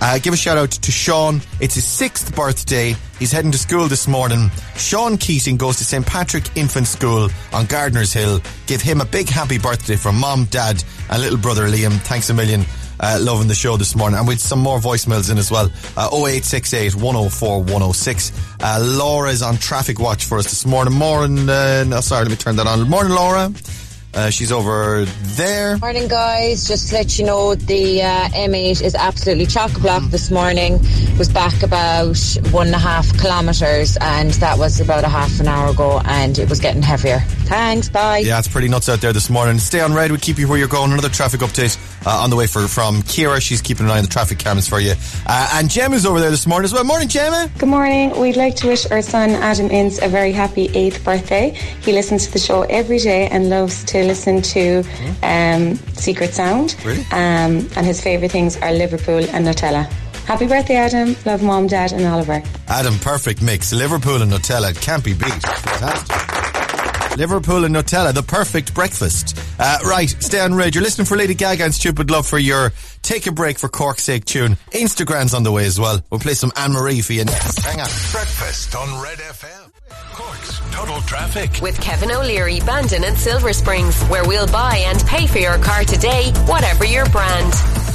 Uh, 0.00 0.18
give 0.18 0.32
a 0.32 0.36
shout 0.36 0.56
out 0.56 0.70
to 0.70 0.92
Sean. 0.92 1.40
It's 1.60 1.74
his 1.74 1.84
sixth 1.84 2.34
birthday. 2.34 2.94
He's 3.18 3.32
heading 3.32 3.50
to 3.50 3.58
school 3.58 3.88
this 3.88 4.06
morning. 4.06 4.50
Sean 4.76 5.18
Keating 5.18 5.56
goes 5.56 5.76
to 5.78 5.84
St. 5.84 6.06
Patrick 6.06 6.56
Infant 6.56 6.86
School 6.86 7.28
on 7.52 7.66
Gardiner's 7.66 8.12
Hill. 8.12 8.40
Give 8.66 8.80
him 8.80 9.00
a 9.00 9.04
big 9.04 9.28
happy 9.28 9.58
birthday 9.58 9.96
from 9.96 10.18
mom, 10.18 10.44
dad, 10.44 10.82
and 11.10 11.20
little 11.20 11.38
brother 11.38 11.66
Liam. 11.66 11.98
Thanks 12.00 12.30
a 12.30 12.34
million. 12.34 12.64
Uh, 13.00 13.18
loving 13.20 13.48
the 13.48 13.54
show 13.54 13.76
this 13.76 13.94
morning. 13.94 14.18
And 14.18 14.26
with 14.26 14.40
some 14.40 14.58
more 14.58 14.78
voicemails 14.78 15.30
in 15.30 15.38
as 15.38 15.50
well. 15.50 15.70
Uh, 15.96 16.08
0868 16.12 16.94
104 16.94 17.58
106. 17.62 18.32
Uh, 18.60 18.78
Laura's 18.82 19.42
on 19.42 19.56
traffic 19.56 19.98
watch 19.98 20.24
for 20.24 20.38
us 20.38 20.44
this 20.44 20.66
morning. 20.66 20.94
Morning, 20.94 21.48
uh, 21.48 21.84
no, 21.84 22.00
sorry, 22.00 22.24
let 22.24 22.30
me 22.30 22.36
turn 22.36 22.56
that 22.56 22.66
on. 22.66 22.88
Morning, 22.88 23.12
Laura. 23.12 23.52
Uh, 24.14 24.30
she's 24.30 24.50
over 24.50 25.04
there. 25.04 25.76
Morning, 25.78 26.08
guys. 26.08 26.66
Just 26.66 26.88
to 26.88 26.94
let 26.94 27.18
you 27.18 27.26
know, 27.26 27.54
the 27.54 28.02
uh, 28.02 28.28
M8 28.30 28.82
is 28.82 28.94
absolutely 28.94 29.46
chock 29.46 29.76
a 29.76 29.80
block 29.80 30.02
this 30.04 30.30
morning. 30.30 30.80
Was 31.18 31.28
back 31.28 31.62
about 31.62 32.16
one 32.50 32.66
and 32.68 32.74
a 32.74 32.78
half 32.78 33.06
kilometres, 33.20 33.98
and 34.00 34.30
that 34.34 34.58
was 34.58 34.80
about 34.80 35.04
a 35.04 35.08
half 35.08 35.38
an 35.40 35.46
hour 35.46 35.70
ago, 35.70 36.00
and 36.06 36.38
it 36.38 36.48
was 36.48 36.58
getting 36.58 36.82
heavier. 36.82 37.20
Thanks. 37.48 37.88
Bye. 37.88 38.18
Yeah, 38.18 38.38
it's 38.38 38.48
pretty 38.48 38.68
nuts 38.68 38.88
out 38.88 39.00
there 39.00 39.12
this 39.12 39.28
morning. 39.30 39.58
Stay 39.58 39.80
on 39.80 39.92
red. 39.92 40.10
We'll 40.10 40.20
keep 40.20 40.38
you 40.38 40.48
where 40.48 40.58
you're 40.58 40.68
going. 40.68 40.90
Another 40.90 41.08
traffic 41.10 41.40
update 41.40 41.76
uh, 42.06 42.22
on 42.22 42.30
the 42.30 42.36
way 42.36 42.46
for 42.46 42.66
from 42.66 43.02
Kira. 43.02 43.40
She's 43.40 43.60
keeping 43.60 43.86
an 43.86 43.92
eye 43.92 43.98
on 43.98 44.04
the 44.04 44.10
traffic 44.10 44.38
cameras 44.38 44.68
for 44.68 44.80
you. 44.80 44.94
Uh, 45.26 45.50
and 45.54 45.70
Gemma's 45.70 46.06
over 46.06 46.18
there 46.18 46.30
this 46.30 46.46
morning 46.46 46.64
as 46.64 46.72
well. 46.72 46.84
Morning, 46.84 47.08
Gemma. 47.08 47.50
Good 47.58 47.68
morning. 47.68 48.18
We'd 48.18 48.36
like 48.36 48.56
to 48.56 48.68
wish 48.68 48.90
our 48.90 49.02
son 49.02 49.30
Adam 49.30 49.70
Ince 49.70 50.00
a 50.02 50.08
very 50.08 50.32
happy 50.32 50.70
eighth 50.74 51.04
birthday. 51.04 51.50
He 51.82 51.92
listens 51.92 52.26
to 52.26 52.32
the 52.32 52.38
show 52.38 52.62
every 52.62 52.98
day 52.98 53.28
and 53.28 53.50
loves 53.50 53.84
to 53.84 53.97
listen 54.04 54.42
to 54.42 54.82
um, 55.22 55.76
Secret 55.94 56.34
Sound. 56.34 56.76
Really? 56.84 57.00
Um, 57.12 57.68
and 57.76 57.86
his 57.86 58.00
favourite 58.00 58.30
things 58.32 58.56
are 58.58 58.72
Liverpool 58.72 59.24
and 59.30 59.46
Nutella. 59.46 59.86
Happy 60.26 60.46
birthday, 60.46 60.76
Adam. 60.76 61.16
Love 61.24 61.42
mom, 61.42 61.66
dad, 61.68 61.92
and 61.92 62.04
Oliver. 62.04 62.42
Adam, 62.68 62.98
perfect 62.98 63.40
mix. 63.40 63.72
Liverpool 63.72 64.20
and 64.20 64.30
Nutella 64.30 64.78
can't 64.78 65.02
be 65.02 65.14
beat. 65.14 65.42
Fantastic. 65.42 67.16
Liverpool 67.16 67.64
and 67.64 67.74
Nutella, 67.74 68.12
the 68.12 68.22
perfect 68.22 68.74
breakfast. 68.74 69.38
Uh, 69.58 69.78
right, 69.84 70.08
stay 70.08 70.40
on 70.40 70.54
red. 70.54 70.74
You're 70.74 70.84
listening 70.84 71.06
for 71.06 71.16
Lady 71.16 71.34
Gaga 71.34 71.64
and 71.64 71.74
Stupid 71.74 72.10
Love 72.10 72.26
for 72.26 72.38
your 72.38 72.72
Take 73.02 73.26
a 73.26 73.32
Break 73.32 73.58
for 73.58 73.68
Cork's 73.68 74.04
Sake 74.04 74.24
tune. 74.24 74.56
Instagram's 74.72 75.34
on 75.34 75.42
the 75.42 75.50
way 75.52 75.66
as 75.66 75.80
well. 75.80 76.00
We'll 76.10 76.20
play 76.20 76.34
some 76.34 76.52
Anne 76.56 76.72
Marie 76.72 77.00
for 77.00 77.12
you 77.12 77.24
next. 77.24 77.58
Hang 77.64 77.80
on. 77.80 77.88
Breakfast 78.12 78.74
on 78.76 79.02
Red 79.02 79.18
FM. 79.18 79.70
Cork's 80.14 80.60
Total 80.72 81.00
Traffic. 81.02 81.60
With 81.60 81.80
Kevin 81.80 82.10
O'Leary, 82.10 82.60
Bandon 82.60 83.04
and 83.04 83.16
Silver 83.16 83.52
Springs, 83.52 84.00
where 84.04 84.24
we'll 84.26 84.46
buy 84.48 84.76
and 84.86 85.00
pay 85.06 85.26
for 85.26 85.38
your 85.38 85.58
car 85.58 85.84
today, 85.84 86.30
whatever 86.46 86.84
your 86.84 87.06
brand. 87.10 87.52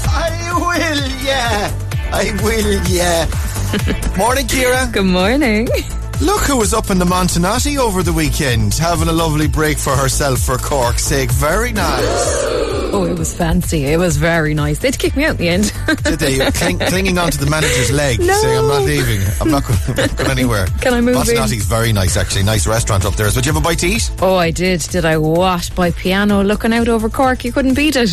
I 0.08 0.52
will, 0.58 1.26
yeah. 1.26 1.72
I 2.12 2.32
will, 2.44 2.88
yeah. 2.90 4.18
Morning, 4.18 4.48
Kira. 4.48 4.92
Good 4.92 5.06
morning. 5.06 5.68
Look 6.24 6.42
who 6.44 6.58
was 6.58 6.74
up 6.74 6.90
in 6.90 7.00
the 7.00 7.06
Montenotte 7.06 7.78
over 7.78 8.02
the 8.02 8.14
weekend, 8.14 8.74
having 8.76 9.08
a 9.10 9.12
lovely 9.12 9.48
break 9.48 9.78
for 9.78 9.96
herself 9.96 10.40
for 10.40 10.58
Cork's 10.58 11.04
sake. 11.04 11.30
Very 11.32 11.74
nice. 11.74 12.04
Oh, 12.96 13.06
it 13.10 13.18
was 13.20 13.34
fancy. 13.36 13.86
It 13.86 13.98
was 13.98 14.16
very 14.18 14.54
nice. 14.54 14.80
They'd 14.80 14.98
kick 14.98 15.16
me 15.18 15.26
out 15.26 15.32
in 15.32 15.38
the 15.38 15.50
end. 15.50 15.74
Did 16.04 16.20
they? 16.20 16.52
Cling, 16.52 16.80
clinging 16.80 17.18
onto 17.18 17.38
the 17.38 17.50
manager's 17.50 17.92
leg, 17.92 18.20
No. 18.20 18.34
saying, 18.36 18.58
I'm 18.58 18.68
not 18.68 18.84
leaving. 18.84 19.22
I'm 19.42 19.52
not 19.52 19.64
going, 19.66 19.80
not 19.98 20.18
going 20.18 20.32
anywhere. 20.32 20.68
Can 20.80 20.94
I 20.94 21.02
move 21.02 21.16
in? 21.16 21.22
Montenotte's 21.36 21.66
very 21.66 21.92
nice, 21.92 22.16
actually. 22.16 22.44
Nice 22.44 22.68
restaurant 22.68 23.04
up 23.06 23.16
there. 23.16 23.30
But 23.34 23.46
you 23.46 23.52
have 23.52 23.62
a 23.62 23.66
bite 23.66 23.80
to 23.80 23.88
eat? 23.88 24.10
oh, 24.22 24.36
I 24.36 24.52
did. 24.52 24.80
Did 24.82 25.04
I 25.06 25.18
what? 25.18 25.70
By 25.76 25.92
piano 25.92 26.42
looking 26.44 26.72
out 26.74 26.88
over 26.88 27.10
Cork. 27.10 27.44
You 27.44 27.52
couldn't 27.52 27.74
beat 27.74 27.96
it. 27.98 28.12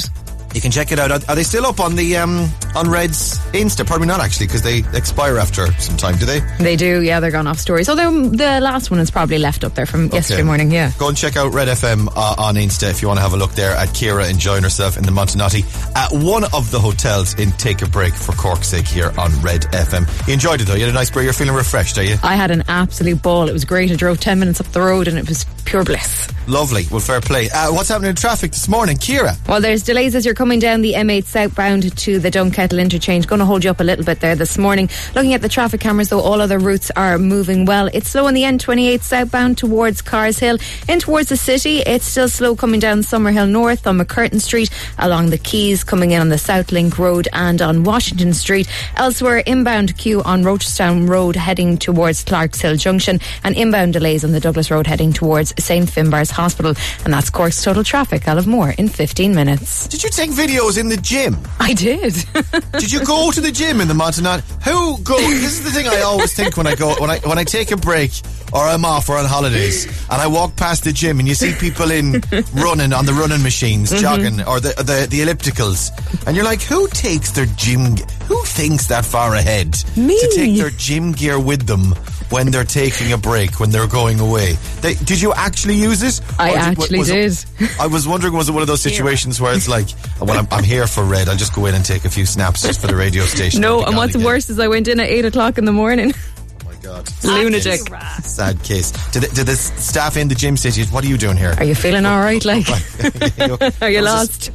You 0.55 0.61
can 0.61 0.71
check 0.71 0.91
it 0.93 0.99
out. 0.99 1.11
Are, 1.11 1.21
are 1.29 1.37
they 1.37 1.43
still 1.43 1.65
up 1.67 1.81
on 1.81 1.95
the 1.97 2.17
um, 2.17 2.49
on 2.75 2.91
Red's 2.91 3.39
Insta? 3.53 3.87
Probably 3.87 4.07
not, 4.07 4.21
actually, 4.21 4.47
because 4.47 4.63
they 4.63 4.79
expire 4.97 5.39
after 5.39 5.71
some 5.81 5.97
time, 5.97 6.17
do 6.17 6.27
they? 6.27 6.41
They 6.59 6.77
do, 6.77 7.03
yeah, 7.03 7.21
they're 7.21 7.31
gone 7.31 7.47
off 7.47 7.59
stories. 7.59 7.89
Although 7.89 8.29
the 8.29 8.61
last 8.61 8.91
one 8.91 9.01
is 9.01 9.11
probably 9.11 9.39
left 9.39 9.63
up 9.65 9.75
there 9.75 9.87
from 9.87 10.09
yesterday 10.09 10.43
morning, 10.43 10.71
yeah. 10.71 10.91
Go 10.99 11.09
and 11.09 11.17
check 11.17 11.37
out 11.37 11.53
Red 11.53 11.69
FM 11.69 12.09
uh, 12.17 12.35
on 12.39 12.57
Insta 12.57 12.91
if 12.91 13.01
you 13.03 13.09
want 13.09 13.19
to 13.19 13.23
have 13.23 13.33
a 13.33 13.37
look 13.37 13.53
there 13.53 13.73
at 13.73 13.89
Kira 13.91 14.29
enjoying 14.29 14.63
herself 14.63 14.97
in 14.97 15.05
the 15.05 15.13
Montenotte 15.13 15.63
at 15.97 16.13
one 16.13 16.45
of 16.53 16.71
the 16.71 16.81
hotels 16.81 17.35
in 17.39 17.53
Take 17.53 17.83
a 17.83 17.87
Break 17.89 18.15
for 18.15 18.33
Cork's 18.33 18.69
sake 18.69 18.87
here 18.87 19.13
on 19.19 19.31
Red 19.43 19.63
FM. 19.63 20.07
You 20.27 20.35
enjoyed 20.35 20.61
it 20.61 20.65
though. 20.65 20.75
You 20.75 20.81
had 20.81 20.91
a 20.91 20.95
nice 20.95 21.11
break. 21.11 21.25
You're 21.25 21.33
feeling 21.33 21.55
refreshed, 21.55 21.97
are 21.99 22.05
you? 22.05 22.17
I 22.23 22.35
had 22.35 22.51
an 22.51 22.65
absolute 22.69 23.23
ball. 23.23 23.49
It 23.49 23.53
was 23.53 23.65
great. 23.65 23.91
I 23.93 23.97
drove 23.97 24.19
10 24.21 24.39
minutes 24.39 24.61
up 24.61 24.67
the 24.69 24.81
road 24.81 25.07
and 25.09 25.17
it 25.19 25.29
was 25.29 25.45
pure 25.65 25.85
bliss. 25.85 26.29
Lovely. 26.47 26.85
Well, 26.91 27.01
fair 27.01 27.21
play. 27.21 27.49
Uh, 27.51 27.73
what's 27.73 27.89
happening 27.89 28.11
in 28.11 28.17
traffic 28.17 28.51
this 28.51 28.67
morning, 28.69 28.97
Kira? 28.97 29.37
Well, 29.47 29.61
there's 29.61 29.83
delays 29.85 30.15
as 30.15 30.25
you're 30.25 30.35
coming 30.40 30.59
down 30.59 30.81
the 30.81 30.94
M8 30.94 31.26
southbound 31.26 31.94
to 31.98 32.18
the 32.18 32.31
Dunkettle 32.31 32.81
interchange. 32.81 33.26
Going 33.26 33.40
to 33.40 33.44
hold 33.44 33.62
you 33.62 33.68
up 33.68 33.79
a 33.79 33.85
little 33.85 34.07
bit 34.07 34.20
there 34.20 34.35
this 34.35 34.57
morning. 34.57 34.88
Looking 35.14 35.35
at 35.35 35.42
the 35.42 35.50
traffic 35.50 35.83
cameras, 35.83 36.09
though, 36.09 36.22
all 36.22 36.40
other 36.40 36.59
routes 36.59 36.90
are 36.96 37.18
moving 37.18 37.66
well. 37.66 37.90
It's 37.92 38.09
slow 38.09 38.26
on 38.26 38.33
the 38.33 38.44
N28 38.44 39.03
southbound 39.03 39.59
towards 39.59 40.00
Carr's 40.00 40.38
Hill. 40.38 40.57
In 40.88 40.98
towards 40.98 41.29
the 41.29 41.37
city, 41.37 41.81
it's 41.81 42.07
still 42.07 42.31
slow 42.31 42.57
coming 42.57 42.81
down 42.81 43.00
Summerhill 43.00 43.50
North 43.50 43.87
on 43.87 43.98
MacCurtain 43.98 44.40
Street, 44.40 44.70
along 44.98 45.29
the 45.29 45.37
Quays, 45.37 45.85
coming 45.85 46.12
in 46.12 46.22
on 46.22 46.31
the 46.31 46.38
South 46.38 46.72
Link 46.72 46.98
Road 46.98 47.29
and 47.35 47.61
on 47.61 47.85
Washington 47.85 48.33
Street. 48.33 48.66
Elsewhere, 48.96 49.42
inbound 49.44 49.98
queue 49.98 50.22
on 50.22 50.42
Rochestown 50.42 51.07
Road 51.07 51.37
heading 51.37 51.76
towards 51.76 52.24
Clarks 52.24 52.62
Hill 52.62 52.76
Junction, 52.76 53.20
and 53.44 53.55
inbound 53.59 53.92
delays 53.92 54.24
on 54.24 54.33
the 54.33 54.40
Douglas 54.40 54.70
Road 54.70 54.87
heading 54.87 55.12
towards 55.12 55.53
St 55.62 55.87
Finbarr's 55.87 56.31
Hospital. 56.31 56.74
And 57.05 57.12
that's 57.12 57.29
Cork's 57.29 57.62
total 57.62 57.85
traffic. 57.85 58.26
I'll 58.26 58.37
have 58.37 58.46
more 58.46 58.70
in 58.70 58.88
15 58.88 59.35
minutes. 59.35 59.87
Did 59.88 60.03
you 60.03 60.09
take 60.09 60.30
videos 60.33 60.79
in 60.79 60.88
the 60.88 60.97
gym? 60.97 61.37
I 61.59 61.75
did. 61.75 62.14
Did 62.79 62.90
you 62.93 63.05
go 63.05 63.31
to 63.31 63.40
the 63.40 63.51
gym 63.53 63.81
in 63.81 63.88
the 63.88 63.95
Montenotte? 63.95 64.43
Who 64.64 64.99
go? 65.03 65.16
This 65.19 65.59
is 65.59 65.64
the 65.64 65.71
thing 65.71 65.87
I 65.88 66.01
always 66.01 66.35
think 66.35 66.57
when 66.57 66.66
I 66.66 66.75
go 66.75 66.95
when 67.01 67.11
I 67.11 67.19
when 67.21 67.38
I 67.38 67.45
take 67.45 67.71
a 67.71 67.77
break 67.77 68.12
or 68.53 68.62
I'm 68.64 68.85
off 68.85 69.09
or 69.09 69.16
on 69.16 69.27
holidays 69.27 69.87
and 70.11 70.21
I 70.21 70.27
walk 70.27 70.57
past 70.57 70.83
the 70.85 70.93
gym 70.93 71.19
and 71.21 71.29
you 71.29 71.35
see 71.35 71.53
people 71.55 71.90
in 71.90 72.23
running 72.55 72.93
on 72.93 73.07
the 73.07 73.12
running 73.12 73.43
machines, 73.43 73.93
Mhm. 73.93 74.01
jogging 74.01 74.43
or 74.47 74.61
the, 74.61 74.71
the 74.79 75.07
the 75.09 75.21
ellipticals, 75.21 75.90
and 76.27 76.35
you're 76.37 76.45
like, 76.45 76.62
who 76.62 76.88
takes 76.88 77.31
their 77.33 77.47
gym? 77.57 77.97
Who 78.29 78.43
thinks 78.45 78.87
that 78.87 79.05
far 79.05 79.35
ahead 79.35 79.77
Me. 79.97 80.19
to 80.21 80.29
take 80.35 80.57
their 80.57 80.71
gym 80.71 81.12
gear 81.12 81.38
with 81.38 81.66
them 81.66 81.95
when 82.31 82.51
they're 82.51 82.64
taking 82.64 83.12
a 83.12 83.19
break 83.19 83.61
when 83.61 83.71
they're 83.71 83.87
going 83.88 84.21
away? 84.21 84.57
They, 84.81 84.95
did 84.95 85.21
you 85.21 85.33
actually 85.35 85.75
use 85.75 86.03
it? 86.03 86.21
I 86.38 86.53
Or 86.55 86.57
actually 86.59 86.99
was 86.99 87.11
it- 87.11 87.47
did. 87.59 87.71
I 87.81 87.87
was 87.87 88.07
wondering, 88.09 88.33
was 88.35 88.49
it 88.49 88.53
one 88.53 88.62
of 88.62 88.69
those 88.69 88.83
situations 88.83 89.40
where 89.40 89.55
it's 89.55 89.69
like, 89.69 89.88
well, 90.21 90.38
I'm, 90.38 90.49
I'm 90.51 90.64
here 90.64 90.87
for 90.87 91.05
red. 91.05 91.29
I'll 91.29 91.37
just 91.37 91.55
go 91.55 91.66
in 91.66 91.75
and 91.75 91.85
take 91.85 92.05
a 92.05 92.11
few 92.11 92.27
snaps 92.27 92.62
just 92.62 92.81
for 92.81 92.87
the 92.87 92.97
radio 92.97 93.25
station. 93.25 93.61
No, 93.61 93.75
I'll 93.75 93.79
be 93.81 93.85
and 93.85 93.87
gone 93.93 93.97
what's 93.97 94.14
again. 94.14 94.27
worse 94.27 94.51
is 94.51 94.59
I 94.59 94.69
went 94.69 94.88
in 94.88 95.01
at 95.01 95.09
8 95.09 95.25
o'clock 95.27 95.59
in 95.59 95.64
the 95.64 95.73
morning. 95.73 96.12
Oh 96.14 96.66
my 96.66 96.75
god. 96.83 97.09
Lunatic. 97.25 97.81
Sad 98.23 98.62
case. 98.62 98.90
Did 99.12 99.23
the, 99.25 99.35
did 99.35 99.47
the 99.47 99.57
staff 99.57 100.16
in 100.16 100.29
the 100.29 100.35
gym 100.35 100.57
say 100.57 100.71
to 100.71 100.81
you, 100.81 100.87
what 100.87 101.05
are 101.05 101.09
you 101.09 101.19
doing 101.19 101.37
here? 101.37 101.55
Are 101.59 101.64
you 101.64 101.75
feeling 101.75 102.07
all 102.07 102.21
right? 102.21 102.45
Like, 102.45 102.66
are 103.83 103.90
you 103.90 104.03
lost? 104.03 104.51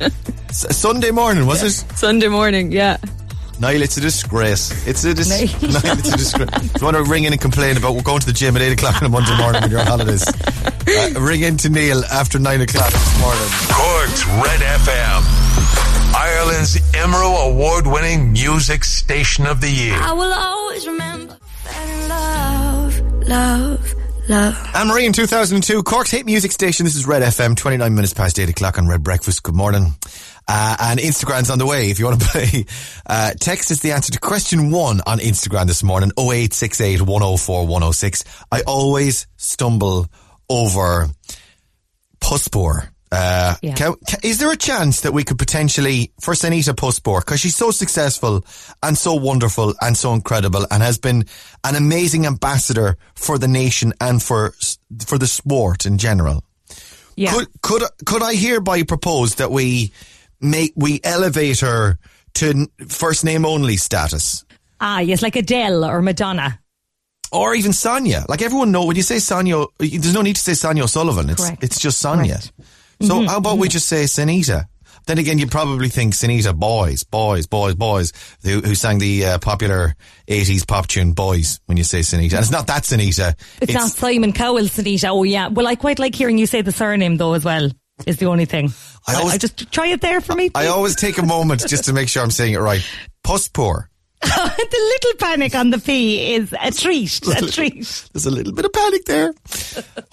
S- 0.49 0.77
Sunday 0.77 1.11
morning, 1.11 1.45
was 1.45 1.61
it? 1.63 1.71
Sunday 1.97 2.27
morning, 2.29 2.71
yeah. 2.71 2.97
Neil, 3.59 3.81
it's 3.81 3.95
a 3.97 4.01
disgrace. 4.01 4.85
It's 4.87 5.03
a 5.05 5.13
dis- 5.13 5.29
Neil. 5.29 5.47
Neil, 5.71 5.97
it's 5.97 6.13
a 6.13 6.17
disgrace. 6.17 6.49
If 6.53 6.81
you 6.81 6.85
want 6.85 6.97
to 6.97 7.03
ring 7.03 7.23
in 7.23 7.31
and 7.33 7.41
complain 7.41 7.77
about 7.77 7.95
we're 7.95 8.01
going 8.03 8.19
to 8.19 8.25
the 8.25 8.33
gym 8.33 8.55
at 8.55 8.61
8 8.61 8.73
o'clock 8.73 9.01
on 9.01 9.05
a 9.05 9.09
Monday 9.09 9.35
morning 9.37 9.61
when 9.61 9.71
you're 9.71 9.79
on 9.79 9.87
holidays, 9.87 10.27
uh, 11.17 11.19
ring 11.19 11.41
in 11.41 11.57
to 11.57 11.69
Neil 11.69 12.03
after 12.05 12.37
9 12.37 12.61
o'clock 12.61 12.91
this 12.91 13.19
morning. 13.19 13.47
Cork's 13.71 14.25
Red 14.27 14.59
FM. 14.59 16.15
Ireland's 16.15 16.79
Emerald 16.95 17.53
Award 17.53 17.87
winning 17.87 18.31
music 18.33 18.83
station 18.83 19.45
of 19.45 19.61
the 19.61 19.69
year. 19.69 19.95
I 19.99 20.11
will 20.13 20.33
always 20.33 20.87
remember 20.87 21.37
that 21.65 22.09
love, 22.09 23.27
love, 23.27 23.95
love. 24.29 24.71
Anne 24.73 24.87
Marie 24.87 25.05
in 25.05 25.13
2002, 25.13 25.83
Cork's 25.83 26.11
hit 26.11 26.25
music 26.25 26.51
station. 26.51 26.85
This 26.85 26.95
is 26.95 27.07
Red 27.07 27.21
FM, 27.21 27.55
29 27.55 27.93
minutes 27.93 28.13
past 28.13 28.39
8 28.39 28.49
o'clock 28.49 28.77
on 28.77 28.87
Red 28.87 29.03
Breakfast. 29.03 29.43
Good 29.43 29.55
morning. 29.55 29.95
Uh, 30.47 30.77
and 30.79 30.99
Instagram's 30.99 31.49
on 31.49 31.57
the 31.57 31.65
way 31.65 31.89
if 31.89 31.99
you 31.99 32.05
want 32.05 32.21
to 32.21 32.27
play. 32.31 32.65
Uh, 33.05 33.31
text 33.39 33.71
us 33.71 33.79
the 33.79 33.91
answer 33.91 34.11
to 34.11 34.19
question 34.19 34.71
one 34.71 35.01
on 35.05 35.19
Instagram 35.19 35.65
this 35.67 35.83
morning, 35.83 36.11
0868 36.17 37.01
104 37.01 37.63
106. 37.63 38.23
I 38.51 38.61
always 38.61 39.27
stumble 39.37 40.07
over 40.49 41.09
Puspure. 42.19 42.89
Uh, 43.11 43.55
Yeah. 43.61 43.75
can- 43.75 43.95
can- 44.07 44.19
is 44.23 44.39
there 44.39 44.51
a 44.51 44.57
chance 44.57 45.01
that 45.01 45.13
we 45.13 45.23
could 45.23 45.37
potentially, 45.37 46.11
for 46.19 46.33
Sanita 46.33 46.73
Puspure, 46.75 47.19
because 47.21 47.39
she's 47.39 47.55
so 47.55 47.71
successful 47.71 48.43
and 48.83 48.97
so 48.97 49.13
wonderful 49.13 49.73
and 49.81 49.95
so 49.97 50.13
incredible 50.13 50.65
and 50.71 50.81
has 50.83 50.97
been 50.97 51.25
an 51.63 51.75
amazing 51.75 52.25
ambassador 52.25 52.97
for 53.15 53.37
the 53.37 53.47
nation 53.47 53.93
and 54.01 54.21
for, 54.21 54.53
for 55.05 55.17
the 55.17 55.27
sport 55.27 55.85
in 55.85 55.97
general. 55.97 56.43
Yeah. 57.15 57.31
Could, 57.31 57.47
could, 57.61 57.83
could 58.05 58.23
I 58.23 58.35
hereby 58.35 58.83
propose 58.83 59.35
that 59.35 59.51
we 59.51 59.91
make, 60.41 60.73
we 60.75 60.99
elevate 61.03 61.59
her 61.61 61.97
to 62.35 62.67
first 62.89 63.23
name 63.23 63.45
only 63.45 63.77
status? 63.77 64.43
Ah, 64.81 64.99
yes, 64.99 65.21
like 65.21 65.37
Adele 65.37 65.85
or 65.85 66.01
Madonna. 66.01 66.59
Or 67.31 67.55
even 67.55 67.71
Sonia. 67.71 68.25
Like 68.27 68.41
everyone 68.41 68.71
know 68.71 68.85
when 68.85 68.95
you 68.97 69.01
say 69.03 69.19
Sonia, 69.19 69.65
there's 69.79 70.13
no 70.13 70.21
need 70.21 70.35
to 70.35 70.41
say 70.41 70.53
Sonia 70.53 70.83
O'Sullivan. 70.83 71.29
It's 71.29 71.43
Correct. 71.43 71.63
it's 71.63 71.79
just 71.79 71.99
Sonia. 71.99 72.39
So 73.01 73.19
Mhm, 73.21 73.27
how 73.27 73.37
about 73.37 73.57
we 73.57 73.67
just 73.67 73.87
say 73.87 74.03
Sanita? 74.05 74.65
Then 75.07 75.19
again, 75.19 75.37
you 75.37 75.45
probably 75.45 75.89
think 75.89 76.13
Sanita 76.15 76.55
Boys, 76.55 77.03
Boys, 77.03 77.45
Boys, 77.45 77.75
Boys, 77.75 78.11
who, 78.43 78.61
who 78.61 78.73
sang 78.73 78.97
the 78.97 79.25
uh, 79.25 79.37
popular 79.37 79.95
80s 80.27 80.65
pop 80.67 80.87
tune 80.87 81.11
Boys 81.13 81.59
when 81.67 81.77
you 81.77 81.83
say 81.83 81.99
Sanita. 81.99 82.33
And 82.33 82.39
it's 82.41 82.49
not 82.51 82.65
that 82.67 82.83
Sanita. 82.83 83.35
It's, 83.61 83.71
not 83.73 83.89
Simon 83.91 84.33
Cowell, 84.33 84.63
Sinitta. 84.63 85.09
Oh, 85.09 85.21
yeah. 85.21 85.47
Well, 85.49 85.67
I 85.67 85.75
quite 85.75 85.99
like 85.99 86.15
hearing 86.15 86.39
you 86.39 86.47
say 86.47 86.61
the 86.63 86.71
surname, 86.71 87.17
though, 87.17 87.33
as 87.33 87.45
well, 87.45 87.69
is 88.07 88.17
the 88.17 88.25
only 88.25 88.45
thing. 88.45 88.73
I 89.07 89.13
always- 89.15 89.35
I 89.35 89.37
just 89.37 89.71
try 89.71 89.87
it 89.87 90.01
there 90.01 90.21
for 90.21 90.33
me. 90.33 90.49
I 90.55 90.67
always 90.67 90.95
take 90.95 91.19
a 91.19 91.23
moment 91.25 91.67
just 91.67 91.83
to 91.85 91.93
make 91.93 92.09
sure 92.09 92.23
I'm 92.23 92.31
saying 92.31 92.53
it 92.53 92.59
right. 92.59 92.81
Puspure. 93.23 93.89
the 94.21 94.91
little 95.03 95.17
panic 95.19 95.53
on 95.53 95.69
the 95.69 95.77
P 95.77 96.33
is 96.33 96.51
a 96.59 96.71
treat. 96.71 97.19
A 97.27 97.45
treat. 97.51 97.73
There's 98.11 98.25
a 98.25 98.31
little 98.31 98.53
bit 98.53 98.65
of 98.65 98.73
panic 98.73 99.05
there. 99.05 99.33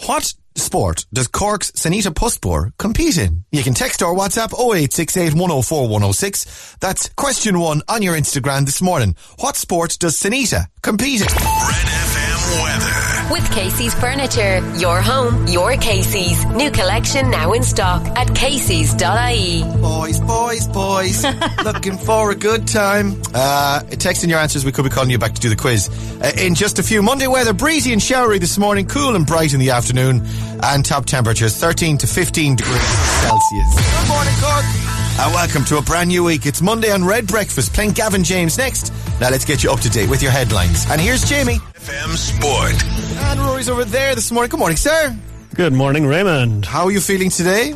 What 0.05 0.35
sport 0.57 1.07
does 1.13 1.29
Cork's 1.29 1.71
Sanita 1.73 2.13
Puspure 2.15 2.73
compete 2.79 3.19
in? 3.19 3.45
You 3.53 3.63
can 3.63 3.75
text 3.75 4.03
or 4.03 4.15
WhatsApp 4.15 4.53
0868 4.53 5.35
104 5.35 5.83
106. 5.83 6.77
That's 6.81 7.09
question 7.11 7.59
one 7.59 7.83
on 7.89 8.03
your 8.03 8.15
Instagram 8.17 8.65
this 8.65 8.83
morning. 8.83 9.17
What 9.39 9.57
sport 9.57 9.97
does 9.99 10.17
Sanita 10.17 10.67
compete 10.83 11.21
in? 11.21 11.92
With 13.33 13.51
Casey's 13.51 13.95
Furniture, 13.95 14.59
your 14.77 15.01
home, 15.01 15.47
your 15.47 15.75
Casey's. 15.79 16.45
New 16.45 16.71
collection 16.71 17.31
now 17.31 17.53
in 17.55 17.63
stock 17.63 18.07
at 18.09 18.35
Casey's.ie. 18.37 19.63
Boys, 19.81 20.21
boys, 20.21 20.69
boys. 20.69 21.25
Looking 21.65 21.97
for 21.97 22.31
a 22.31 22.35
good 22.35 22.69
time. 22.69 23.23
Uh, 23.33 23.81
text 23.85 24.23
in 24.23 24.29
your 24.29 24.39
answers. 24.39 24.67
We 24.67 24.73
could 24.73 24.85
be 24.85 24.91
calling 24.91 25.09
you 25.09 25.17
back 25.17 25.33
to 25.33 25.41
do 25.41 25.49
the 25.49 25.57
quiz. 25.57 25.89
Uh, 26.21 26.31
in 26.39 26.55
just 26.55 26.79
a 26.79 26.83
few, 26.83 27.03
Monday 27.03 27.27
weather, 27.27 27.55
breezy 27.55 27.95
and 27.95 28.03
showery 28.03 28.39
this 28.39 28.59
morning, 28.59 28.87
cool 28.87 29.17
and 29.17 29.27
bright 29.27 29.55
in 29.55 29.61
the 29.61 29.71
afternoon, 29.71 30.27
and 30.63 30.85
top 30.85 31.07
temperatures 31.07 31.57
13 31.57 31.97
to 31.99 32.07
15 32.07 32.57
degrees 32.57 32.83
Celsius. 32.83 34.01
Good 34.01 34.09
morning, 34.09 34.35
Cork. 34.41 35.02
And 35.19 35.33
welcome 35.35 35.65
to 35.67 35.77
a 35.77 35.83
brand 35.83 36.09
new 36.09 36.25
week. 36.25 36.47
It's 36.47 36.61
Monday 36.61 36.91
on 36.91 37.05
Red 37.05 37.27
Breakfast, 37.29 37.73
playing 37.73 37.93
Gavin 37.93 38.25
James 38.25 38.59
next. 38.59 38.93
Now 39.21 39.31
let's 39.31 39.45
get 39.45 39.63
you 39.63 39.71
up 39.71 39.79
to 39.81 39.89
date 39.91 40.11
with 40.11 40.21
your 40.23 40.33
headlines. 40.33 40.85
And 40.91 41.01
here's 41.01 41.23
Jamie. 41.25 41.57
FM 41.75 42.17
Sport. 42.17 42.85
And 43.29 43.41
Rory's 43.41 43.69
over 43.69 43.85
there 43.85 44.15
this 44.17 44.33
morning. 44.33 44.51
Good 44.51 44.59
morning, 44.59 44.77
sir. 44.77 45.17
Good 45.55 45.73
morning, 45.73 46.07
Raymond. 46.07 46.65
How 46.67 46.87
are 46.87 46.91
you 46.91 47.01
feeling 47.01 47.31
today? 47.31 47.75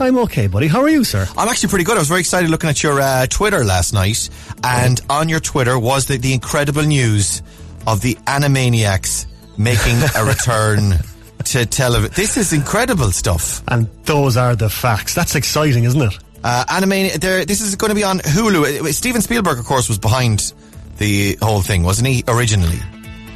I'm 0.00 0.18
okay, 0.18 0.46
buddy. 0.48 0.66
How 0.66 0.80
are 0.80 0.88
you, 0.88 1.04
sir? 1.04 1.28
I'm 1.36 1.48
actually 1.48 1.68
pretty 1.68 1.84
good. 1.84 1.96
I 1.96 2.00
was 2.00 2.08
very 2.08 2.20
excited 2.20 2.50
looking 2.50 2.70
at 2.70 2.82
your 2.82 3.00
uh, 3.00 3.26
Twitter 3.26 3.62
last 3.64 3.92
night, 3.92 4.28
and 4.64 5.00
on 5.10 5.28
your 5.28 5.40
Twitter 5.40 5.78
was 5.78 6.06
the, 6.06 6.16
the 6.16 6.32
incredible 6.32 6.82
news 6.82 7.42
of 7.86 8.00
the 8.00 8.14
Animaniacs 8.26 9.26
making 9.58 9.98
a 10.16 10.24
return 10.28 10.98
to 11.44 11.66
television. 11.66 12.14
This 12.16 12.36
is 12.36 12.52
incredible 12.52 13.12
stuff. 13.12 13.62
And 13.68 13.88
those 14.04 14.36
are 14.36 14.56
the 14.56 14.70
facts. 14.70 15.14
That's 15.14 15.34
exciting, 15.34 15.84
isn't 15.84 16.00
it? 16.02 16.18
Uh, 16.42 16.64
Animania, 16.68 17.20
there, 17.20 17.44
this 17.44 17.60
is 17.60 17.76
going 17.76 17.90
to 17.90 17.94
be 17.94 18.04
on 18.04 18.18
Hulu. 18.18 18.80
Uh, 18.80 18.92
Steven 18.92 19.20
Spielberg, 19.20 19.58
of 19.58 19.64
course, 19.66 19.88
was 19.88 19.98
behind 19.98 20.52
the 20.98 21.36
whole 21.42 21.62
thing, 21.62 21.82
wasn't 21.82 22.08
he, 22.08 22.24
originally? 22.28 22.78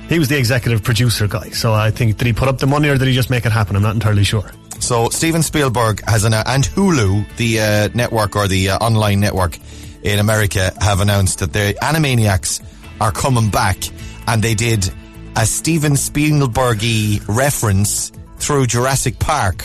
He 0.09 0.19
was 0.19 0.29
the 0.29 0.39
executive 0.39 0.83
producer 0.83 1.27
guy, 1.27 1.51
so 1.51 1.73
I 1.73 1.91
think 1.91 2.19
did 2.19 2.27
he 2.27 2.33
put 2.33 2.49
up 2.49 2.59
the 2.59 2.67
money 2.67 2.89
or 2.89 2.99
did 2.99 3.09
he 3.09 3.15
just 3.15 3.31
make 3.31 3.47
it 3.47 3.53
happen? 3.53 3.75
I'm 3.75 3.83
not 3.83 3.95
entirely 3.95 4.25
sure. 4.25 4.51
So 4.81 5.09
Steven 5.09 5.43
Spielberg 5.43 6.03
has 6.07 6.25
an 6.25 6.35
uh, 6.35 6.45
and 6.47 6.65
Hulu, 6.65 7.37
the 7.37 7.61
uh, 7.61 7.89
network 7.95 8.37
or 8.37 8.49
the 8.49 8.71
uh, 8.71 8.79
online 8.79 9.21
network 9.21 9.59
in 10.03 10.19
America, 10.19 10.73
have 10.81 11.01
announced 11.01 11.39
that 11.39 11.53
the 11.55 11.77
Animaniacs 11.81 12.63
are 13.01 13.13
coming 13.13 13.49
back, 13.49 13.79
and 14.27 14.43
they 14.43 14.55
did 14.55 14.93
a 15.37 15.47
Steven 15.47 15.93
Spielbergy 15.93 17.27
reference 17.27 18.13
through 18.37 18.67
Jurassic 18.67 19.19
Park 19.19 19.63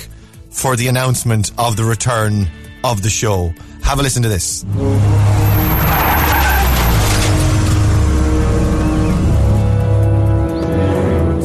for 0.50 0.76
the 0.78 0.88
announcement 0.88 1.52
of 1.58 1.76
the 1.76 1.84
return 1.84 2.48
of 2.84 3.02
the 3.02 3.10
show. 3.10 3.54
Have 3.84 4.00
a 4.00 4.04
listen 4.04 4.24
to 4.24 4.30
this. 4.30 4.66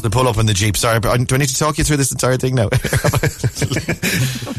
They 0.05 0.11
pull 0.11 0.29
up 0.29 0.37
in 0.37 0.45
the 0.45 0.53
jeep. 0.53 0.77
Sorry, 0.77 1.01
but 1.01 1.09
I- 1.19 1.25
do 1.25 1.35
I 1.35 1.39
need 1.39 1.49
to 1.49 1.57
talk 1.57 1.79
you 1.79 1.85
through 1.85 1.97
this 1.97 2.13
entire 2.13 2.37
thing 2.37 2.55
now? 2.57 2.69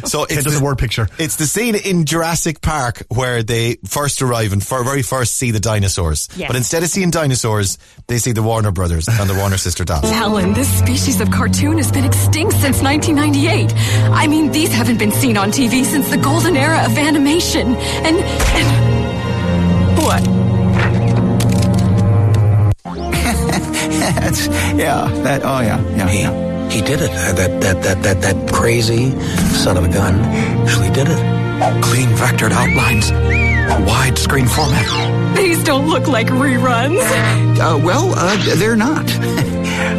so 0.10 0.24
it's 0.24 0.44
Just 0.44 0.60
a 0.60 0.64
word 0.64 0.80
picture. 0.80 1.08
It's 1.20 1.36
the 1.36 1.46
scene 1.46 1.76
in 1.76 2.06
Jurassic 2.06 2.62
Park 2.62 3.04
where 3.10 3.44
they 3.44 3.76
first 3.86 4.24
arrive 4.24 4.54
and 4.54 4.64
for 4.66 4.84
very 4.84 5.04
first 5.04 5.36
see 5.36 5.52
the 5.52 5.60
dinosaurs. 5.60 6.30
Yes. 6.36 6.48
But 6.48 6.56
instead 6.56 6.82
of 6.82 6.90
seeing 6.90 7.12
dinosaurs, 7.12 7.78
they 8.08 8.18
see 8.18 8.32
the 8.32 8.42
Warner 8.42 8.72
Brothers 8.72 9.08
and 9.08 9.30
the 9.30 9.36
Warner 9.36 9.58
sister 9.58 9.86
dolls. 9.86 10.06
Alan, 10.12 10.54
this 10.54 10.80
species 10.80 11.22
of 11.22 11.30
cartoon 11.30 11.78
has 11.78 11.92
been 11.92 12.06
extinct 12.06 12.54
since 12.54 12.82
1998. 12.82 13.72
I 14.16 14.26
mean, 14.26 14.52
these 14.52 14.74
haven't 14.74 14.98
been 14.98 15.12
seen 15.12 15.38
on 15.38 15.52
TV 15.52 15.86
since 15.86 16.10
the 16.10 16.18
golden 16.18 16.58
era 16.58 16.84
of 16.86 16.98
animation. 16.98 17.76
And. 17.76 18.18
and 18.18 18.96
what? 20.00 20.55
That's, 24.14 24.48
yeah, 24.78 25.08
that, 25.24 25.42
oh 25.44 25.60
yeah, 25.62 25.82
yeah, 25.98 26.08
He, 26.10 26.20
yeah. 26.22 26.70
he 26.70 26.82
did 26.82 27.02
it. 27.02 27.10
Uh, 27.12 27.34
That, 27.34 27.62
that, 27.62 27.84
that, 27.84 28.04
that, 28.04 28.22
that 28.22 28.52
crazy 28.54 29.12
son 29.56 29.78
of 29.78 29.86
a 29.86 29.90
gun 29.90 30.16
actually 30.66 30.92
did 30.92 31.08
it. 31.10 31.18
Clean 31.84 32.10
vectored 32.10 32.52
outlines, 32.52 33.12
widescreen 33.90 34.48
format. 34.48 35.36
These 35.36 35.64
don't 35.64 35.88
look 35.90 36.08
like 36.08 36.28
reruns. 36.28 37.02
Uh, 37.60 37.80
well, 37.84 38.14
uh, 38.16 38.38
they're 38.58 38.76
not. 38.76 39.06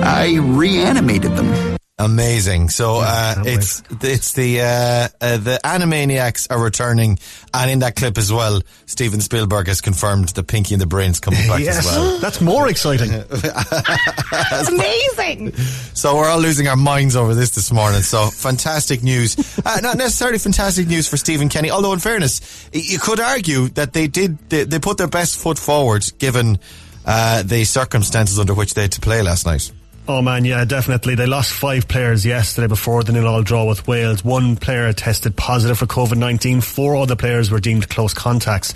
I 0.04 0.36
reanimated 0.40 1.32
them. 1.36 1.75
Amazing. 1.98 2.68
So 2.68 2.96
uh, 3.00 3.36
it's 3.46 3.82
it's 4.02 4.34
the 4.34 4.60
uh, 4.60 5.08
uh, 5.18 5.38
the 5.38 5.58
Animaniacs 5.64 6.46
are 6.50 6.62
returning, 6.62 7.18
and 7.54 7.70
in 7.70 7.78
that 7.78 7.96
clip 7.96 8.18
as 8.18 8.30
well, 8.30 8.60
Steven 8.84 9.22
Spielberg 9.22 9.68
has 9.68 9.80
confirmed 9.80 10.28
the 10.28 10.42
Pinky 10.42 10.74
and 10.74 10.80
the 10.80 10.86
Brain's 10.86 11.20
coming 11.20 11.48
back 11.48 11.60
yes, 11.62 11.78
as 11.78 11.86
well. 11.86 12.18
that's 12.18 12.42
more 12.42 12.68
exciting. 12.68 13.08
that's 13.10 14.68
Amazing. 14.68 15.54
So 15.94 16.16
we're 16.16 16.28
all 16.28 16.38
losing 16.38 16.68
our 16.68 16.76
minds 16.76 17.16
over 17.16 17.34
this 17.34 17.54
this 17.54 17.72
morning. 17.72 18.02
So 18.02 18.26
fantastic 18.26 19.02
news. 19.02 19.58
Uh, 19.64 19.78
not 19.80 19.96
necessarily 19.96 20.38
fantastic 20.38 20.88
news 20.88 21.08
for 21.08 21.16
Stephen 21.16 21.48
Kenny, 21.48 21.70
although 21.70 21.94
in 21.94 22.00
fairness, 22.00 22.68
you 22.74 22.98
could 22.98 23.20
argue 23.20 23.68
that 23.68 23.94
they 23.94 24.06
did 24.06 24.38
they, 24.50 24.64
they 24.64 24.78
put 24.78 24.98
their 24.98 25.08
best 25.08 25.38
foot 25.38 25.58
forward 25.58 26.04
given 26.18 26.58
uh, 27.06 27.42
the 27.42 27.64
circumstances 27.64 28.38
under 28.38 28.52
which 28.52 28.74
they 28.74 28.82
had 28.82 28.92
to 28.92 29.00
play 29.00 29.22
last 29.22 29.46
night. 29.46 29.72
Oh 30.08 30.22
man, 30.22 30.44
yeah, 30.44 30.64
definitely. 30.64 31.16
They 31.16 31.26
lost 31.26 31.52
five 31.52 31.88
players 31.88 32.24
yesterday 32.24 32.68
before 32.68 33.02
the 33.02 33.10
nil-all 33.10 33.42
draw 33.42 33.64
with 33.64 33.88
Wales. 33.88 34.24
One 34.24 34.56
player 34.56 34.92
tested 34.92 35.34
positive 35.34 35.78
for 35.78 35.86
COVID-19. 35.86 36.62
Four 36.62 36.94
other 36.96 37.16
players 37.16 37.50
were 37.50 37.58
deemed 37.58 37.88
close 37.88 38.14
contacts. 38.14 38.72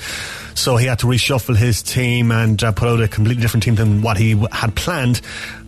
So 0.55 0.77
he 0.77 0.87
had 0.87 0.99
to 0.99 1.07
reshuffle 1.07 1.57
his 1.57 1.85
team 1.85 2.33
and 2.33 2.61
uh, 2.65 2.73
put 2.73 2.89
out 2.89 3.01
a 3.01 3.07
completely 3.07 3.43
different 3.43 3.63
team 3.63 3.77
than 3.77 4.03
what 4.03 4.17
he 4.17 4.45
had 4.51 4.75
planned. 4.75 5.21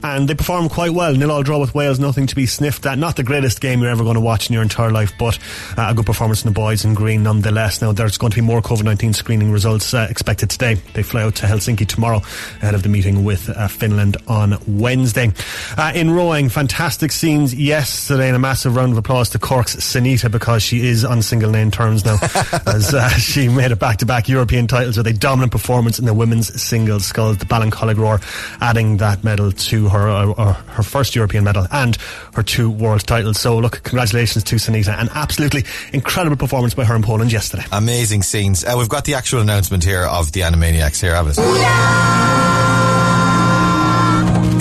And 0.02 0.28
they 0.28 0.34
performed 0.34 0.70
quite 0.70 0.92
well. 0.92 1.14
Nil-all 1.14 1.42
draw 1.42 1.58
with 1.58 1.74
Wales, 1.74 1.98
nothing 1.98 2.26
to 2.26 2.34
be 2.34 2.46
sniffed 2.46 2.86
at. 2.86 2.98
Not 2.98 3.16
the 3.16 3.22
greatest 3.22 3.60
game 3.60 3.80
you're 3.80 3.90
ever 3.90 4.02
going 4.02 4.14
to 4.14 4.20
watch 4.20 4.48
in 4.48 4.54
your 4.54 4.62
entire 4.62 4.90
life, 4.90 5.12
but 5.18 5.38
uh, 5.76 5.88
a 5.90 5.94
good 5.94 6.06
performance 6.06 6.42
from 6.42 6.50
the 6.50 6.54
boys 6.54 6.84
in 6.84 6.94
green 6.94 7.22
nonetheless. 7.22 7.80
Now, 7.80 7.92
there's 7.92 8.18
going 8.18 8.32
to 8.32 8.36
be 8.36 8.40
more 8.40 8.60
COVID-19 8.60 9.14
screening 9.14 9.52
results 9.52 9.94
uh, 9.94 10.06
expected 10.10 10.50
today. 10.50 10.74
They 10.94 11.02
fly 11.02 11.22
out 11.22 11.36
to 11.36 11.46
Helsinki 11.46 11.86
tomorrow 11.86 12.18
ahead 12.62 12.74
of 12.74 12.82
the 12.82 12.88
meeting 12.88 13.24
with 13.24 13.48
uh, 13.48 13.68
Finland 13.68 14.16
on 14.26 14.58
Wednesday. 14.66 15.32
Uh, 15.76 15.92
in 15.94 16.10
rowing, 16.10 16.48
fantastic 16.48 17.12
scenes 17.12 17.54
yesterday 17.54 18.26
and 18.26 18.36
a 18.36 18.40
massive 18.40 18.74
round 18.76 18.92
of 18.92 18.98
applause 18.98 19.30
to 19.30 19.38
Cork's 19.38 19.76
Sanita 19.76 20.30
because 20.30 20.62
she 20.62 20.86
is 20.86 21.04
on 21.04 21.22
single 21.22 21.50
name 21.50 21.70
terms 21.70 22.04
now 22.04 22.16
as 22.66 22.94
uh, 22.94 23.08
she 23.10 23.48
made 23.48 23.70
it 23.70 23.78
back-to-back 23.78 24.28
European 24.28 24.66
titles 24.66 24.96
with 24.96 25.06
a 25.06 25.12
dominant 25.12 25.52
performance 25.52 25.98
in 25.98 26.04
the 26.06 26.14
women's 26.14 26.60
singles 26.60 27.06
sculls, 27.06 27.38
the 27.38 27.44
Ballincollig 27.46 27.98
Roar, 27.98 28.20
adding 28.60 28.96
that 28.98 29.22
medal 29.22 29.52
to 29.52 29.88
her 29.92 30.08
uh, 30.08 30.30
uh, 30.32 30.52
her 30.52 30.82
first 30.82 31.14
European 31.14 31.44
medal 31.44 31.66
and 31.70 31.96
her 32.34 32.42
two 32.42 32.70
world 32.70 33.06
titles. 33.06 33.38
So 33.40 33.58
look, 33.58 33.82
congratulations 33.82 34.44
to 34.44 34.56
Sanita. 34.56 34.98
An 34.98 35.08
absolutely 35.14 35.64
incredible 35.92 36.36
performance 36.36 36.74
by 36.74 36.84
her 36.84 36.96
in 36.96 37.02
Poland 37.02 37.32
yesterday. 37.32 37.64
Amazing 37.70 38.22
scenes. 38.22 38.64
Uh, 38.64 38.74
we've 38.76 38.88
got 38.88 39.04
the 39.04 39.14
actual 39.14 39.40
announcement 39.40 39.84
here 39.84 40.04
of 40.04 40.32
the 40.32 40.40
Animaniacs 40.40 41.00
here, 41.00 41.14
have 41.14 41.28
it? 41.28 41.36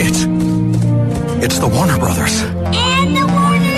It's, 0.04 0.26
it's 1.44 1.60
the 1.60 1.68
Warner 1.68 1.98
Brothers. 1.98 2.42
And 2.42 3.16
the 3.16 3.26
Warner 3.28 3.72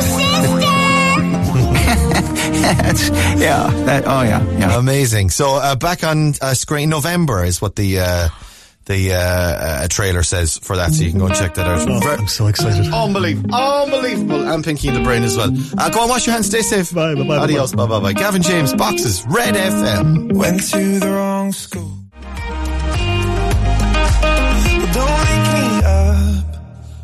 That's, 2.64 3.10
yeah, 3.42 3.70
that, 3.86 4.04
oh 4.08 4.22
yeah, 4.22 4.42
yeah. 4.58 4.80
Amazing. 4.80 5.30
So 5.30 5.56
uh, 5.56 5.76
back 5.76 6.04
on 6.04 6.34
uh, 6.42 6.54
screen, 6.54 6.90
November 6.90 7.44
is 7.44 7.62
what 7.62 7.76
the 7.76 8.00
uh, 8.00 8.30
the 8.86 9.14
uh, 9.14 9.18
uh, 9.18 9.88
trailer 9.88 10.24
says 10.24 10.58
for 10.58 10.76
that. 10.76 10.92
So 10.92 11.04
you 11.04 11.10
can 11.12 11.20
go 11.20 11.28
and 11.28 11.36
check 11.36 11.54
that 11.56 11.68
out. 11.68 11.88
Oh, 11.90 12.10
I'm 12.10 12.28
so 12.28 12.48
excited. 12.48 12.92
Unbelievable. 12.94 13.56
Unbelievable. 13.56 14.48
And 14.48 14.64
Pinky 14.64 14.90
in 14.90 14.94
the 14.96 15.04
Brain 15.04 15.24
as 15.24 15.38
well. 15.38 15.52
Uh, 15.78 15.90
go 15.90 16.02
on, 16.02 16.10
wash 16.10 16.26
your 16.26 16.34
hands, 16.34 16.48
stay 16.48 16.62
safe. 16.62 16.94
Bye, 16.94 17.16
bye, 17.16 17.24
bye. 17.24 17.38
Adios, 17.38 17.74
bye, 17.74 17.88
bye, 17.88 18.00
bye. 18.00 18.14
Gavin 18.14 18.42
James, 18.42 18.74
Boxes, 18.74 19.26
Red 19.28 19.56
FM. 19.56 20.34
Went 20.34 20.64
to 20.72 21.00
the 21.00 21.10
wrong 21.10 21.52
school. 21.54 21.92
Don't 24.94 25.10
wake 25.10 25.54
me 25.54 25.86
up. 25.86 26.46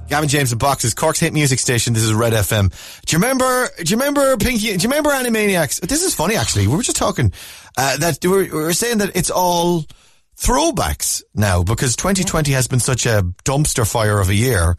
Gavin 0.09 0.27
James 0.29 0.51
and 0.51 0.59
Boxes, 0.59 0.93
Cork's 0.93 1.19
hit 1.19 1.33
music 1.33 1.59
station. 1.59 1.93
This 1.93 2.03
is 2.03 2.13
Red 2.13 2.33
FM. 2.33 2.73
Do 3.05 3.15
you 3.15 3.19
remember? 3.21 3.69
Do 3.77 3.91
you 3.91 3.97
remember 3.97 4.35
Pinky? 4.37 4.75
Do 4.75 4.83
you 4.83 4.89
remember 4.89 5.11
Animaniacs? 5.11 5.81
This 5.81 6.03
is 6.03 6.13
funny, 6.13 6.35
actually. 6.35 6.67
We 6.67 6.75
were 6.75 6.83
just 6.83 6.97
talking 6.97 7.31
uh, 7.77 7.97
that 7.97 8.19
we 8.23 8.29
were, 8.29 8.37
we 8.43 8.49
were 8.49 8.73
saying 8.73 8.97
that 8.99 9.15
it's 9.15 9.29
all 9.29 9.85
throwbacks 10.39 11.21
now 11.35 11.63
because 11.63 11.95
2020 11.95 12.51
has 12.53 12.67
been 12.67 12.79
such 12.79 13.05
a 13.05 13.23
dumpster 13.43 13.89
fire 13.89 14.19
of 14.19 14.29
a 14.29 14.35
year. 14.35 14.75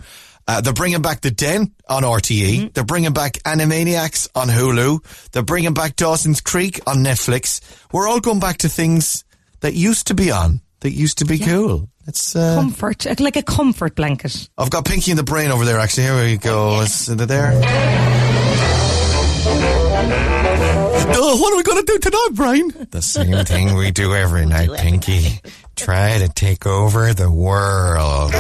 Uh, 0.49 0.61
they're 0.61 0.73
bringing 0.73 1.03
back 1.03 1.21
the 1.21 1.31
Den 1.31 1.73
on 1.89 2.03
RTÉ. 2.03 2.73
They're 2.73 2.83
bringing 2.83 3.13
back 3.13 3.35
Animaniacs 3.45 4.29
on 4.35 4.49
Hulu. 4.49 5.31
They're 5.31 5.45
bringing 5.45 5.75
back 5.75 5.95
Dawson's 5.97 6.41
Creek 6.41 6.81
on 6.87 7.05
Netflix. 7.05 7.61
We're 7.93 8.09
all 8.09 8.21
going 8.21 8.41
back 8.41 8.59
to 8.59 8.69
things 8.69 9.25
that 9.61 9.75
used 9.75 10.09
to 10.09 10.15
be 10.15 10.33
on, 10.33 10.63
that 10.81 10.91
used 10.91 11.19
to 11.19 11.25
be 11.25 11.39
cool. 11.39 11.89
It's 12.07 12.35
uh, 12.35 12.57
Comfort, 12.57 13.21
like 13.21 13.37
a 13.37 13.43
comfort 13.43 13.95
blanket. 13.95 14.49
I've 14.59 14.71
got 14.71 14.87
Pinky 14.87 15.13
in 15.13 15.17
the 15.17 15.23
brain 15.23 15.51
over 15.51 15.65
there. 15.65 15.79
Actually, 15.79 16.05
here 16.05 16.25
we 16.25 16.37
go. 16.39 16.81
Is 16.81 17.09
it 17.09 17.19
there? 17.29 17.53
Oh, 21.13 21.41
what 21.41 21.53
are 21.53 21.57
we 21.57 21.63
going 21.63 21.85
to 21.85 21.93
do 21.93 21.99
tonight, 21.99 22.29
Brain? 22.35 22.87
The 22.91 23.03
same 23.03 23.45
thing 23.45 23.75
we 23.77 23.91
do 23.91 24.15
every 24.15 24.47
night, 24.47 24.71
Pinky. 24.79 25.41
Try 25.77 26.19
to 26.19 26.29
take 26.29 26.67
over 26.67 27.13
the 27.15 27.31
world. 27.31 28.33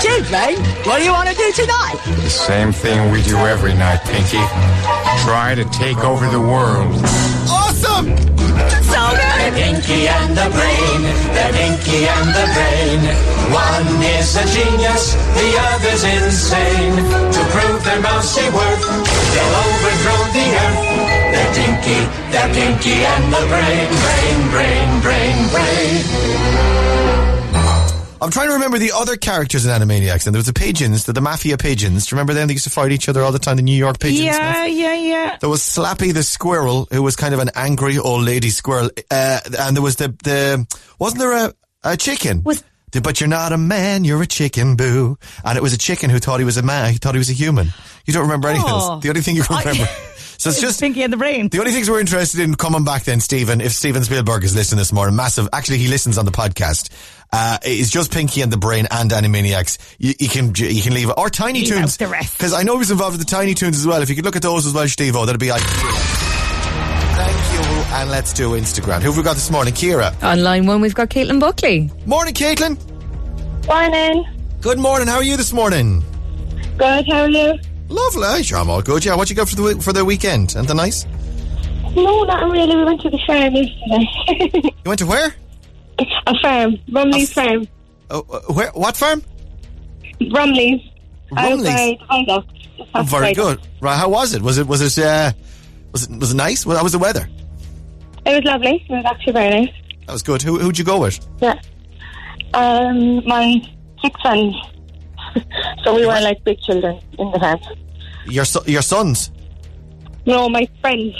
Children, 0.00 0.56
what 0.86 0.98
do 0.98 1.04
you 1.04 1.12
want 1.12 1.28
to 1.28 1.34
do 1.34 1.52
tonight? 1.52 1.96
The 2.22 2.30
same 2.30 2.72
thing 2.72 3.10
we 3.12 3.22
do 3.22 3.36
every 3.36 3.74
night, 3.74 4.00
Pinky. 4.04 4.40
Try 5.24 5.54
to 5.56 5.64
take 5.78 5.98
over 5.98 6.26
the 6.30 6.40
world. 6.40 6.94
So 8.00 9.02
good! 9.12 9.52
Pinky 9.52 10.08
and 10.08 10.32
the 10.32 10.48
brain, 10.56 11.00
the 11.36 11.46
Dinky 11.52 12.08
and 12.08 12.28
the 12.32 12.46
brain. 12.56 13.00
One 13.52 13.88
is 14.00 14.36
a 14.36 14.44
genius, 14.56 15.14
the 15.36 15.48
other's 15.68 16.04
insane. 16.04 16.96
To 16.96 17.40
prove 17.52 17.84
their 17.84 18.00
mousy 18.00 18.48
worth, 18.56 18.84
they'll 19.32 19.56
overthrow 19.68 20.20
the 20.32 20.48
earth. 20.64 20.80
The 21.34 21.44
Dinky, 21.56 22.00
the 22.32 22.44
they're 22.56 23.04
and 23.04 23.24
the 23.34 23.44
brain, 23.52 23.88
brain, 24.00 24.40
brain, 24.50 24.88
brain, 25.02 25.36
brain. 25.52 26.89
I'm 28.22 28.30
trying 28.30 28.48
to 28.48 28.54
remember 28.54 28.78
the 28.78 28.92
other 28.94 29.16
characters 29.16 29.64
in 29.64 29.70
Animaniacs, 29.72 30.26
and 30.26 30.34
there 30.34 30.38
was 30.38 30.46
the 30.46 30.52
pigeons, 30.52 31.04
the, 31.06 31.12
the 31.12 31.20
mafia 31.20 31.56
pigeons. 31.56 32.06
Do 32.06 32.14
you 32.14 32.16
remember 32.18 32.34
them? 32.34 32.48
They 32.48 32.54
used 32.54 32.64
to 32.64 32.70
fight 32.70 32.92
each 32.92 33.08
other 33.08 33.22
all 33.22 33.32
the 33.32 33.38
time, 33.38 33.56
the 33.56 33.62
New 33.62 33.74
York 33.76 33.98
pigeons. 33.98 34.26
Yeah, 34.26 34.66
yeah, 34.66 34.94
yeah. 34.94 35.36
There 35.40 35.48
was 35.48 35.60
Slappy 35.62 36.12
the 36.12 36.22
squirrel, 36.22 36.86
who 36.90 37.02
was 37.02 37.16
kind 37.16 37.32
of 37.34 37.40
an 37.40 37.50
angry 37.54 37.98
old 37.98 38.24
lady 38.24 38.50
squirrel, 38.50 38.90
uh, 39.10 39.40
and 39.60 39.74
there 39.76 39.82
was 39.82 39.96
the 39.96 40.08
the 40.22 40.66
wasn't 40.98 41.20
there 41.20 41.32
a 41.46 41.54
a 41.82 41.96
chicken? 41.96 42.42
Was 42.44 42.62
but 43.02 43.20
you're 43.20 43.28
not 43.28 43.52
a 43.52 43.56
man, 43.56 44.04
you're 44.04 44.20
a 44.20 44.26
chicken, 44.26 44.74
boo. 44.76 45.16
And 45.44 45.56
it 45.56 45.62
was 45.62 45.72
a 45.72 45.78
chicken 45.78 46.10
who 46.10 46.18
thought 46.18 46.40
he 46.40 46.44
was 46.44 46.56
a 46.56 46.62
man, 46.62 46.90
he 46.92 46.98
thought 46.98 47.14
he 47.14 47.18
was 47.18 47.30
a 47.30 47.34
human. 47.34 47.68
You 48.04 48.12
don't 48.12 48.22
remember 48.24 48.48
anything 48.48 48.68
Oh. 48.68 48.94
else. 48.94 49.02
The 49.02 49.08
only 49.10 49.20
thing 49.22 49.36
you 49.36 49.44
can 49.44 49.56
I- 49.56 49.60
remember. 49.62 49.88
so 50.40 50.48
it's 50.48 50.60
just 50.60 50.80
Pinky 50.80 51.02
and 51.02 51.12
the 51.12 51.18
brain. 51.18 51.48
the 51.50 51.58
only 51.58 51.72
things 51.72 51.90
we're 51.90 52.00
interested 52.00 52.40
in 52.40 52.54
coming 52.54 52.82
back 52.82 53.04
then, 53.04 53.20
Stephen, 53.20 53.60
if 53.60 53.72
Steven 53.72 54.02
Spielberg 54.02 54.42
is 54.42 54.54
listening 54.56 54.78
this 54.78 54.90
morning, 54.90 55.14
massive, 55.14 55.48
actually 55.52 55.76
he 55.76 55.88
listens 55.88 56.16
on 56.16 56.24
the 56.24 56.30
podcast, 56.30 56.88
uh, 57.30 57.58
is 57.62 57.90
just 57.90 58.10
Pinky 58.10 58.40
and 58.40 58.50
the 58.50 58.56
Brain 58.56 58.88
and 58.90 59.10
Animaniacs. 59.10 59.76
You, 59.98 60.14
you 60.18 60.28
can, 60.30 60.54
you 60.56 60.80
can 60.80 60.94
leave 60.94 61.10
it. 61.10 61.14
Or 61.18 61.28
Tiny 61.28 61.60
Leave 61.60 61.72
out 61.72 61.90
Toons. 61.90 61.98
Because 61.98 62.54
I 62.54 62.62
know 62.62 62.78
he's 62.78 62.90
involved 62.90 63.18
with 63.18 63.26
the 63.26 63.30
Tiny 63.30 63.52
Toons 63.52 63.78
as 63.78 63.86
well. 63.86 64.00
If 64.00 64.08
you 64.08 64.16
could 64.16 64.24
look 64.24 64.36
at 64.36 64.40
those 64.42 64.64
as 64.66 64.72
well, 64.72 64.88
Steve, 64.88 65.12
that'd 65.12 65.38
be 65.38 65.50
ideal. 65.50 65.66
Thank 67.16 67.52
you. 67.52 67.94
And 67.96 68.10
let's 68.10 68.32
do 68.32 68.52
Instagram. 68.52 69.00
Who 69.02 69.08
have 69.08 69.16
we 69.18 69.22
got 69.22 69.34
this 69.34 69.50
morning? 69.50 69.74
Kira. 69.74 70.22
On 70.22 70.42
line 70.42 70.64
one, 70.64 70.80
we've 70.80 70.94
got 70.94 71.10
Caitlin 71.10 71.38
Buckley. 71.38 71.90
Morning, 72.06 72.32
Caitlin. 72.32 72.78
Morning. 73.66 74.24
Good 74.62 74.78
morning. 74.78 75.06
How 75.06 75.16
are 75.16 75.22
you 75.22 75.36
this 75.36 75.52
morning? 75.52 76.02
Good, 76.78 77.06
how 77.08 77.20
are 77.22 77.28
you? 77.28 77.58
Lovely. 77.90 78.42
Sure, 78.44 78.58
I'm 78.58 78.70
all 78.70 78.82
good. 78.82 79.04
Yeah, 79.04 79.16
what 79.16 79.28
you 79.28 79.36
got 79.36 79.48
for 79.48 79.56
the 79.56 79.80
for 79.80 79.92
the 79.92 80.04
weekend? 80.04 80.54
Anything 80.56 80.76
nice? 80.76 81.04
No, 81.96 82.22
not 82.22 82.50
really. 82.50 82.76
We 82.76 82.84
went 82.84 83.00
to 83.02 83.10
the 83.10 83.18
farm 83.26 83.54
yesterday. 83.54 84.62
You 84.64 84.88
went 84.88 85.00
to 85.00 85.06
where? 85.06 85.34
a 86.26 86.38
farm. 86.40 86.76
Rumley's 86.88 87.32
farm. 87.32 87.66
Oh, 88.10 88.24
uh, 88.30 88.52
where? 88.52 88.70
What 88.70 88.96
farm? 88.96 89.22
Rumley's. 90.20 90.80
Rumley's? 91.32 91.68
Outside 91.68 91.98
Viaduct. 92.08 92.52
Just 92.76 92.90
Oh, 92.94 93.02
very 93.02 93.34
good. 93.34 93.60
Right, 93.80 93.96
how 93.96 94.08
was 94.08 94.34
it? 94.34 94.42
Was 94.42 94.58
it 94.58 94.66
was 94.66 94.80
it 94.80 95.04
uh, 95.04 95.32
was 95.92 96.04
it 96.04 96.18
was 96.18 96.32
it 96.32 96.36
nice? 96.36 96.64
How 96.64 96.82
was 96.82 96.92
the 96.92 96.98
weather? 96.98 97.28
It 98.24 98.34
was 98.36 98.44
lovely. 98.44 98.84
It 98.88 98.92
was 98.92 99.04
actually 99.04 99.32
very 99.32 99.50
nice. 99.50 99.74
That 100.06 100.12
was 100.12 100.22
good. 100.22 100.42
Who 100.42 100.58
who'd 100.58 100.78
you 100.78 100.84
go 100.84 101.00
with? 101.00 101.26
Yeah. 101.40 101.60
Um, 102.54 103.24
my 103.26 103.60
six 104.02 104.20
sons. 104.22 104.54
so 105.84 105.94
we 105.94 106.06
were 106.06 106.20
like 106.20 106.42
big 106.44 106.60
children 106.60 107.00
in 107.18 107.30
the 107.32 107.38
farm. 107.38 107.60
Your 108.26 108.44
so- 108.44 108.64
your 108.66 108.82
sons? 108.82 109.30
No, 110.26 110.48
my 110.48 110.68
friends. 110.80 111.14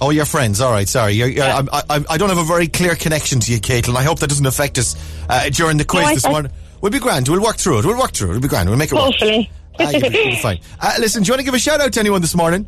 Oh, 0.00 0.10
your 0.10 0.24
friends. 0.24 0.60
All 0.60 0.70
right. 0.72 0.88
Sorry. 0.88 1.12
You're, 1.12 1.28
you're, 1.28 1.44
I, 1.44 1.62
I, 1.88 2.04
I 2.10 2.16
don't 2.18 2.28
have 2.28 2.38
a 2.38 2.44
very 2.44 2.68
clear 2.68 2.94
connection 2.94 3.40
to 3.40 3.52
you, 3.52 3.58
Caitlin. 3.60 3.96
I 3.96 4.02
hope 4.02 4.18
that 4.20 4.28
doesn't 4.28 4.44
affect 4.46 4.78
us 4.78 4.94
uh, 5.28 5.48
during 5.50 5.78
the 5.78 5.84
quiz 5.84 6.04
No, 6.04 6.14
this 6.14 6.28
morning. 6.28 6.52
We'll 6.80 6.92
be 6.92 6.98
grand. 6.98 7.28
We'll 7.28 7.42
work 7.42 7.56
through 7.56 7.78
it. 7.78 7.84
We'll 7.86 7.98
work 7.98 8.12
through 8.12 8.28
it. 8.28 8.32
We'll 8.32 8.40
be 8.40 8.48
grand. 8.48 8.68
We'll 8.68 8.78
make 8.78 8.92
it 8.92 8.94
work. 8.94 9.04
Hopefully. 9.04 9.50
Ah, 9.80 9.90
you'll, 9.90 10.00
be, 10.10 10.18
you'll 10.18 10.30
be 10.30 10.36
fine. 10.36 10.58
Uh, 10.80 10.94
listen, 10.98 11.22
do 11.22 11.28
you 11.28 11.32
want 11.32 11.40
to 11.40 11.44
give 11.44 11.54
a 11.54 11.58
shout 11.58 11.80
out 11.80 11.92
to 11.94 12.00
anyone 12.00 12.20
this 12.20 12.34
morning? 12.34 12.66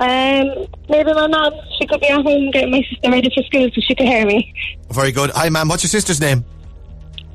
Um, 0.00 0.66
maybe 0.88 1.12
my 1.12 1.26
mum. 1.26 1.52
She 1.78 1.86
could 1.86 2.00
be 2.00 2.08
at 2.08 2.22
home 2.22 2.50
getting 2.50 2.70
my 2.70 2.82
sister 2.90 3.10
ready 3.10 3.30
for 3.34 3.42
school 3.44 3.68
so 3.74 3.80
she 3.80 3.94
could 3.94 4.06
hear 4.06 4.24
me. 4.26 4.52
Very 4.90 5.12
good. 5.12 5.30
Hi, 5.30 5.48
ma'am. 5.48 5.68
What's 5.68 5.82
your 5.82 5.90
sister's 5.90 6.20
name? 6.20 6.44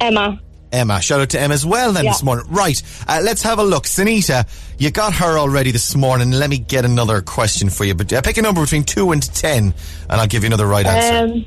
Emma. 0.02 0.40
Emma. 0.76 1.02
Shout 1.02 1.22
out 1.22 1.30
to 1.32 1.40
Emma 1.40 1.54
as 1.54 1.66
well 1.66 1.94
then 1.94 2.06
Yeah. 2.06 2.12
this 2.12 2.24
morning. 2.24 2.46
Right. 2.50 2.82
Uh, 3.08 3.22
let's 3.24 3.42
have 3.44 3.60
a 3.60 3.64
look. 3.64 3.86
Sanita, 3.86 4.48
you 4.78 4.92
got 4.92 5.14
her 5.14 5.38
already 5.38 5.72
this 5.72 5.96
morning. 5.96 6.32
Let 6.32 6.50
me 6.50 6.58
get 6.58 6.86
another 6.86 7.22
question 7.22 7.70
for 7.70 7.86
you. 7.86 7.96
But 7.96 8.12
uh, 8.14 8.22
pick 8.22 8.38
a 8.38 8.42
number 8.42 8.62
between 8.62 8.84
2 8.84 9.12
and 9.12 9.24
10, 9.24 9.64
and 9.64 9.74
I'll 10.10 10.28
give 10.28 10.44
you 10.44 10.48
another 10.48 10.68
right 10.68 10.86
answer. 10.86 11.34
Um, 11.34 11.46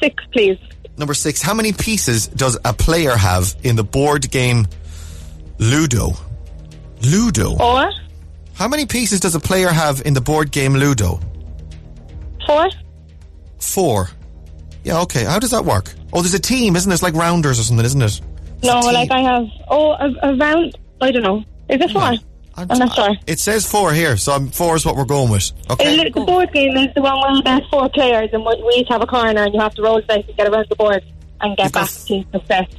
six, 0.00 0.22
please. 0.32 0.58
Number 0.96 1.14
6. 1.14 1.40
How 1.42 1.54
many 1.54 1.72
pieces 1.72 2.26
does 2.28 2.58
a 2.64 2.72
player 2.72 3.16
have 3.16 3.54
in 3.62 3.76
the 3.76 3.84
board 3.84 4.30
game 4.30 4.66
Ludo? 5.58 6.12
Ludo. 7.02 7.56
Four. 7.56 7.90
How 8.54 8.66
many 8.66 8.86
pieces 8.86 9.20
does 9.20 9.34
a 9.36 9.40
player 9.40 9.68
have 9.68 10.02
in 10.04 10.14
the 10.14 10.20
board 10.20 10.50
game 10.50 10.74
Ludo? 10.74 11.20
Four. 12.46 12.68
Four. 13.60 14.10
Yeah, 14.82 15.00
okay. 15.02 15.24
How 15.24 15.38
does 15.38 15.50
that 15.52 15.64
work? 15.64 15.92
Oh, 16.12 16.22
there's 16.22 16.34
a 16.34 16.38
team, 16.40 16.74
isn't 16.74 16.88
there? 16.88 16.94
It's 16.94 17.02
like 17.02 17.14
rounders 17.14 17.60
or 17.60 17.62
something, 17.62 17.84
isn't 17.84 18.02
it? 18.02 18.20
No, 18.62 18.80
like 18.80 19.10
I 19.10 19.20
have. 19.20 19.46
Oh, 19.68 19.92
a, 19.92 20.12
a 20.22 20.36
round. 20.36 20.76
I 21.00 21.10
don't 21.12 21.22
know. 21.22 21.38
Is 21.68 21.80
it 21.80 21.90
4 21.90 22.02
i 22.02 22.16
I'm 22.56 22.66
not 22.78 22.92
sure. 22.92 23.14
It 23.28 23.38
says 23.38 23.70
four 23.70 23.92
here, 23.92 24.16
so 24.16 24.32
I'm, 24.32 24.48
four 24.48 24.74
is 24.74 24.84
what 24.84 24.96
we're 24.96 25.04
going 25.04 25.30
with. 25.30 25.52
Okay. 25.70 26.00
Uh, 26.00 26.04
The 26.12 26.24
board 26.24 26.52
game 26.52 26.76
is 26.76 26.92
the 26.92 27.02
one 27.02 27.16
where 27.20 27.42
there's 27.42 27.68
four 27.70 27.88
players 27.90 28.30
and 28.32 28.44
we 28.44 28.60
we 28.66 28.72
each 28.80 28.88
have 28.88 29.00
a 29.00 29.06
corner 29.06 29.44
and 29.44 29.54
you 29.54 29.60
have 29.60 29.74
to 29.76 29.82
roll 29.82 30.00
dice 30.00 30.24
and 30.26 30.36
get 30.36 30.48
around 30.48 30.66
the 30.68 30.74
board 30.74 31.04
and 31.40 31.56
get 31.56 31.72
back 31.72 31.88
to 31.88 32.24
the 32.32 32.42
set. 32.48 32.74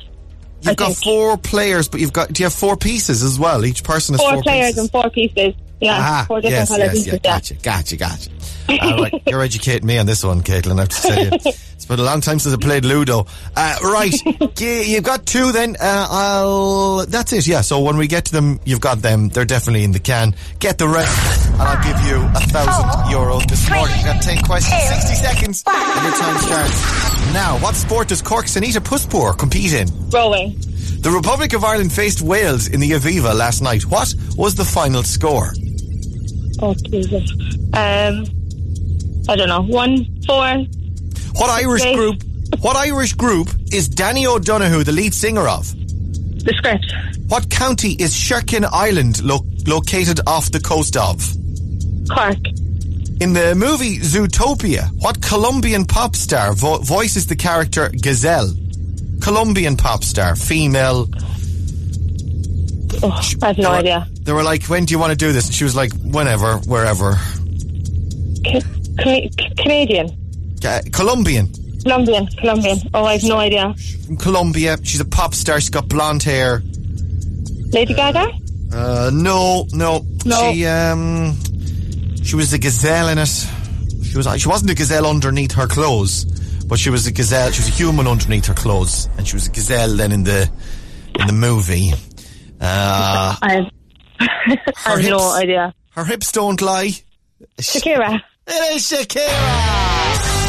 You've 0.63 0.75
got 0.75 0.95
four 0.95 1.38
players, 1.38 1.88
but 1.88 2.01
you've 2.01 2.11
got 2.11 2.34
do 2.34 2.41
you 2.43 2.45
have 2.47 2.53
four 2.53 2.75
pieces 2.75 3.23
as 3.23 3.39
well? 3.39 3.63
Each 3.65 3.82
person 3.82 4.15
has 4.15 4.21
Four, 4.21 4.34
four, 4.34 4.43
players 4.43 4.65
pieces. 4.71 4.80
and 4.82 4.91
four 4.91 5.09
pieces. 5.11 5.53
Yeah, 5.80 5.97
Ah, 5.97 6.25
four 6.27 6.41
different 6.41 6.59
yes, 6.59 6.67
colour 6.67 6.80
yes, 6.84 6.91
pieces. 6.91 7.07
yeah, 7.07 7.13
yeah. 7.13 7.19
gotcha, 7.34 7.53
gotcha, 7.53 7.95
gotcha. 7.95 8.30
All 8.68 9.01
right, 9.01 9.22
you're 9.28 9.41
educating 9.41 9.86
me 9.88 9.97
on 9.97 10.05
this 10.05 10.24
one, 10.24 10.41
Caitlin. 10.41 10.78
I 10.78 10.82
have 10.82 10.89
to 10.89 11.01
tell 11.01 11.24
you, 11.24 11.30
it's 11.34 11.86
been 11.86 11.99
a 11.99 12.03
long 12.03 12.22
time 12.22 12.39
since 12.39 12.53
I 12.53 12.57
played 12.57 12.86
Ludo. 12.86 13.26
Uh, 13.55 13.76
right, 13.84 14.14
you've 14.60 15.03
got 15.03 15.26
two. 15.26 15.51
Then 15.51 15.76
uh, 15.80 16.07
I'll. 16.10 17.05
That's 17.05 17.34
it. 17.34 17.47
Yeah. 17.47 17.62
So 17.62 17.80
when 17.82 17.97
we 17.97 18.07
get 18.07 18.26
to 18.26 18.32
them, 18.32 18.60
you've 18.66 18.82
got 18.82 19.01
them. 19.01 19.30
They're 19.30 19.45
definitely 19.45 19.84
in 19.84 19.91
the 19.91 19.99
can. 19.99 20.36
Get 20.60 20.78
the 20.78 20.88
rest, 20.88 21.49
and 21.49 21.62
I'll 21.62 21.84
give 21.84 22.05
you 22.07 22.18
a 22.18 22.39
thousand 22.47 23.12
euro 23.12 23.39
this 23.47 23.70
morning. 23.70 23.97
You 23.99 24.05
got 24.05 24.22
ten 24.22 24.43
questions, 24.43 24.84
sixty 24.84 25.16
seconds, 25.16 25.64
and 25.68 26.03
your 26.03 26.14
time 26.18 26.38
starts 26.39 27.34
now. 27.34 27.57
What 27.60 27.76
sport 27.76 28.07
does 28.10 28.22
Cork's 28.22 28.55
Anita 28.55 28.82
Puspure 28.82 29.38
compete 29.38 29.74
in? 29.74 29.88
Rowing. 30.10 30.55
The 31.01 31.12
Republic 31.12 31.53
of 31.53 31.64
Ireland 31.64 31.93
faced 31.93 32.22
Wales 32.22 32.68
in 32.68 32.82
the 32.82 32.91
Aviva 32.91 33.34
last 33.34 33.62
night. 33.62 33.84
What 33.86 34.14
was 34.36 34.55
the 34.55 34.66
final 34.66 35.01
score? 35.03 35.53
Oh, 36.62 36.74
Jesus. 36.74 37.32
Um, 37.74 38.26
I 39.30 39.36
don't 39.36 39.47
know. 39.47 39.61
One, 39.61 40.05
four. 40.25 40.57
What 41.36 41.49
Irish 41.51 41.84
group? 41.93 42.23
What 42.61 42.75
Irish 42.75 43.13
group 43.13 43.47
is 43.71 43.88
Danny 43.88 44.25
O'Donoghue 44.25 44.84
the 44.84 44.91
lead 44.91 45.13
singer 45.13 45.47
of? 45.47 45.67
The 46.43 46.53
script. 46.57 46.91
What 47.27 47.49
county 47.51 47.91
is 47.91 48.13
Sherkin 48.15 48.67
Island 48.71 49.21
lo- 49.21 49.45
located 49.67 50.19
off 50.25 50.51
the 50.51 50.59
coast 50.59 50.97
of? 50.97 51.21
Cork. 52.09 52.38
In 53.21 53.34
the 53.34 53.53
movie 53.55 53.99
Zootopia, 53.99 54.89
what 54.99 55.21
Colombian 55.21 55.86
pop 55.86 56.15
star 56.15 56.53
vo- 56.53 56.80
voices 56.80 57.27
the 57.27 57.36
character 57.36 57.89
Gazelle? 57.89 58.51
Colombian 59.21 59.77
pop 59.77 60.03
star, 60.03 60.36
female. 60.36 61.07
Oh, 63.03 63.21
I 63.43 63.47
have 63.47 63.57
no 63.59 63.69
idea. 63.69 64.07
They 64.23 64.34
were 64.34 64.43
like, 64.43 64.63
"When 64.63 64.86
do 64.86 64.93
you 64.93 64.99
want 64.99 65.11
to 65.11 65.17
do 65.17 65.32
this?" 65.32 65.45
And 65.45 65.53
she 65.53 65.63
was 65.65 65.75
like, 65.75 65.93
"Whenever, 65.93 66.57
wherever." 66.59 67.13
Ca- 68.45 68.61
Ca- 69.03 69.29
Canadian. 69.57 70.09
Uh, 70.65 70.79
Colombian 70.91 71.47
Colombian. 71.83 72.27
Colombian. 72.37 72.77
Oh, 72.93 73.05
I 73.05 73.13
have 73.13 73.23
no 73.23 73.37
idea. 73.37 73.73
from 74.05 74.17
Colombia. 74.17 74.77
She's 74.83 74.99
a 74.99 75.05
pop 75.05 75.33
star. 75.33 75.59
She's 75.61 75.69
got 75.69 75.87
blonde 75.87 76.23
hair. 76.23 76.61
Lady 77.71 77.93
Gaga? 77.93 78.27
Uh, 78.73 79.09
no, 79.13 79.65
no. 79.71 80.05
No. 80.25 80.51
She 80.51 80.65
um, 80.65 81.35
she 82.23 82.35
was 82.35 82.51
a 82.53 82.57
gazelle 82.59 83.07
in 83.09 83.17
it. 83.17 83.27
She 84.03 84.17
was. 84.17 84.27
She 84.41 84.47
wasn't 84.49 84.71
a 84.71 84.75
gazelle 84.75 85.05
underneath 85.07 85.53
her 85.53 85.67
clothes, 85.67 86.25
but 86.65 86.77
she 86.79 86.89
was 86.89 87.07
a 87.07 87.11
gazelle. 87.11 87.51
She 87.51 87.61
was 87.61 87.69
a 87.69 87.71
human 87.71 88.07
underneath 88.07 88.45
her 88.47 88.53
clothes, 88.53 89.07
and 89.17 89.25
she 89.27 89.35
was 89.35 89.47
a 89.47 89.51
gazelle 89.51 89.95
then 89.95 90.11
in 90.11 90.23
the 90.23 90.49
in 91.19 91.27
the 91.27 91.33
movie. 91.33 91.93
Uh, 92.61 93.35
I 93.41 93.53
have, 93.53 93.71
I 94.85 94.89
have 94.89 95.03
no 95.05 95.31
idea. 95.33 95.73
her 95.91 96.03
hips 96.03 96.31
don't 96.31 96.61
lie. 96.61 96.91
Shakira. 97.57 98.19
It 98.51 98.75
is 98.75 98.89
Shakira. 98.89 100.39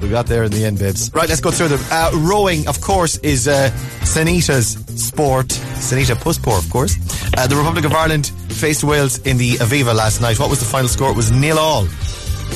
We 0.00 0.08
got 0.10 0.26
there 0.26 0.44
in 0.44 0.52
the 0.52 0.64
end, 0.64 0.78
babes. 0.78 1.12
Right, 1.12 1.28
let's 1.28 1.40
go 1.40 1.50
through 1.50 1.68
them. 1.68 1.80
Uh, 1.90 2.12
rowing, 2.14 2.68
of 2.68 2.80
course, 2.80 3.16
is 3.18 3.48
uh, 3.48 3.70
Sanita's 4.04 4.74
sport. 5.02 5.48
Sanita 5.48 6.14
Puspure, 6.14 6.58
of 6.58 6.70
course. 6.70 6.96
Uh, 7.36 7.48
the 7.48 7.56
Republic 7.56 7.84
of 7.84 7.92
Ireland 7.92 8.28
faced 8.48 8.84
Wales 8.84 9.18
in 9.26 9.36
the 9.36 9.54
Aviva 9.54 9.92
last 9.94 10.20
night. 10.20 10.38
What 10.38 10.48
was 10.48 10.60
the 10.60 10.64
final 10.64 10.88
score? 10.88 11.10
It 11.10 11.16
was 11.16 11.32
nil 11.32 11.58
all. 11.58 11.88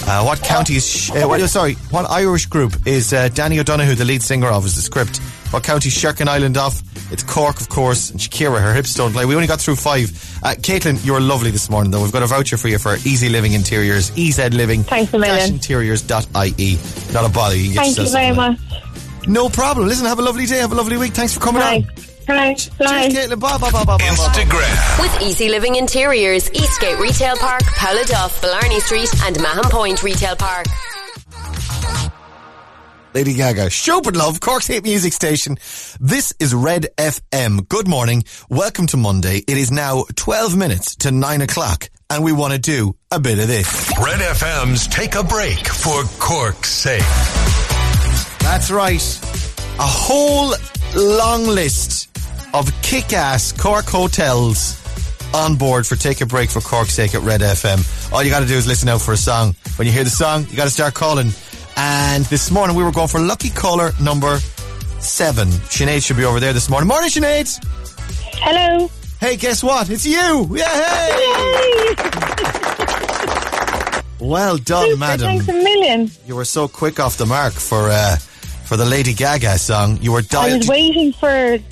Uh, 0.07 0.22
what 0.22 0.41
county 0.43 0.76
is? 0.76 1.11
Uh, 1.11 1.26
what, 1.26 1.41
sorry, 1.51 1.74
what 1.91 2.09
Irish 2.09 2.47
group 2.47 2.86
is 2.86 3.12
uh, 3.12 3.28
Danny 3.30 3.59
O'Donoghue 3.59 3.97
the 3.97 4.05
lead 4.05 4.22
singer 4.22 4.47
of? 4.47 4.64
Is 4.64 4.76
the 4.76 4.82
script? 4.82 5.18
What 5.51 5.64
county 5.64 5.88
is 5.88 6.05
Island 6.05 6.57
off? 6.57 6.80
It's 7.11 7.23
Cork, 7.23 7.61
of 7.61 7.69
course, 7.69 8.11
and 8.11 8.21
Shakira. 8.21 8.61
Her 8.61 8.73
hips 8.73 8.95
don't 8.95 9.15
lie. 9.15 9.25
We 9.25 9.35
only 9.35 9.47
got 9.47 9.61
through 9.61 9.77
five. 9.77 10.11
Uh, 10.43 10.55
Caitlin, 10.55 11.05
you 11.05 11.13
were 11.13 11.21
lovely 11.21 11.51
this 11.51 11.69
morning, 11.69 11.91
though. 11.91 12.03
We've 12.03 12.13
got 12.13 12.23
a 12.23 12.27
voucher 12.27 12.57
for 12.57 12.69
you 12.69 12.79
for 12.79 12.97
Easy 13.05 13.29
Living 13.29 13.53
Interiors, 13.53 14.11
EZ 14.17 14.53
Living. 14.53 14.85
Thanks 14.85 15.13
a 15.13 15.19
million. 15.19 15.55
Interiors.ie. 15.55 16.79
Not 17.13 17.25
a 17.25 17.33
bother. 17.33 17.57
You 17.57 17.75
Thank 17.75 17.99
you 17.99 18.09
very 18.11 18.35
much. 18.35 18.59
No 19.27 19.49
problem. 19.49 19.89
Listen, 19.89 20.07
have 20.07 20.19
a 20.19 20.23
lovely 20.23 20.47
day. 20.47 20.59
Have 20.59 20.73
a 20.73 20.75
lovely 20.75 20.97
week. 20.97 21.13
Thanks 21.13 21.35
for 21.35 21.41
coming 21.41 21.63
on. 21.63 21.83
Thanks. 22.27 22.69
Bye. 22.71 23.09
Cheers, 23.09 23.29
Caitlin. 23.29 23.41
Bye, 23.41 23.59
bye, 23.59 23.71
bye, 23.71 23.85
bye, 23.85 23.97
bye. 23.99 24.05
Instagram. 24.05 25.01
With 25.01 25.23
Easy 25.23 25.49
Living 25.49 25.75
Interiors, 25.75 26.51
Eastgate 26.53 26.99
Retail 26.99 27.37
Park, 27.37 27.63
Pouladuff, 27.63 28.41
Blarney 28.41 28.81
Street, 28.81 29.11
and 29.25 29.41
Mahon 29.41 29.65
Point 29.71 30.03
Retail 30.03 30.37
Park. 30.37 30.67
Lady 33.13 33.35
Gaga. 33.35 33.71
Stupid 33.71 34.17
Love, 34.17 34.41
Cork's 34.41 34.69
hit 34.69 34.85
music 34.85 35.13
station. 35.13 35.59
This 35.99 36.33
is 36.39 36.55
Red 36.55 36.87
FM. 36.97 37.69
Good 37.69 37.89
morning. 37.89 38.23
Welcome 38.49 38.87
to 38.89 38.97
Monday. 38.97 39.39
It 39.39 39.57
is 39.57 39.73
now 39.73 40.05
12 40.15 40.57
minutes 40.57 40.97
to 40.97 41.11
9 41.11 41.41
o'clock, 41.41 41.91
and 42.09 42.23
we 42.23 42.33
want 42.33 42.53
to 42.53 42.59
do 42.61 42.95
a 43.11 43.19
bit 43.19 43.39
of 43.41 43.49
this. 43.49 43.93
Red 44.01 44.21
FM's 44.21 44.87
Take 44.87 45.17
a 45.17 45.25
Break 45.25 45.67
for 45.67 46.05
Cork's 46.21 46.71
sake. 46.71 47.01
That's 48.41 48.71
right. 48.71 49.03
A 49.79 49.87
whole 49.87 50.55
long 50.95 51.47
list 51.47 52.17
of 52.55 52.71
kick-ass 52.83 53.53
Cork 53.53 53.87
hotels 53.87 54.77
on 55.35 55.57
board 55.57 55.85
for 55.87 55.97
Take 55.97 56.21
a 56.21 56.27
Break 56.27 56.51
for 56.51 56.61
Cork's 56.61 56.95
sake 56.95 57.15
at 57.17 57.23
Red 57.23 57.41
FM. 57.41 58.13
All 58.13 58.23
you 58.23 58.31
got 58.31 58.41
to 58.41 58.47
do 58.47 58.55
is 58.55 58.69
listen 58.69 58.89
out 58.89 59.01
for 59.01 59.13
a 59.13 59.17
song. 59.17 59.55
When 59.77 59.87
you 59.87 59.93
hear 59.93 60.05
the 60.05 60.11
song, 60.11 60.47
you 60.49 60.57
got 60.57 60.65
to 60.65 60.71
start 60.71 60.95
calling. 60.95 61.33
And 61.77 62.25
this 62.27 62.51
morning 62.51 62.77
we 62.77 62.83
were 62.85 62.93
going 62.93 63.09
for 63.09 63.21
lucky 63.21 63.51
caller 63.51 63.93
number 64.01 64.39
seven. 64.99 65.49
Sinead 65.49 66.05
should 66.05 66.16
be 66.16 66.25
over 66.25 66.41
there 66.41 66.53
this 66.53 66.68
morning. 66.68 66.89
Morning, 66.89 67.09
Sinead. 67.11 67.59
Hello. 68.35 68.91
Hey, 69.21 69.37
guess 69.37 69.62
what? 69.62 69.89
It's 69.91 70.07
you. 70.07 70.49
Yeah, 70.57 70.68
hey. 70.68 71.95
Well 74.21 74.59
done, 74.59 74.87
Super, 74.87 74.99
madam. 74.99 75.27
Thanks 75.27 75.49
a 75.49 75.53
million. 75.53 76.11
You 76.27 76.37
were 76.37 76.45
so 76.45 76.68
quick 76.68 77.01
off 77.01 77.16
the 77.16 77.27
mark 77.27 77.55
for 77.55 77.89
uh, 77.91 78.16
for 78.71 78.77
the 78.77 78.85
Lady 78.87 79.12
Gaga 79.14 79.59
song. 79.59 79.99
You 80.01 80.12
were 80.12 80.23
dying 80.23 80.53
I 80.55 80.57
was 80.59 80.68
waiting 80.68 81.12
for 81.12 81.27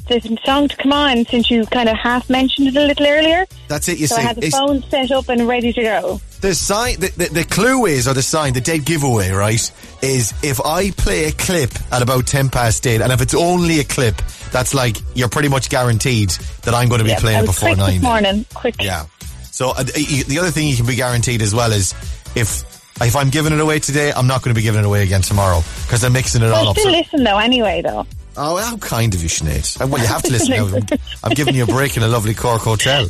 the 0.08 0.38
song 0.44 0.66
to 0.66 0.76
come 0.78 0.92
on 0.92 1.24
since 1.26 1.48
you 1.48 1.64
kind 1.66 1.88
of 1.88 1.96
half 1.96 2.28
mentioned 2.28 2.66
it 2.66 2.74
a 2.74 2.86
little 2.86 3.06
earlier. 3.06 3.46
That's 3.68 3.88
it. 3.88 4.00
You 4.00 4.08
so 4.08 4.16
see, 4.16 4.22
I 4.22 4.24
had 4.24 4.34
the 4.34 4.46
It's- 4.48 4.60
phone 4.60 4.82
set 4.90 5.12
up 5.12 5.28
and 5.28 5.46
ready 5.46 5.72
to 5.72 5.80
go. 5.80 6.20
The 6.40 6.56
sign, 6.56 6.98
the, 6.98 7.12
the, 7.16 7.28
the 7.28 7.44
clue 7.44 7.86
is, 7.86 8.08
or 8.08 8.14
the 8.14 8.22
sign, 8.22 8.52
the 8.52 8.60
dead 8.60 8.84
giveaway, 8.84 9.30
right, 9.30 9.72
is 10.02 10.34
if 10.42 10.60
I 10.60 10.90
play 10.90 11.26
a 11.26 11.32
clip 11.32 11.70
at 11.92 12.02
about 12.02 12.26
10 12.26 12.48
past 12.48 12.84
8, 12.84 13.00
and 13.00 13.12
if 13.12 13.20
it's 13.20 13.34
only 13.34 13.78
a 13.78 13.84
clip, 13.84 14.16
that's 14.50 14.74
like, 14.74 14.96
you're 15.14 15.28
pretty 15.28 15.48
much 15.48 15.68
guaranteed 15.68 16.30
that 16.64 16.74
I'm 16.74 16.88
going 16.88 16.98
to 16.98 17.04
be 17.04 17.14
playing 17.14 17.44
it 17.44 17.46
before 17.46 17.68
quick 17.68 17.78
9. 17.78 17.92
this 17.92 18.02
morning. 18.02 18.44
Quick. 18.54 18.74
Yeah. 18.80 19.06
So 19.52 19.70
uh, 19.70 19.84
the 19.84 20.38
other 20.40 20.50
thing 20.50 20.66
you 20.66 20.74
can 20.76 20.86
be 20.86 20.96
guaranteed 20.96 21.42
as 21.42 21.54
well 21.54 21.70
is 21.70 21.94
if 22.34 22.64
if 23.00 23.16
I'm 23.16 23.30
giving 23.30 23.52
it 23.52 23.60
away 23.60 23.78
today, 23.78 24.12
I'm 24.14 24.26
not 24.26 24.42
going 24.42 24.54
to 24.54 24.58
be 24.58 24.62
giving 24.62 24.80
it 24.80 24.86
away 24.86 25.02
again 25.02 25.22
tomorrow 25.22 25.62
because 25.82 26.02
I'm 26.04 26.12
mixing 26.12 26.42
it 26.42 26.46
all 26.50 26.54
I'll 26.56 26.68
up. 26.70 26.78
still 26.78 26.92
So- 26.92 26.98
listen 26.98 27.24
though 27.24 27.38
anyway 27.38 27.82
though. 27.82 28.06
oh, 28.36 28.56
how 28.56 28.76
kind 28.78 29.14
of 29.14 29.22
you, 29.22 29.28
Sinead. 29.28 29.80
Uh, 29.80 29.86
Well, 29.86 30.00
you 30.00 30.08
have 30.08 30.22
to 30.22 30.32
listen 30.32 30.50
now. 30.50 30.66
I'm- 31.24 31.34
giving 31.34 31.54
you 31.54 31.64
a 31.64 31.66
break 31.66 31.96
in 31.96 32.02
a 32.02 32.08
lovely 32.08 32.34
Cork 32.34 32.62
hotel. 32.62 33.08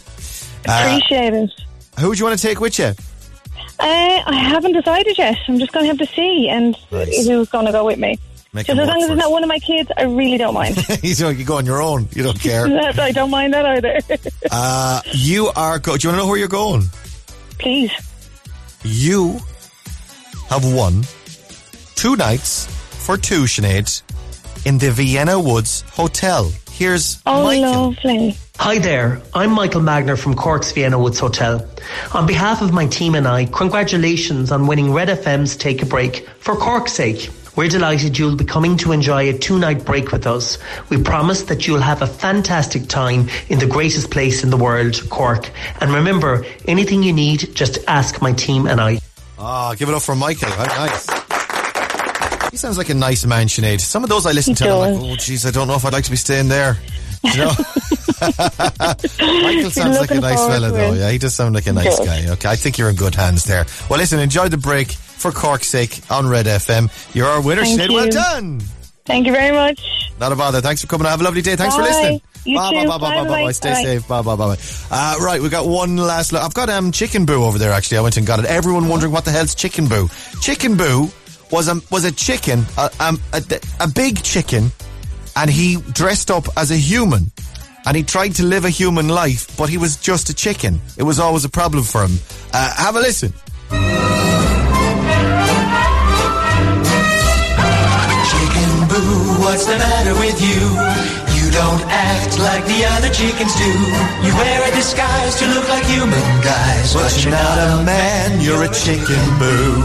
Uh, 0.69 0.85
Appreciate 0.97 1.33
it. 1.35 1.51
who 1.99 2.09
would 2.09 2.19
you 2.19 2.25
want 2.25 2.39
to 2.39 2.47
take 2.47 2.61
with 2.61 2.79
you? 2.79 2.93
Uh, 3.81 4.23
I 4.27 4.35
haven't 4.35 4.73
decided 4.73 5.17
yet. 5.17 5.37
I'm 5.47 5.59
just 5.59 5.71
going 5.73 5.85
to 5.85 5.89
have 5.89 5.99
to 5.99 6.15
see 6.15 6.49
and 6.49 6.75
who's 6.91 7.49
going 7.49 7.67
to 7.67 7.73
go 7.73 7.85
with 7.87 7.99
me. 7.99 8.19
Make 8.53 8.67
just 8.67 8.81
as 8.81 8.89
long 8.89 9.03
as 9.03 9.11
it's 9.11 9.19
not 9.19 9.31
one 9.31 9.43
of 9.45 9.49
my 9.49 9.59
kids, 9.59 9.91
I 9.97 10.03
really 10.05 10.37
don't 10.39 10.55
mind. 10.55 10.77
you 11.03 11.45
go 11.45 11.59
on 11.59 11.67
your 11.67 11.81
own. 11.83 12.09
You 12.13 12.23
don't 12.25 12.41
care. 12.41 12.67
I 13.01 13.13
don't 13.13 13.31
mind 13.31 13.53
that 13.55 13.67
either. 13.67 14.01
Uh, 14.51 15.01
you 15.13 15.49
are 15.55 15.79
go. 15.79 15.97
Do 15.97 16.09
you 16.09 16.13
want 16.13 16.19
to 16.21 16.25
know 16.25 16.27
where 16.29 16.39
you're 16.39 16.49
going? 16.49 16.85
Please. 17.59 17.93
You 18.85 19.39
have 20.49 20.65
won 20.75 21.03
two 21.95 22.17
nights 22.17 22.67
for 23.07 23.17
two 23.17 23.43
Sinead 23.43 24.03
in 24.67 24.79
the 24.79 24.91
Vienna 24.91 25.39
Woods 25.39 25.83
Hotel. 25.93 26.51
Here's 26.71 27.21
Oh, 27.27 27.45
Michael. 27.45 27.91
lovely. 27.93 28.37
Hi 28.59 28.79
there, 28.79 29.21
I'm 29.35 29.53
Michael 29.53 29.81
Magner 29.81 30.19
from 30.19 30.35
Cork's 30.35 30.73
Vienna 30.73 30.99
Woods 30.99 31.19
Hotel. 31.19 31.67
On 32.15 32.27
behalf 32.27 32.61
of 32.61 32.73
my 32.73 32.87
team 32.87 33.15
and 33.15 33.27
I, 33.27 33.45
congratulations 33.47 34.51
on 34.51 34.67
winning 34.67 34.93
Red 34.93 35.09
FM's 35.09 35.57
Take 35.57 35.83
a 35.83 35.87
Break 35.87 36.29
for 36.41 36.57
Cork's 36.57 36.93
sake. 36.93 37.31
We're 37.57 37.69
delighted 37.69 38.17
you'll 38.19 38.37
be 38.37 38.45
coming 38.45 38.77
to 38.79 38.93
enjoy 38.93 39.29
a 39.29 39.37
two 39.37 39.59
night 39.59 39.85
break 39.85 40.13
with 40.13 40.27
us. 40.29 40.59
We 40.91 41.03
promise 41.03 41.43
that 41.45 41.67
you'll 41.67 41.81
have 41.81 42.03
a 42.03 42.07
fantastic 42.07 42.87
time 42.89 43.29
in 43.49 43.59
the 43.59 43.67
greatest 43.67 44.11
place 44.13 44.45
in 44.45 44.51
the 44.51 44.57
world, 44.57 45.09
Cork. 45.11 45.51
And 45.81 45.93
remember, 45.93 46.45
anything 46.67 47.03
you 47.03 47.13
need, 47.13 47.55
just 47.55 47.79
ask 47.89 48.23
my 48.23 48.33
team 48.33 48.67
and 48.69 48.81
I. 48.81 49.01
Ah, 49.41 49.75
give 49.77 49.89
it 49.89 49.95
up 49.95 50.03
for 50.03 50.15
Michael. 50.17 50.49
Nice. 50.51 51.07
He 52.51 52.57
sounds 52.57 52.79
like 52.79 52.89
a 52.89 52.95
nice 52.95 53.25
man, 53.25 53.47
Sinead. 53.47 53.81
Some 53.81 54.03
of 54.03 54.11
those 54.11 54.27
I 54.27 54.33
listen 54.33 54.53
He 54.53 54.65
to, 54.65 54.71
I'm 54.71 54.95
like, 54.95 55.03
oh, 55.03 55.17
jeez, 55.17 55.47
I 55.47 55.51
don't 55.51 55.69
know 55.69 55.75
if 55.77 55.85
I'd 55.85 55.93
like 55.93 56.05
to 56.05 56.11
be 56.11 56.17
staying 56.17 56.49
there. 56.49 56.77
You 57.23 57.37
know? 57.37 57.51
Michael 58.21 59.71
sounds 59.71 59.99
like 60.01 60.11
a 60.11 60.21
nice 60.21 60.45
fella, 60.47 60.71
though. 60.71 60.93
Yeah, 60.95 61.11
he 61.11 61.19
does 61.19 61.35
sound 61.35 61.55
like 61.55 61.67
a 61.67 61.73
nice 61.73 61.99
guy. 62.01 62.27
Okay, 62.31 62.49
I 62.49 62.57
think 62.57 62.79
you're 62.79 62.89
in 62.91 62.97
good 62.97 63.15
hands 63.15 63.45
there. 63.45 63.67
Well, 63.89 63.99
listen, 63.99 64.19
enjoy 64.19 64.49
the 64.49 64.57
break 64.57 64.91
for 64.93 65.31
Cork's 65.31 65.69
sake 65.69 66.01
on 66.11 66.29
Red 66.29 66.47
FM. 66.47 66.91
You're 67.15 67.27
our 67.29 67.41
winner, 67.43 67.63
Thank 67.63 67.81
Sinead. 67.81 67.95
Well 67.95 68.09
done. 68.09 68.61
Thank 69.05 69.27
you 69.27 69.33
very 69.33 69.53
much. 69.53 69.81
Not 70.21 70.33
a 70.33 70.37
bother. 70.37 70.61
Thanks 70.61 70.81
for 70.83 70.87
coming. 70.89 71.07
Have 71.07 71.21
a 71.21 71.25
lovely 71.25 71.43
day. 71.43 71.57
Thanks 71.57 71.77
for 71.77 71.83
listening. 71.83 72.21
You 72.49 72.57
bye, 72.57 72.71
too. 72.71 72.77
bye, 72.77 72.87
bye, 72.87 72.99
bye, 72.99 72.99
Bye, 72.99 73.23
bye, 73.23 73.29
bye, 73.29 73.45
bye. 73.45 73.53
Stay 73.53 73.73
Bye. 73.73 73.83
safe. 73.83 74.09
Bye, 74.09 74.23
bye, 74.23 74.37
bye, 74.37 74.55
bye. 74.55 74.61
Uh, 74.91 75.17
right, 75.21 75.41
we've 75.41 75.51
got 75.51 75.67
one 75.67 75.97
last 75.97 76.33
look. 76.33 76.43
I've 76.43 76.55
got 76.55 76.69
um, 76.71 76.93
Chicken 76.93 77.27
Boo 77.27 77.45
over 77.45 77.59
there, 77.59 77.73
actually. 77.73 77.99
I 77.99 78.01
went 78.01 78.17
and 78.17 78.27
got 78.27 78.39
it. 78.39 78.47
Everyone 78.47 78.89
wondering 78.89 79.13
what 79.13 79.25
the 79.25 79.31
hell's 79.31 79.55
Chicken 79.55 79.87
Boo. 79.87 80.09
Chicken 80.41 80.77
Boo 80.77 81.11
was 81.51 81.69
a, 81.69 81.81
was 81.91 82.05
a 82.05 82.13
chicken, 82.13 82.65
a, 82.77 82.91
um, 83.01 83.21
a, 83.33 83.43
a 83.81 83.89
big 83.89 84.23
chicken, 84.23 84.71
and 85.37 85.51
he 85.51 85.77
dressed 85.93 86.31
up 86.31 86.47
as 86.57 86.71
a 86.71 86.77
human. 86.77 87.31
And 87.87 87.97
he 87.97 88.03
tried 88.03 88.35
to 88.35 88.43
live 88.45 88.65
a 88.67 88.71
human 88.71 89.09
life, 89.09 89.57
but 89.57 89.69
he 89.71 89.79
was 89.79 89.97
just 89.97 90.29
a 90.29 90.35
chicken. 90.35 90.79
It 90.99 91.05
was 91.05 91.19
always 91.19 91.45
a 91.47 91.49
problem 91.49 91.85
for 91.85 92.03
him. 92.05 92.19
Uh, 92.53 92.75
have 92.77 92.97
a 92.97 93.01
listen. 93.01 93.33
Chicken 98.31 98.89
Boo, 98.89 99.41
what's 99.43 99.65
the 99.65 99.77
matter 99.79 100.15
with 100.21 100.39
you? 100.43 100.88
You 101.59 101.65
don't 101.65 101.83
act 101.91 102.39
like 102.39 102.65
the 102.67 102.85
other 102.85 103.09
chickens 103.13 103.53
do. 103.57 103.65
You 104.25 104.33
wear 104.33 104.71
a 104.71 104.77
disguise 104.77 105.41
to 105.41 105.47
look 105.49 105.69
like 105.69 105.85
human 105.87 106.21
guys. 106.41 106.95
But 106.95 107.25
you're 107.25 107.33
not 107.33 107.59
a 107.59 107.83
man, 107.83 108.41
you're 108.41 108.63
a 108.63 108.73
chicken 108.73 109.39
boo. 109.41 109.83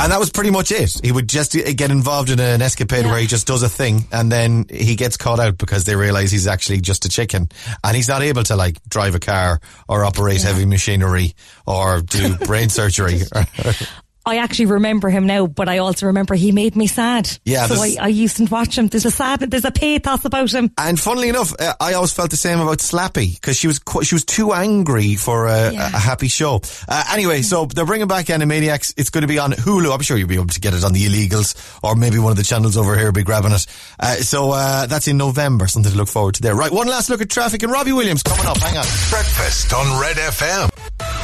And 0.00 0.10
that 0.10 0.18
was 0.18 0.30
pretty 0.30 0.50
much 0.50 0.72
it. 0.72 1.00
He 1.04 1.12
would 1.12 1.28
just 1.28 1.52
get 1.52 1.90
involved 1.90 2.30
in 2.30 2.40
an 2.40 2.62
escapade 2.62 3.04
where 3.04 3.18
he 3.18 3.26
just 3.26 3.46
does 3.46 3.62
a 3.62 3.68
thing 3.68 4.06
and 4.10 4.32
then 4.32 4.64
he 4.70 4.96
gets 4.96 5.18
caught 5.18 5.38
out 5.38 5.58
because 5.58 5.84
they 5.84 5.94
realize 5.94 6.30
he's 6.30 6.46
actually 6.46 6.80
just 6.80 7.04
a 7.04 7.10
chicken 7.10 7.50
and 7.82 7.94
he's 7.94 8.08
not 8.08 8.22
able 8.22 8.42
to 8.44 8.56
like 8.56 8.82
drive 8.88 9.14
a 9.14 9.20
car 9.20 9.60
or 9.86 10.02
operate 10.02 10.42
heavy 10.42 10.64
machinery 10.64 11.34
or 11.66 12.00
do 12.00 12.36
brain 12.38 12.70
surgery. 12.70 13.20
I 14.26 14.38
actually 14.38 14.66
remember 14.66 15.10
him 15.10 15.26
now, 15.26 15.46
but 15.46 15.68
I 15.68 15.78
also 15.78 16.06
remember 16.06 16.34
he 16.34 16.50
made 16.52 16.76
me 16.76 16.86
sad. 16.86 17.30
Yeah, 17.44 17.66
So 17.66 17.74
I, 17.74 17.96
I 18.00 18.08
used 18.08 18.38
to 18.38 18.44
watch 18.46 18.78
him. 18.78 18.88
There's 18.88 19.04
a 19.04 19.10
sad, 19.10 19.40
there's 19.40 19.64
a 19.64 19.70
pathos 19.70 20.24
about 20.24 20.50
him. 20.50 20.70
And 20.78 20.98
funnily 20.98 21.28
enough, 21.28 21.52
uh, 21.58 21.74
I 21.78 21.92
always 21.94 22.12
felt 22.12 22.30
the 22.30 22.36
same 22.36 22.60
about 22.60 22.78
Slappy 22.78 23.34
because 23.34 23.56
she 23.56 23.66
was 23.66 23.78
qu- 23.78 24.02
she 24.04 24.14
was 24.14 24.24
too 24.24 24.52
angry 24.52 25.14
for 25.16 25.46
a, 25.46 25.74
a 25.74 25.98
happy 25.98 26.28
show. 26.28 26.62
Uh, 26.88 27.04
anyway, 27.12 27.42
so 27.42 27.66
they're 27.66 27.84
bringing 27.84 28.08
back 28.08 28.26
Animaniacs. 28.26 28.94
It's 28.96 29.10
going 29.10 29.22
to 29.22 29.28
be 29.28 29.38
on 29.38 29.52
Hulu. 29.52 29.92
I'm 29.92 30.00
sure 30.00 30.16
you'll 30.16 30.28
be 30.28 30.36
able 30.36 30.46
to 30.46 30.60
get 30.60 30.72
it 30.74 30.84
on 30.84 30.92
the 30.94 31.04
illegals 31.04 31.78
or 31.82 31.94
maybe 31.94 32.18
one 32.18 32.30
of 32.30 32.38
the 32.38 32.44
channels 32.44 32.76
over 32.78 32.96
here 32.96 33.06
will 33.06 33.12
be 33.12 33.24
grabbing 33.24 33.52
it. 33.52 33.66
Uh, 34.00 34.14
so 34.16 34.52
uh, 34.52 34.86
that's 34.86 35.06
in 35.06 35.18
November. 35.18 35.66
Something 35.66 35.92
to 35.92 35.98
look 35.98 36.08
forward 36.08 36.36
to 36.36 36.42
there. 36.42 36.54
Right, 36.54 36.72
one 36.72 36.86
last 36.88 37.10
look 37.10 37.20
at 37.20 37.28
traffic 37.28 37.62
and 37.62 37.70
Robbie 37.70 37.92
Williams 37.92 38.22
coming 38.22 38.46
up. 38.46 38.56
Hang 38.58 38.76
on. 38.78 38.84
Breakfast 39.10 39.72
on 39.74 40.00
Red 40.00 40.16
FM. 40.16 40.70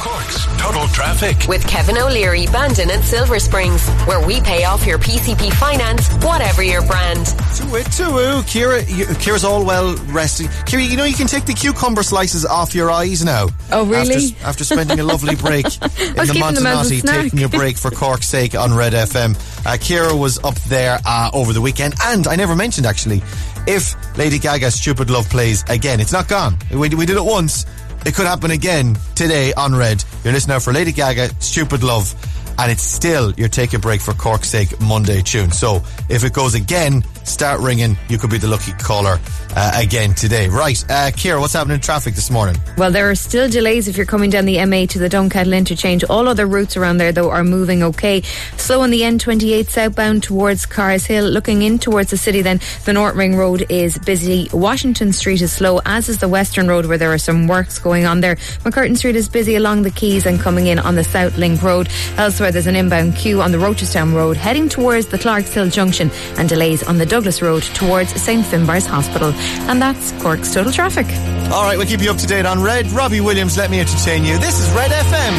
Cork's 0.01 0.45
Total 0.61 0.87
Traffic. 0.89 1.47
With 1.47 1.65
Kevin 1.67 1.97
O'Leary, 1.97 2.45
Bandon 2.47 2.90
and 2.91 3.03
Silver 3.03 3.39
Springs, 3.39 3.87
where 4.05 4.25
we 4.25 4.41
pay 4.41 4.65
off 4.65 4.85
your 4.85 4.97
PCP 4.99 5.51
finance, 5.53 6.07
whatever 6.25 6.61
your 6.61 6.85
brand. 6.85 7.25
To 7.25 7.75
it, 7.75 7.85
to 7.93 8.03
it. 8.19 8.45
Kira, 8.45 8.81
Kira's 9.15 9.43
all 9.43 9.65
well 9.65 9.95
rested. 10.07 10.47
Kira, 10.65 10.87
you 10.87 10.97
know 10.97 11.05
you 11.05 11.15
can 11.15 11.27
take 11.27 11.45
the 11.45 11.53
cucumber 11.53 12.03
slices 12.03 12.45
off 12.45 12.75
your 12.75 12.91
eyes 12.91 13.23
now. 13.23 13.47
Oh, 13.71 13.85
really? 13.85 14.33
After, 14.33 14.45
after 14.45 14.63
spending 14.63 14.99
a 14.99 15.03
lovely 15.03 15.35
break 15.35 15.65
in 15.65 15.71
the 16.15 16.29
keeping 16.33 16.55
them 16.55 16.67
as 16.67 16.91
a 16.91 16.95
Montenotte, 16.95 17.23
taking 17.23 17.43
a 17.43 17.49
break 17.49 17.77
for 17.77 17.91
Cork's 17.91 18.27
sake 18.27 18.55
on 18.55 18.75
Red 18.75 18.93
FM. 18.93 19.35
Uh, 19.65 19.77
Kira 19.77 20.17
was 20.17 20.43
up 20.43 20.55
there 20.63 20.99
uh, 21.05 21.31
over 21.33 21.53
the 21.53 21.61
weekend, 21.61 21.95
and 22.03 22.27
I 22.27 22.35
never 22.35 22.55
mentioned 22.55 22.85
actually, 22.85 23.23
if 23.67 23.95
Lady 24.17 24.37
Gaga's 24.37 24.75
Stupid 24.75 25.09
Love 25.09 25.29
plays 25.29 25.63
again, 25.69 25.99
it's 25.99 26.11
not 26.11 26.27
gone. 26.27 26.57
We, 26.71 26.89
we 26.89 27.05
did 27.05 27.17
it 27.17 27.23
once. 27.23 27.65
It 28.05 28.15
could 28.15 28.25
happen 28.25 28.49
again 28.49 28.97
today 29.13 29.53
on 29.53 29.75
Red. 29.75 30.03
You're 30.23 30.33
listening 30.33 30.55
out 30.55 30.63
for 30.63 30.73
Lady 30.73 30.91
Gaga, 30.91 31.29
Stupid 31.39 31.83
Love, 31.83 32.15
and 32.57 32.71
it's 32.71 32.83
still 32.83 33.31
your 33.33 33.49
Take 33.49 33.73
a 33.73 33.79
Break 33.79 34.01
for 34.01 34.13
Cork's 34.13 34.49
sake 34.49 34.79
Monday 34.81 35.21
tune. 35.21 35.51
So 35.51 35.83
if 36.09 36.23
it 36.23 36.33
goes 36.33 36.53
again, 36.53 37.03
start 37.23 37.59
ringing. 37.61 37.97
You 38.09 38.17
could 38.17 38.29
be 38.29 38.37
the 38.37 38.47
lucky 38.47 38.71
caller 38.73 39.19
uh, 39.55 39.71
again 39.75 40.13
today. 40.13 40.47
Right, 40.47 40.81
uh, 40.89 41.11
Kira, 41.11 41.39
what's 41.39 41.53
happening 41.53 41.75
in 41.75 41.81
traffic 41.81 42.15
this 42.15 42.29
morning? 42.29 42.55
Well, 42.77 42.91
there 42.91 43.09
are 43.09 43.15
still 43.15 43.49
delays 43.49 43.87
if 43.87 43.97
you're 43.97 44.05
coming 44.05 44.29
down 44.29 44.45
the 44.45 44.57
M8 44.57 44.89
to 44.89 44.99
the 44.99 45.09
Dunkettle 45.09 45.55
interchange. 45.55 46.03
All 46.05 46.27
other 46.27 46.45
routes 46.45 46.77
around 46.77 46.97
there, 46.97 47.11
though, 47.11 47.29
are 47.29 47.43
moving 47.43 47.83
okay. 47.83 48.21
Slow 48.57 48.81
on 48.81 48.91
the 48.91 49.01
N28 49.01 49.69
southbound 49.69 50.23
towards 50.23 50.65
Carr's 50.65 51.05
Hill. 51.05 51.25
Looking 51.25 51.61
in 51.61 51.79
towards 51.79 52.11
the 52.11 52.17
city, 52.17 52.41
then 52.41 52.59
the 52.85 52.93
North 52.93 53.15
Ring 53.15 53.35
Road 53.35 53.65
is 53.69 53.97
busy. 53.99 54.49
Washington 54.53 55.13
Street 55.13 55.41
is 55.41 55.51
slow, 55.51 55.79
as 55.85 56.09
is 56.09 56.19
the 56.19 56.27
Western 56.27 56.67
Road, 56.67 56.85
where 56.85 56.97
there 56.97 57.13
are 57.13 57.17
some 57.17 57.47
works 57.47 57.79
going 57.79 58.05
on 58.05 58.21
there. 58.21 58.35
MacCurtain 58.63 58.97
Street 58.97 59.15
is 59.15 59.29
busy 59.29 59.55
along 59.55 59.83
the 59.83 59.91
Quays 59.91 60.25
and 60.25 60.39
coming 60.39 60.67
in 60.67 60.79
on 60.79 60.95
the 60.95 61.03
South 61.03 61.37
Link 61.37 61.61
Road. 61.61 61.89
Elsewhere, 62.17 62.51
there's 62.51 62.67
an 62.67 62.75
inbound 62.75 63.15
queue 63.15 63.41
on 63.41 63.51
the 63.51 63.57
Rochestown 63.57 64.13
Road 64.13 64.37
heading 64.37 64.69
towards 64.69 65.07
the 65.07 65.17
Clarks 65.17 65.53
Hill 65.53 65.69
Junction 65.69 66.09
and 66.37 66.47
delays 66.47 66.83
on 66.83 66.97
the 66.97 67.05
Douglas 67.11 67.41
Road 67.41 67.63
towards 67.75 68.09
St 68.21 68.45
Finbarr's 68.45 68.85
Hospital. 68.85 69.33
And 69.67 69.81
that's 69.81 70.13
Cork's 70.23 70.53
total 70.53 70.71
traffic. 70.71 71.07
All 71.51 71.65
right, 71.65 71.77
we'll 71.77 71.85
keep 71.85 72.01
you 72.01 72.09
up 72.09 72.15
to 72.17 72.25
date 72.25 72.45
on 72.45 72.63
Red. 72.63 72.87
Robbie 72.91 73.19
Williams, 73.19 73.57
let 73.57 73.69
me 73.69 73.81
entertain 73.81 74.23
you. 74.23 74.37
This 74.37 74.61
is 74.61 74.73
Red 74.73 74.91
FM. 74.91 75.33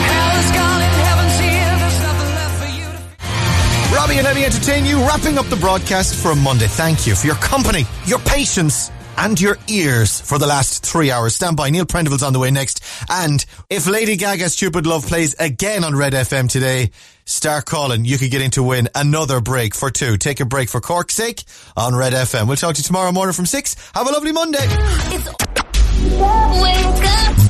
Robbie, 3.91 4.18
and 4.18 4.25
let 4.25 4.35
me 4.35 4.45
entertain 4.45 4.85
you. 4.85 4.99
Wrapping 4.99 5.39
up 5.39 5.47
the 5.47 5.57
broadcast 5.57 6.14
for 6.14 6.33
a 6.33 6.37
Monday. 6.37 6.66
Thank 6.66 7.07
you 7.07 7.14
for 7.14 7.27
your 7.27 7.37
company, 7.37 7.87
your 8.05 8.18
patience, 8.18 8.91
and 9.18 9.40
your 9.40 9.58
ears 9.68 10.20
for 10.20 10.38
the 10.38 10.46
last 10.46 10.84
three 10.84 11.10
hours. 11.10 11.34
Stand 11.34 11.56
by. 11.56 11.70
Neil 11.70 11.84
Prendeville's 11.86 12.22
on 12.22 12.32
the 12.32 12.38
way 12.38 12.50
next. 12.50 12.82
And 13.10 13.44
if 13.70 13.86
Lady 13.86 14.16
Gaga's 14.16 14.54
Stupid 14.54 14.86
Love 14.86 15.06
plays 15.06 15.34
again 15.38 15.84
on 15.84 15.96
Red 15.96 16.12
FM 16.12 16.48
today, 16.50 16.90
start 17.24 17.64
calling. 17.64 18.04
You 18.04 18.18
could 18.18 18.30
get 18.30 18.42
in 18.42 18.50
to 18.52 18.62
win 18.62 18.88
another 18.94 19.40
break 19.40 19.74
for 19.74 19.90
two. 19.90 20.16
Take 20.16 20.40
a 20.40 20.44
break 20.44 20.68
for 20.68 20.80
Cork's 20.80 21.14
sake 21.14 21.44
on 21.76 21.94
Red 21.94 22.12
FM. 22.12 22.46
We'll 22.46 22.56
talk 22.56 22.74
to 22.74 22.80
you 22.80 22.84
tomorrow 22.84 23.12
morning 23.12 23.32
from 23.34 23.46
six. 23.46 23.74
Have 23.94 24.08
a 24.08 24.12
lovely 24.12 24.32
Monday. 24.32 24.66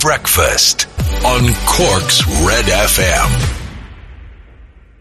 Breakfast 0.00 0.88
on 1.24 1.42
Cork's 1.66 2.26
Red 2.44 2.66
FM. 2.66 3.61